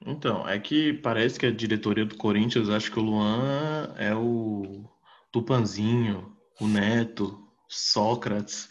Então, 0.04 0.48
é 0.48 0.58
que 0.58 0.92
parece 0.92 1.38
que 1.38 1.46
a 1.46 1.50
diretoria 1.50 2.04
do 2.04 2.16
Corinthians 2.16 2.68
acha 2.68 2.90
que 2.90 2.98
o 2.98 3.02
Luan 3.02 3.94
é 3.96 4.14
o 4.14 4.84
Tupanzinho, 5.32 6.32
o 6.60 6.66
Neto, 6.66 7.46
Sócrates, 7.68 8.68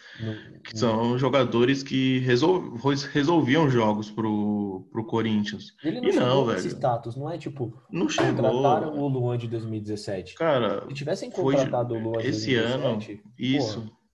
que 0.64 0.78
são 0.78 1.18
jogadores 1.18 1.84
que 1.84 2.20
resol, 2.20 2.76
resolviam 3.12 3.70
jogos 3.70 4.10
pro, 4.10 4.88
pro 4.92 5.06
Corinthians. 5.06 5.74
Ele 5.84 6.00
não, 6.00 6.10
e 6.10 6.14
não 6.14 6.46
velho. 6.46 6.68
status, 6.68 7.16
não 7.18 7.30
é 7.30 7.38
tipo. 7.38 7.74
Não 7.92 8.08
chegou. 8.08 8.36
Contrataram 8.36 8.98
o 8.98 9.08
Luan 9.08 9.38
de 9.38 9.48
2017. 9.48 10.36
Cara, 10.36 10.86
se 10.88 10.94
tivessem 10.94 11.30
contratado 11.30 11.94
foi, 11.94 12.02
o 12.02 12.04
Luan 12.04 12.22
de 12.22 12.28
esse 12.30 12.56
2017, 12.56 13.12
ano, 13.12 13.22
isso. 13.38 13.82
Porra, 13.82 14.05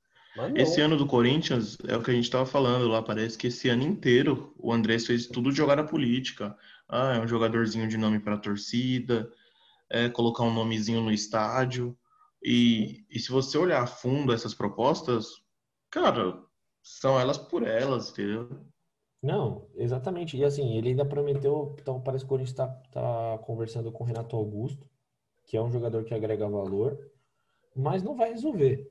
esse 0.55 0.79
ano 0.79 0.95
do 0.95 1.05
Corinthians 1.05 1.77
é 1.87 1.95
o 1.95 2.01
que 2.01 2.11
a 2.11 2.13
gente 2.13 2.23
estava 2.23 2.45
falando 2.45 2.87
lá. 2.87 3.01
Parece 3.01 3.37
que 3.37 3.47
esse 3.47 3.69
ano 3.69 3.83
inteiro 3.83 4.53
o 4.57 4.71
Andrés 4.71 5.05
fez 5.05 5.27
tudo 5.27 5.51
de 5.51 5.57
jogada 5.57 5.83
política. 5.83 6.57
Ah, 6.87 7.15
é 7.15 7.19
um 7.19 7.27
jogadorzinho 7.27 7.87
de 7.87 7.97
nome 7.97 8.19
para 8.19 8.35
a 8.35 8.39
torcida, 8.39 9.31
é 9.89 10.09
colocar 10.09 10.43
um 10.43 10.53
nomezinho 10.53 11.01
no 11.01 11.11
estádio. 11.11 11.97
E, 12.43 13.05
e 13.09 13.19
se 13.19 13.31
você 13.31 13.57
olhar 13.57 13.83
a 13.83 13.87
fundo 13.87 14.33
essas 14.33 14.53
propostas, 14.53 15.41
cara, 15.89 16.41
são 16.81 17.19
elas 17.19 17.37
por 17.37 17.63
elas, 17.63 18.09
entendeu? 18.09 18.49
Não, 19.21 19.67
exatamente. 19.75 20.35
E 20.35 20.43
assim, 20.43 20.75
ele 20.77 20.89
ainda 20.89 21.05
prometeu. 21.05 21.75
Então, 21.79 22.01
parece 22.01 22.23
que 22.23 22.27
o 22.27 22.29
Corinthians 22.29 22.51
está 22.51 22.67
tá 22.91 23.37
conversando 23.43 23.91
com 23.91 24.03
o 24.03 24.07
Renato 24.07 24.35
Augusto, 24.35 24.89
que 25.45 25.55
é 25.55 25.61
um 25.61 25.71
jogador 25.71 26.03
que 26.03 26.13
agrega 26.13 26.49
valor, 26.49 26.97
mas 27.75 28.01
não 28.01 28.15
vai 28.15 28.31
resolver. 28.31 28.90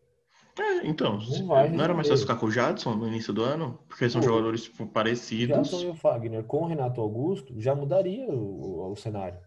É, 0.60 0.86
então, 0.86 1.18
não, 1.18 1.70
não 1.70 1.84
era 1.84 1.94
mais 1.94 2.06
fácil 2.06 2.26
ficar 2.26 2.38
com 2.38 2.46
o 2.46 2.50
Jadson 2.50 2.94
no 2.94 3.08
início 3.08 3.32
do 3.32 3.42
ano? 3.42 3.78
Porque 3.88 4.08
são 4.10 4.20
Pô, 4.20 4.26
jogadores 4.26 4.64
tipo, 4.64 4.86
parecidos. 4.86 5.56
Jadson 5.70 5.86
e 5.86 5.88
o 5.88 5.94
Fagner 5.94 6.44
com 6.44 6.64
o 6.64 6.66
Renato 6.66 7.00
Augusto 7.00 7.58
já 7.58 7.74
mudaria 7.74 8.26
o, 8.26 8.88
o, 8.88 8.92
o 8.92 8.96
cenário. 8.96 9.38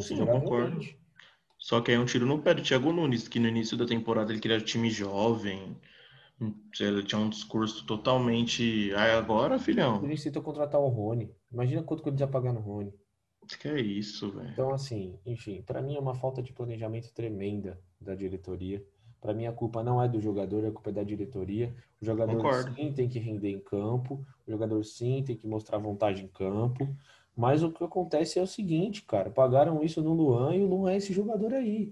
Sim, 0.00 0.20
eu 0.20 0.26
concordo. 0.26 0.80
Só 1.58 1.80
que 1.80 1.90
aí 1.90 1.96
é 1.96 2.00
um 2.00 2.04
tiro 2.04 2.26
no 2.26 2.40
pé 2.40 2.54
do 2.54 2.62
Thiago 2.62 2.92
Nunes, 2.92 3.26
que 3.26 3.40
no 3.40 3.48
início 3.48 3.76
da 3.76 3.86
temporada 3.86 4.32
ele 4.32 4.40
queria 4.40 4.60
time 4.60 4.90
jovem, 4.90 5.76
ele 6.78 7.02
tinha 7.02 7.20
um 7.20 7.28
discurso 7.28 7.86
totalmente. 7.86 8.92
Aí 8.94 9.12
agora, 9.12 9.58
filhão. 9.58 10.04
Isso 10.10 10.24
tentou 10.24 10.42
contratar 10.42 10.80
o 10.80 10.88
Rony. 10.88 11.34
Imagina 11.52 11.82
quanto 11.82 12.02
que 12.02 12.08
eles 12.08 12.20
iam 12.20 12.30
pagar 12.30 12.52
no 12.52 12.60
Rony. 12.60 12.92
Que 13.60 13.68
é 13.68 13.80
isso, 13.80 14.30
velho. 14.30 14.50
Então, 14.50 14.72
assim, 14.72 15.18
enfim, 15.24 15.62
para 15.62 15.82
mim 15.82 15.96
é 15.96 16.00
uma 16.00 16.14
falta 16.14 16.42
de 16.42 16.52
planejamento 16.52 17.12
tremenda 17.12 17.80
da 18.00 18.14
diretoria. 18.14 18.84
Para 19.24 19.32
mim 19.32 19.46
a 19.46 19.52
culpa 19.52 19.82
não 19.82 20.02
é 20.02 20.06
do 20.06 20.20
jogador, 20.20 20.66
a 20.66 20.70
culpa 20.70 20.90
é 20.90 20.92
da 20.92 21.02
diretoria. 21.02 21.74
O 21.98 22.04
jogador 22.04 22.36
Concordo. 22.36 22.74
sim 22.74 22.92
tem 22.92 23.08
que 23.08 23.18
render 23.18 23.48
em 23.48 23.58
campo, 23.58 24.22
o 24.46 24.50
jogador 24.50 24.84
sim 24.84 25.24
tem 25.24 25.34
que 25.34 25.46
mostrar 25.46 25.78
vontade 25.78 26.22
em 26.22 26.28
campo. 26.28 26.94
Mas 27.34 27.62
o 27.62 27.72
que 27.72 27.82
acontece 27.82 28.38
é 28.38 28.42
o 28.42 28.46
seguinte, 28.46 29.00
cara, 29.00 29.30
pagaram 29.30 29.82
isso 29.82 30.02
no 30.02 30.12
Luan 30.12 30.54
e 30.54 30.62
o 30.62 30.66
Luan 30.66 30.92
é 30.92 30.96
esse 30.98 31.14
jogador 31.14 31.54
aí. 31.54 31.90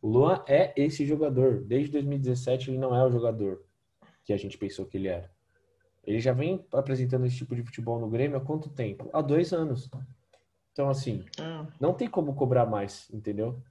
O 0.00 0.08
Luan 0.08 0.42
é 0.48 0.72
esse 0.74 1.04
jogador. 1.04 1.64
Desde 1.64 1.92
2017 1.92 2.70
ele 2.70 2.78
não 2.78 2.96
é 2.96 3.06
o 3.06 3.10
jogador 3.10 3.62
que 4.24 4.32
a 4.32 4.36
gente 4.38 4.56
pensou 4.56 4.86
que 4.86 4.96
ele 4.96 5.08
era. 5.08 5.30
Ele 6.02 6.18
já 6.18 6.32
vem 6.32 6.64
apresentando 6.72 7.26
esse 7.26 7.36
tipo 7.36 7.54
de 7.54 7.62
futebol 7.62 8.00
no 8.00 8.08
Grêmio 8.08 8.38
há 8.38 8.40
quanto 8.40 8.70
tempo? 8.70 9.10
Há 9.12 9.20
dois 9.20 9.52
anos. 9.52 9.90
Então, 10.72 10.88
assim, 10.88 11.26
É, 11.38 11.66
não 11.78 11.92
tem 11.92 12.08
como 12.08 12.34
cobrar 12.34 12.64
mais, 12.64 13.10
entendeu? 13.12 13.62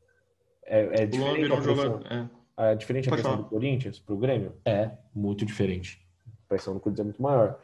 É, 0.64 0.82
é 0.82 0.84
o 0.84 0.90
Luan 0.90 1.08
diferente 1.10 1.42
virou 1.42 1.58
um 1.58 1.62
jogador. 1.64 2.06
É. 2.06 2.41
é 2.66 2.76
diferente 2.76 3.10
a 3.10 3.12
pressão 3.12 3.38
do 3.38 3.46
Corinthians 3.46 4.00
pro 4.00 4.18
Grêmio? 4.18 4.54
É, 4.66 4.92
muito 5.14 5.46
diferente. 5.46 6.06
A 6.28 6.50
pressão 6.50 6.74
do 6.74 6.80
Corinthians 6.80 7.06
é 7.06 7.08
muito 7.10 7.22
maior. 7.22 7.60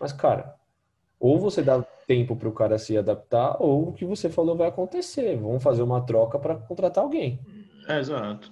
Mas, 0.00 0.12
cara, 0.12 0.56
ou 1.18 1.38
você 1.38 1.62
dá 1.62 1.82
tempo 2.06 2.34
pro 2.34 2.52
cara 2.52 2.78
se 2.78 2.96
adaptar, 2.96 3.56
ou 3.60 3.88
o 3.88 3.92
que 3.92 4.04
você 4.04 4.28
falou 4.28 4.56
vai 4.56 4.68
acontecer. 4.68 5.36
Vamos 5.36 5.62
fazer 5.62 5.82
uma 5.82 6.00
troca 6.00 6.38
para 6.38 6.56
contratar 6.56 7.04
alguém. 7.04 7.38
É, 7.86 7.98
exato. 7.98 8.50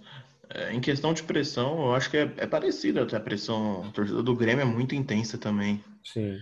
É, 0.50 0.72
em 0.72 0.80
questão 0.80 1.12
de 1.12 1.22
pressão, 1.22 1.86
eu 1.86 1.94
acho 1.94 2.10
que 2.10 2.16
é, 2.16 2.32
é 2.36 2.46
parecido 2.46 3.00
até 3.00 3.16
a 3.16 3.20
pressão. 3.20 3.82
A 3.84 3.90
torcida 3.90 4.22
do 4.22 4.36
Grêmio 4.36 4.62
é 4.62 4.64
muito 4.64 4.94
intensa 4.94 5.36
também. 5.36 5.82
Sim. 6.04 6.38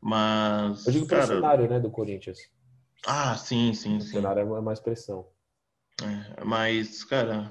Mas, 0.00 0.86
Eu 0.86 0.92
digo 0.92 1.06
pelo 1.06 1.20
cara. 1.20 1.34
cenário, 1.34 1.68
né, 1.68 1.80
do 1.80 1.90
Corinthians. 1.90 2.38
Ah, 3.06 3.36
sim, 3.36 3.72
sim, 3.74 3.96
O 3.96 4.00
sim. 4.00 4.12
cenário 4.12 4.56
é 4.56 4.60
mais 4.60 4.80
pressão. 4.80 5.26
É, 6.02 6.44
mas, 6.44 7.02
cara, 7.04 7.50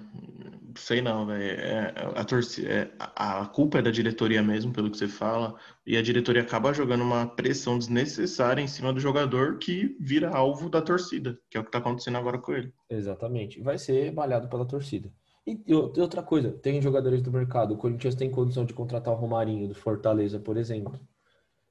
sei 0.77 1.01
não, 1.01 1.25
velho. 1.25 1.43
É, 1.43 1.93
a 2.15 2.23
torcida, 2.23 2.69
é, 2.69 2.91
a, 2.99 3.41
a 3.41 3.45
culpa 3.47 3.79
é 3.79 3.81
da 3.81 3.91
diretoria 3.91 4.41
mesmo, 4.41 4.71
pelo 4.71 4.89
que 4.89 4.97
você 4.97 5.07
fala, 5.07 5.55
e 5.85 5.97
a 5.97 6.01
diretoria 6.01 6.41
acaba 6.41 6.73
jogando 6.73 7.03
uma 7.03 7.27
pressão 7.27 7.77
desnecessária 7.77 8.61
em 8.61 8.67
cima 8.67 8.93
do 8.93 8.99
jogador 8.99 9.57
que 9.57 9.95
vira 9.99 10.29
alvo 10.29 10.69
da 10.69 10.81
torcida, 10.81 11.39
que 11.49 11.57
é 11.57 11.59
o 11.59 11.63
que 11.63 11.71
tá 11.71 11.77
acontecendo 11.77 12.17
agora 12.17 12.37
com 12.37 12.53
ele. 12.53 12.73
Exatamente. 12.89 13.61
Vai 13.61 13.77
ser 13.77 14.13
malhado 14.13 14.47
pela 14.47 14.65
torcida. 14.65 15.11
E 15.45 15.59
e 15.65 15.73
outra 15.73 16.21
coisa, 16.21 16.51
tem 16.51 16.81
jogadores 16.81 17.21
do 17.21 17.31
mercado. 17.31 17.73
O 17.73 17.77
Corinthians 17.77 18.15
tem 18.15 18.29
condição 18.29 18.65
de 18.65 18.73
contratar 18.73 19.13
o 19.13 19.17
Romarinho 19.17 19.67
do 19.67 19.75
Fortaleza, 19.75 20.39
por 20.39 20.57
exemplo. 20.57 20.99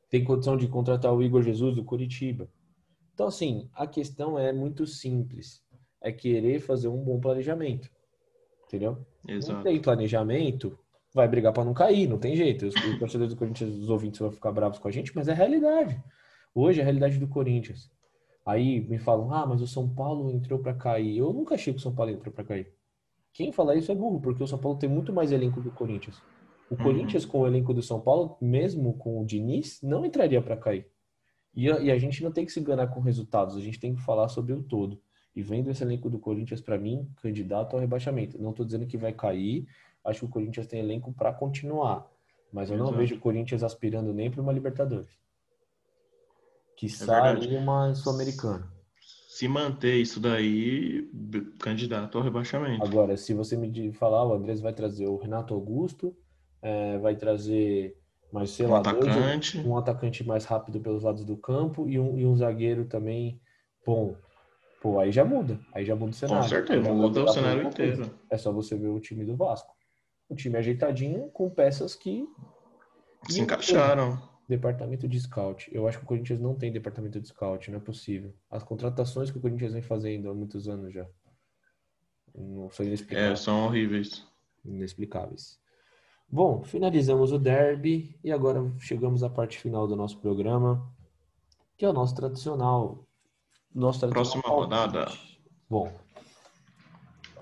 Tem 0.09 0.25
condição 0.25 0.57
de 0.57 0.67
contratar 0.67 1.13
o 1.13 1.23
Igor 1.23 1.43
Jesus 1.43 1.75
do 1.75 1.85
Curitiba. 1.85 2.49
Então, 3.13 3.27
assim, 3.27 3.69
a 3.75 3.87
questão 3.87 4.39
é 4.39 4.53
muito 4.53 4.87
simples. 4.87 5.63
É 6.01 6.13
querer 6.13 6.61
fazer 6.61 6.89
um 6.89 7.03
bom 7.03 7.19
planejamento. 7.19 7.91
Entendeu? 8.67 8.99
Não 9.27 9.35
Exato. 9.35 9.63
tem 9.63 9.81
planejamento, 9.81 10.79
vai 11.15 11.29
brigar 11.29 11.53
para 11.53 11.65
não 11.65 11.73
cair, 11.73 12.09
não 12.09 12.19
tem 12.19 12.37
jeito. 12.37 12.67
Os, 12.67 12.75
os 12.75 12.99
torcedores 12.99 13.33
do 13.33 13.39
Corinthians, 13.39 13.75
os 13.75 13.89
ouvintes 13.89 14.21
vão 14.21 14.31
ficar 14.31 14.53
bravos 14.53 14.79
com 14.79 14.89
a 14.89 14.91
gente, 14.91 15.15
mas 15.15 15.29
é 15.29 15.33
a 15.33 15.35
realidade. 15.35 16.03
Hoje 16.55 16.81
é 16.81 16.83
a 16.83 16.85
realidade 16.85 17.19
do 17.19 17.29
Corinthians. 17.29 17.91
Aí 18.45 18.81
me 18.89 18.99
falam, 18.99 19.33
ah, 19.33 19.47
mas 19.47 19.61
o 19.61 19.67
São 19.67 19.89
Paulo 19.89 20.31
entrou 20.31 20.59
para 20.59 20.75
cair. 20.75 21.19
Eu 21.19 21.33
nunca 21.33 21.55
achei 21.55 21.73
que 21.73 21.79
o 21.79 21.83
São 21.83 21.95
Paulo 21.95 22.13
entrou 22.13 22.33
para 22.33 22.45
cair. 22.45 22.73
Quem 23.33 23.53
fala 23.53 23.75
isso 23.77 23.91
é 23.93 23.95
burro, 23.95 24.21
porque 24.21 24.43
o 24.43 24.47
São 24.47 24.59
Paulo 24.59 24.79
tem 24.79 24.89
muito 24.89 25.13
mais 25.13 25.33
elenco 25.33 25.61
que 25.61 25.69
o 25.69 25.73
Corinthians. 25.73 26.23
O 26.71 26.75
Uhum. 26.75 26.83
Corinthians, 26.83 27.25
com 27.25 27.41
o 27.41 27.47
elenco 27.47 27.73
do 27.73 27.83
São 27.83 28.01
Paulo, 28.01 28.37
mesmo 28.41 28.95
com 28.99 29.21
o 29.21 29.25
Diniz, 29.27 29.81
não 29.83 30.05
entraria 30.05 30.41
para 30.43 30.57
cair. 30.57 30.87
E 31.55 31.71
a, 31.71 31.79
e 31.81 31.91
a 31.91 31.99
gente 31.99 32.23
não 32.23 32.33
tem 32.33 32.45
que 32.45 32.53
se 32.53 32.61
enganar 32.61 32.89
com 32.89 33.01
resultados, 33.01 33.57
a 33.57 33.61
gente 33.61 33.81
tem 33.81 33.95
que 33.95 34.03
falar 34.03 34.29
sobre 34.29 34.53
o 34.53 34.63
todo. 34.63 35.01
E 35.37 35.43
vendo 35.43 35.71
esse 35.71 35.85
elenco 35.85 36.09
do 36.09 36.19
Corinthians, 36.19 36.63
para 36.63 36.79
mim, 36.79 37.07
candidato 37.21 37.75
ao 37.75 37.81
rebaixamento. 37.81 38.41
Não 38.41 38.51
estou 38.51 38.65
dizendo 38.65 38.87
que 38.87 38.97
vai 38.97 39.13
cair, 39.13 39.69
acho 40.03 40.21
que 40.21 40.25
o 40.25 40.29
Corinthians 40.31 40.67
tem 40.67 40.81
elenco 40.81 41.13
para 41.13 41.31
continuar. 41.31 42.11
Mas 42.51 42.71
eu 42.71 42.79
não 42.79 42.87
Exato. 42.87 42.99
vejo 42.99 43.15
o 43.17 43.21
Corinthians 43.21 43.63
aspirando 43.63 44.15
nem 44.15 44.31
para 44.31 44.41
uma 44.41 44.53
Libertadores. 44.53 45.11
Que 46.75 46.87
É 46.87 47.59
uma 47.59 47.95
Sul-Americana. 47.95 48.67
Se 49.29 49.47
manter 49.47 49.97
isso 49.97 50.19
daí, 50.19 51.07
candidato 51.61 52.17
ao 52.17 52.25
rebaixamento. 52.25 52.83
Agora, 52.83 53.15
se 53.19 53.35
você 53.35 53.57
me 53.57 53.93
falar, 53.93 54.27
o 54.27 54.33
Andrés 54.33 54.61
vai 54.61 54.73
trazer 54.73 55.07
o 55.07 55.17
Renato 55.19 55.53
Augusto, 55.53 56.17
é, 56.63 56.97
vai 56.99 57.15
trazer, 57.15 57.99
mas 58.33 58.51
sei 58.51 58.67
Um 58.67 58.71
lá, 58.71 58.81
dois- 58.81 59.07
atacante. 59.07 59.59
um 59.59 59.77
atacante 59.77 60.25
mais 60.25 60.47
rápido 60.47 60.81
pelos 60.81 61.03
lados 61.03 61.25
do 61.25 61.37
campo 61.37 61.87
e 61.89 61.99
um, 61.99 62.19
e 62.19 62.25
um 62.25 62.35
zagueiro 62.35 62.87
também 62.87 63.39
bom. 63.85 64.17
Pô, 64.81 64.99
aí 65.01 65.11
já 65.11 65.25
muda. 65.25 65.59
Aí 65.73 65.85
já 65.85 65.97
muda 65.97 66.11
o 66.11 66.15
cenário. 66.15 66.43
Com 66.43 66.49
certeza, 66.49 66.93
muda 66.93 67.25
o 67.25 67.29
cenário 67.29 67.63
inteiro. 67.65 68.19
É 68.31 68.37
só 68.37 68.53
você 68.53 68.77
ver 68.77 68.89
o 68.89 69.01
time 69.01 69.25
do 69.25 69.37
Vasco. 69.37 69.75
Um 70.31 70.35
time 70.35 70.57
ajeitadinho 70.57 71.29
com 71.31 71.49
peças 71.51 71.95
que. 71.95 72.27
Se 73.29 73.41
encaixaram. 73.41 74.21
Departamento 74.49 75.09
de 75.09 75.19
scout. 75.19 75.69
Eu 75.75 75.89
acho 75.89 75.99
que 75.99 76.05
o 76.05 76.07
Corinthians 76.07 76.39
não 76.41 76.55
tem 76.55 76.71
departamento 76.71 77.21
de 77.21 77.27
scout, 77.27 77.69
não 77.71 77.79
é 77.79 77.81
possível. 77.81 78.33
As 78.49 78.63
contratações 78.63 79.29
que 79.31 79.39
o 79.39 79.41
Corinthians 79.41 79.73
vem 79.73 79.83
fazendo 79.83 80.31
há 80.31 80.35
muitos 80.35 80.69
anos 80.69 80.93
já. 80.95 81.05
Não 82.35 82.71
são 82.71 82.85
É, 82.85 82.89
inexplicáveis. 82.89 83.41
são 83.41 83.67
horríveis. 83.67 84.25
inexplicáveis. 84.65 85.59
Bom, 86.29 86.63
finalizamos 86.63 87.33
o 87.33 87.39
derby 87.39 88.19
e 88.23 88.31
agora 88.31 88.61
chegamos 88.79 89.23
à 89.25 89.31
parte 89.31 89.59
final 89.59 89.87
do 89.89 89.97
nosso 89.97 90.21
programa, 90.21 90.93
que 91.77 91.85
é 91.85 91.89
o 91.89 91.93
nosso 91.93 92.15
tradicional. 92.15 93.05
Próxima 94.09 94.43
rodada. 94.47 95.07
Bom, 95.69 95.93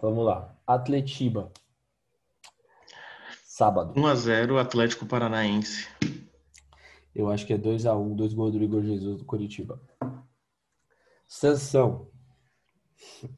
vamos 0.03 0.25
lá. 0.25 0.53
Atletiba. 0.67 1.53
Sábado. 3.45 3.95
1x0 3.95 4.61
Atlético 4.61 5.07
Paranaense. 5.07 5.89
Eu 7.15 7.31
acho 7.31 7.47
que 7.47 7.53
é 7.53 7.59
2x1, 7.59 8.17
dois 8.17 8.35
gols 8.35 8.53
do 8.53 8.61
Igor 8.61 8.83
Jesus 8.83 9.19
do 9.19 9.25
Curitiba. 9.25 9.81
Sansão. 11.29 12.11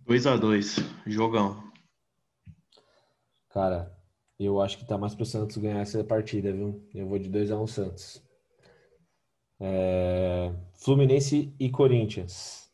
2x2. 0.09 0.83
Jogão. 1.07 1.71
Cara, 3.51 3.95
eu 4.39 4.59
acho 4.63 4.79
que 4.79 4.87
tá 4.87 4.97
mais 4.97 5.15
pro 5.15 5.27
Santos 5.27 5.59
ganhar 5.59 5.81
essa 5.81 6.03
partida, 6.03 6.51
viu? 6.51 6.89
Eu 6.95 7.07
vou 7.07 7.19
de 7.19 7.29
2x1 7.29 7.67
Santos. 7.67 8.23
É, 9.61 10.51
Fluminense 10.75 11.55
e 11.59 11.69
Corinthians. 11.69 12.66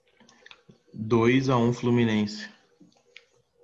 2x1 0.94 1.72
Fluminense. 1.72 2.48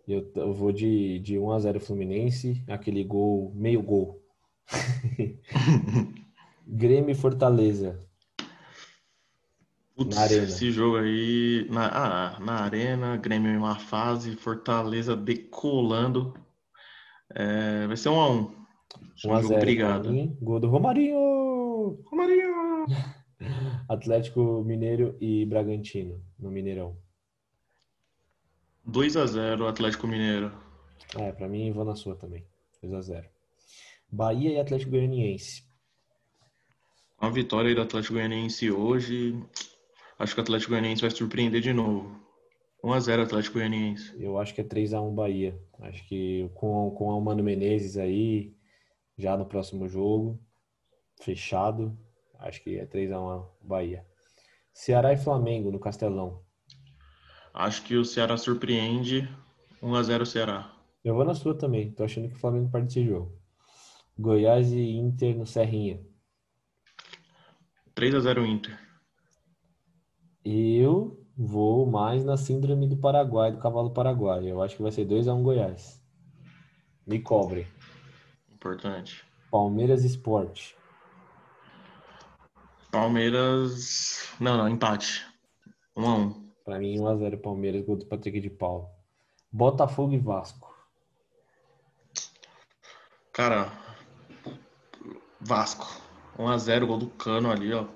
Eu, 0.06 0.30
eu 0.36 0.54
vou 0.54 0.72
de, 0.72 1.18
de 1.18 1.34
1x0 1.34 1.80
Fluminense, 1.80 2.64
aquele 2.66 3.04
gol, 3.04 3.52
meio 3.54 3.82
gol. 3.82 4.22
Grêmio 6.66 7.10
e 7.10 7.14
Fortaleza. 7.14 7.98
Putz, 9.94 10.16
Na 10.16 10.22
arena. 10.22 10.44
esse 10.44 10.70
jogo 10.70 10.96
aí. 10.96 11.66
Na, 11.70 11.88
ah, 11.88 12.40
na 12.40 12.52
arena, 12.60 13.16
Grêmio 13.16 13.50
em 13.50 13.56
uma 13.56 13.78
fase, 13.78 14.36
Fortaleza 14.36 15.16
decolando. 15.16 16.32
É, 17.34 17.86
vai 17.86 17.96
ser 17.96 18.08
1x1. 18.08 18.14
Um 18.14 19.28
1x0 19.28 19.42
jogo 19.42 19.60
brigado. 19.60 20.02
pra 20.04 20.12
mim. 20.12 20.36
Gol 20.40 20.60
do 20.60 20.68
Romarinho. 20.68 22.00
Romarinho! 22.06 22.86
Atlético 23.88 24.62
Mineiro 24.64 25.16
e 25.20 25.44
Bragantino, 25.46 26.22
no 26.38 26.50
Mineirão. 26.50 26.96
2x0 28.90 29.68
Atlético 29.68 30.06
Mineiro. 30.06 30.50
É, 31.16 31.30
pra 31.32 31.46
mim, 31.46 31.70
vou 31.72 31.84
na 31.84 31.94
sua 31.94 32.16
também. 32.16 32.44
2x0. 32.82 33.24
Bahia 34.10 34.52
e 34.52 34.58
Atlético 34.58 34.92
Goianiense. 34.92 35.62
Com 37.18 37.26
a 37.26 37.30
vitória 37.30 37.68
aí 37.68 37.74
do 37.74 37.82
Atlético 37.82 38.14
Goianiense 38.14 38.70
hoje, 38.70 39.38
acho 40.18 40.34
que 40.34 40.40
o 40.40 40.42
Atlético 40.42 40.70
Goianiense 40.70 41.02
vai 41.02 41.10
surpreender 41.10 41.60
de 41.60 41.72
novo. 41.72 42.18
1x0 42.82 43.24
Atlético 43.24 43.58
Goianiense. 43.58 44.14
Eu 44.18 44.38
acho 44.38 44.54
que 44.54 44.62
é 44.62 44.64
3x1 44.64 45.14
Bahia. 45.14 45.60
Acho 45.80 46.06
que 46.08 46.48
com, 46.54 46.90
com 46.92 47.06
o 47.08 47.20
Mano 47.20 47.42
Menezes 47.42 47.98
aí, 47.98 48.54
já 49.18 49.36
no 49.36 49.44
próximo 49.44 49.86
jogo, 49.88 50.40
fechado, 51.20 51.98
acho 52.38 52.62
que 52.62 52.78
é 52.78 52.86
3x1 52.86 53.46
Bahia. 53.60 54.06
Ceará 54.72 55.12
e 55.12 55.18
Flamengo 55.18 55.70
no 55.70 55.80
Castelão. 55.80 56.47
Acho 57.52 57.82
que 57.82 57.96
o 57.96 58.04
Ceará 58.04 58.36
surpreende. 58.36 59.28
1x0 59.82 60.26
Ceará. 60.26 60.72
Eu 61.04 61.14
vou 61.14 61.24
na 61.24 61.34
sua 61.34 61.54
também. 61.54 61.92
Tô 61.92 62.04
achando 62.04 62.28
que 62.28 62.34
o 62.34 62.38
Flamengo 62.38 62.70
perde 62.70 62.88
esse 62.88 63.04
jogo. 63.04 63.32
Goiás 64.18 64.72
e 64.72 64.96
Inter 64.96 65.36
no 65.36 65.46
Serrinha. 65.46 66.00
3x0 67.94 68.46
Inter. 68.46 68.78
Eu 70.44 71.24
vou 71.36 71.86
mais 71.86 72.24
na 72.24 72.36
síndrome 72.36 72.88
do 72.88 72.96
Paraguai, 72.96 73.52
do 73.52 73.58
cavalo 73.58 73.90
paraguai. 73.90 74.50
Eu 74.50 74.62
acho 74.62 74.76
que 74.76 74.82
vai 74.82 74.90
ser 74.90 75.04
2 75.04 75.28
a 75.28 75.34
1 75.34 75.38
um 75.38 75.42
Goiás. 75.42 76.02
Me 77.06 77.20
cobre. 77.20 77.66
Importante. 78.52 79.24
Palmeiras 79.50 80.04
Esporte. 80.04 80.76
Palmeiras. 82.90 84.28
Não, 84.40 84.56
não, 84.56 84.68
empate. 84.68 85.24
1 85.96 86.47
a 86.68 86.76
1. 86.76 86.78
Pra 86.78 86.78
mim, 86.78 86.98
1x0 86.98 87.40
Palmeiras, 87.40 87.84
gol 87.84 87.96
do 87.96 88.06
Patrick 88.06 88.40
de 88.40 88.50
Paulo. 88.50 88.88
Botafogo 89.50 90.12
e 90.12 90.18
Vasco. 90.18 90.74
Cara, 93.32 93.72
Vasco. 95.40 95.86
1x0, 96.38 96.86
gol 96.86 96.98
do 96.98 97.06
Cano 97.08 97.50
ali, 97.50 97.72
ó. 97.72 97.86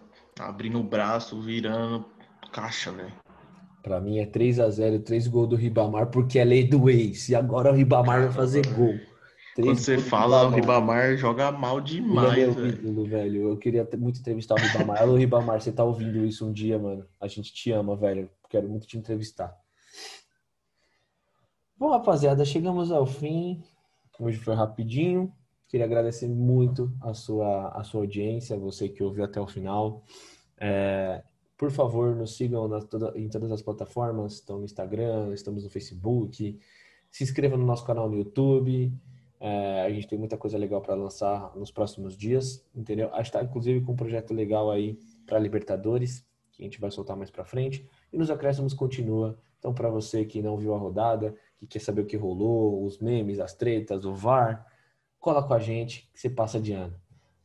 Abrindo 0.41 0.81
o 0.81 0.83
braço, 0.83 1.41
virando 1.41 2.07
caixa, 2.51 2.91
velho. 2.91 3.12
Pra 3.83 4.01
mim 4.01 4.18
é 4.18 4.27
3x0, 4.27 5.03
3 5.03 5.29
gols 5.29 5.49
do 5.51 5.57
Ribamar, 5.57 6.07
porque 6.07 6.39
é 6.39 6.45
lei 6.45 6.66
do 6.66 6.89
ex. 6.89 7.29
E 7.29 7.35
agora 7.35 7.70
o 7.70 7.75
Ribamar 7.75 8.23
vai 8.23 8.33
fazer 8.33 8.66
gol. 8.75 8.95
Quando 9.55 9.77
você 9.77 9.99
fala, 9.99 10.47
o 10.47 10.51
Ribamar 10.51 11.14
joga 11.16 11.53
mal 11.53 11.79
demais, 11.79 12.33
Ele 12.33 12.43
é 12.43 12.55
meu 12.55 12.66
ídolo, 12.68 13.05
velho. 13.05 13.51
Eu 13.51 13.57
queria 13.59 13.87
muito 13.99 14.20
entrevistar 14.20 14.55
o 14.55 14.59
Ribamar. 14.59 15.03
Alô, 15.03 15.16
Ribamar, 15.16 15.61
você 15.61 15.70
tá 15.70 15.85
ouvindo 15.85 16.25
isso 16.25 16.47
um 16.47 16.53
dia, 16.53 16.79
mano? 16.79 17.05
A 17.20 17.29
gente 17.29 17.53
te 17.53 17.70
ama, 17.70 17.95
velho. 17.95 18.31
Quero 18.53 18.68
muito 18.68 18.86
te 18.86 18.98
entrevistar. 18.98 19.59
Bom, 21.74 21.88
rapaziada, 21.88 22.44
chegamos 22.44 22.92
ao 22.92 23.07
fim. 23.07 23.64
Hoje 24.20 24.36
foi 24.36 24.55
rapidinho. 24.55 25.32
Queria 25.66 25.86
agradecer 25.86 26.28
muito 26.28 26.92
a 27.00 27.14
sua, 27.14 27.68
a 27.68 27.82
sua 27.82 28.03
audiência, 28.03 28.59
você 28.59 28.90
que 28.90 29.03
ouviu 29.03 29.24
até 29.24 29.40
o 29.40 29.46
final. 29.46 30.05
É, 30.61 31.24
por 31.57 31.70
favor, 31.70 32.14
nos 32.14 32.36
sigam 32.36 32.68
nas, 32.68 32.84
toda, 32.84 33.18
em 33.18 33.26
todas 33.26 33.50
as 33.50 33.62
plataformas. 33.62 34.34
Estão 34.34 34.59
no 34.59 34.66
Instagram, 34.66 35.32
estamos 35.32 35.64
no 35.64 35.70
Facebook. 35.70 36.61
Se 37.11 37.24
inscreva 37.24 37.57
no 37.57 37.64
nosso 37.64 37.86
canal 37.86 38.07
no 38.07 38.18
YouTube. 38.18 38.92
É, 39.40 39.80
a 39.80 39.88
gente 39.88 40.07
tem 40.07 40.18
muita 40.18 40.36
coisa 40.36 40.59
legal 40.59 40.82
para 40.82 40.94
lançar 40.94 41.57
nos 41.57 41.70
próximos 41.70 42.18
dias, 42.18 42.62
entendeu? 42.74 43.09
A 43.14 43.16
gente 43.16 43.28
está, 43.28 43.42
inclusive, 43.42 43.80
com 43.80 43.92
um 43.92 43.96
projeto 43.96 44.34
legal 44.34 44.70
aí 44.70 44.98
para 45.24 45.38
Libertadores, 45.38 46.22
que 46.50 46.62
a 46.62 46.66
gente 46.66 46.78
vai 46.78 46.90
soltar 46.90 47.16
mais 47.16 47.30
para 47.30 47.46
frente. 47.46 47.88
E 48.13 48.19
nos 48.19 48.31
acréscimos 48.31 48.75
continua. 48.75 49.39
Então, 49.59 49.73
para 49.73 49.89
você 49.89 50.25
que 50.25 50.43
não 50.43 50.57
viu 50.57 50.75
a 50.75 50.79
rodada, 50.79 51.35
que 51.57 51.67
quer 51.67 51.79
saber 51.79 52.03
o 52.03 52.07
que 52.07 52.17
rolou, 52.17 52.85
os 52.85 52.99
memes, 52.99 53.39
as 53.39 53.55
tretas, 53.55 54.05
o 54.05 54.13
VAR, 54.13 54.67
cola 55.19 55.43
com 55.43 55.55
a 55.55 55.59
gente 55.59 56.11
que 56.13 56.21
você 56.21 56.29
passa 56.29 56.61
de 56.61 56.73
ano. 56.73 56.95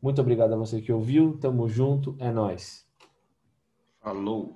Muito 0.01 0.19
obrigado 0.19 0.53
a 0.53 0.57
você 0.57 0.81
que 0.81 0.91
ouviu. 0.91 1.37
Tamo 1.37 1.67
junto. 1.67 2.15
É 2.19 2.31
nós. 2.31 2.87
Falou. 3.99 4.55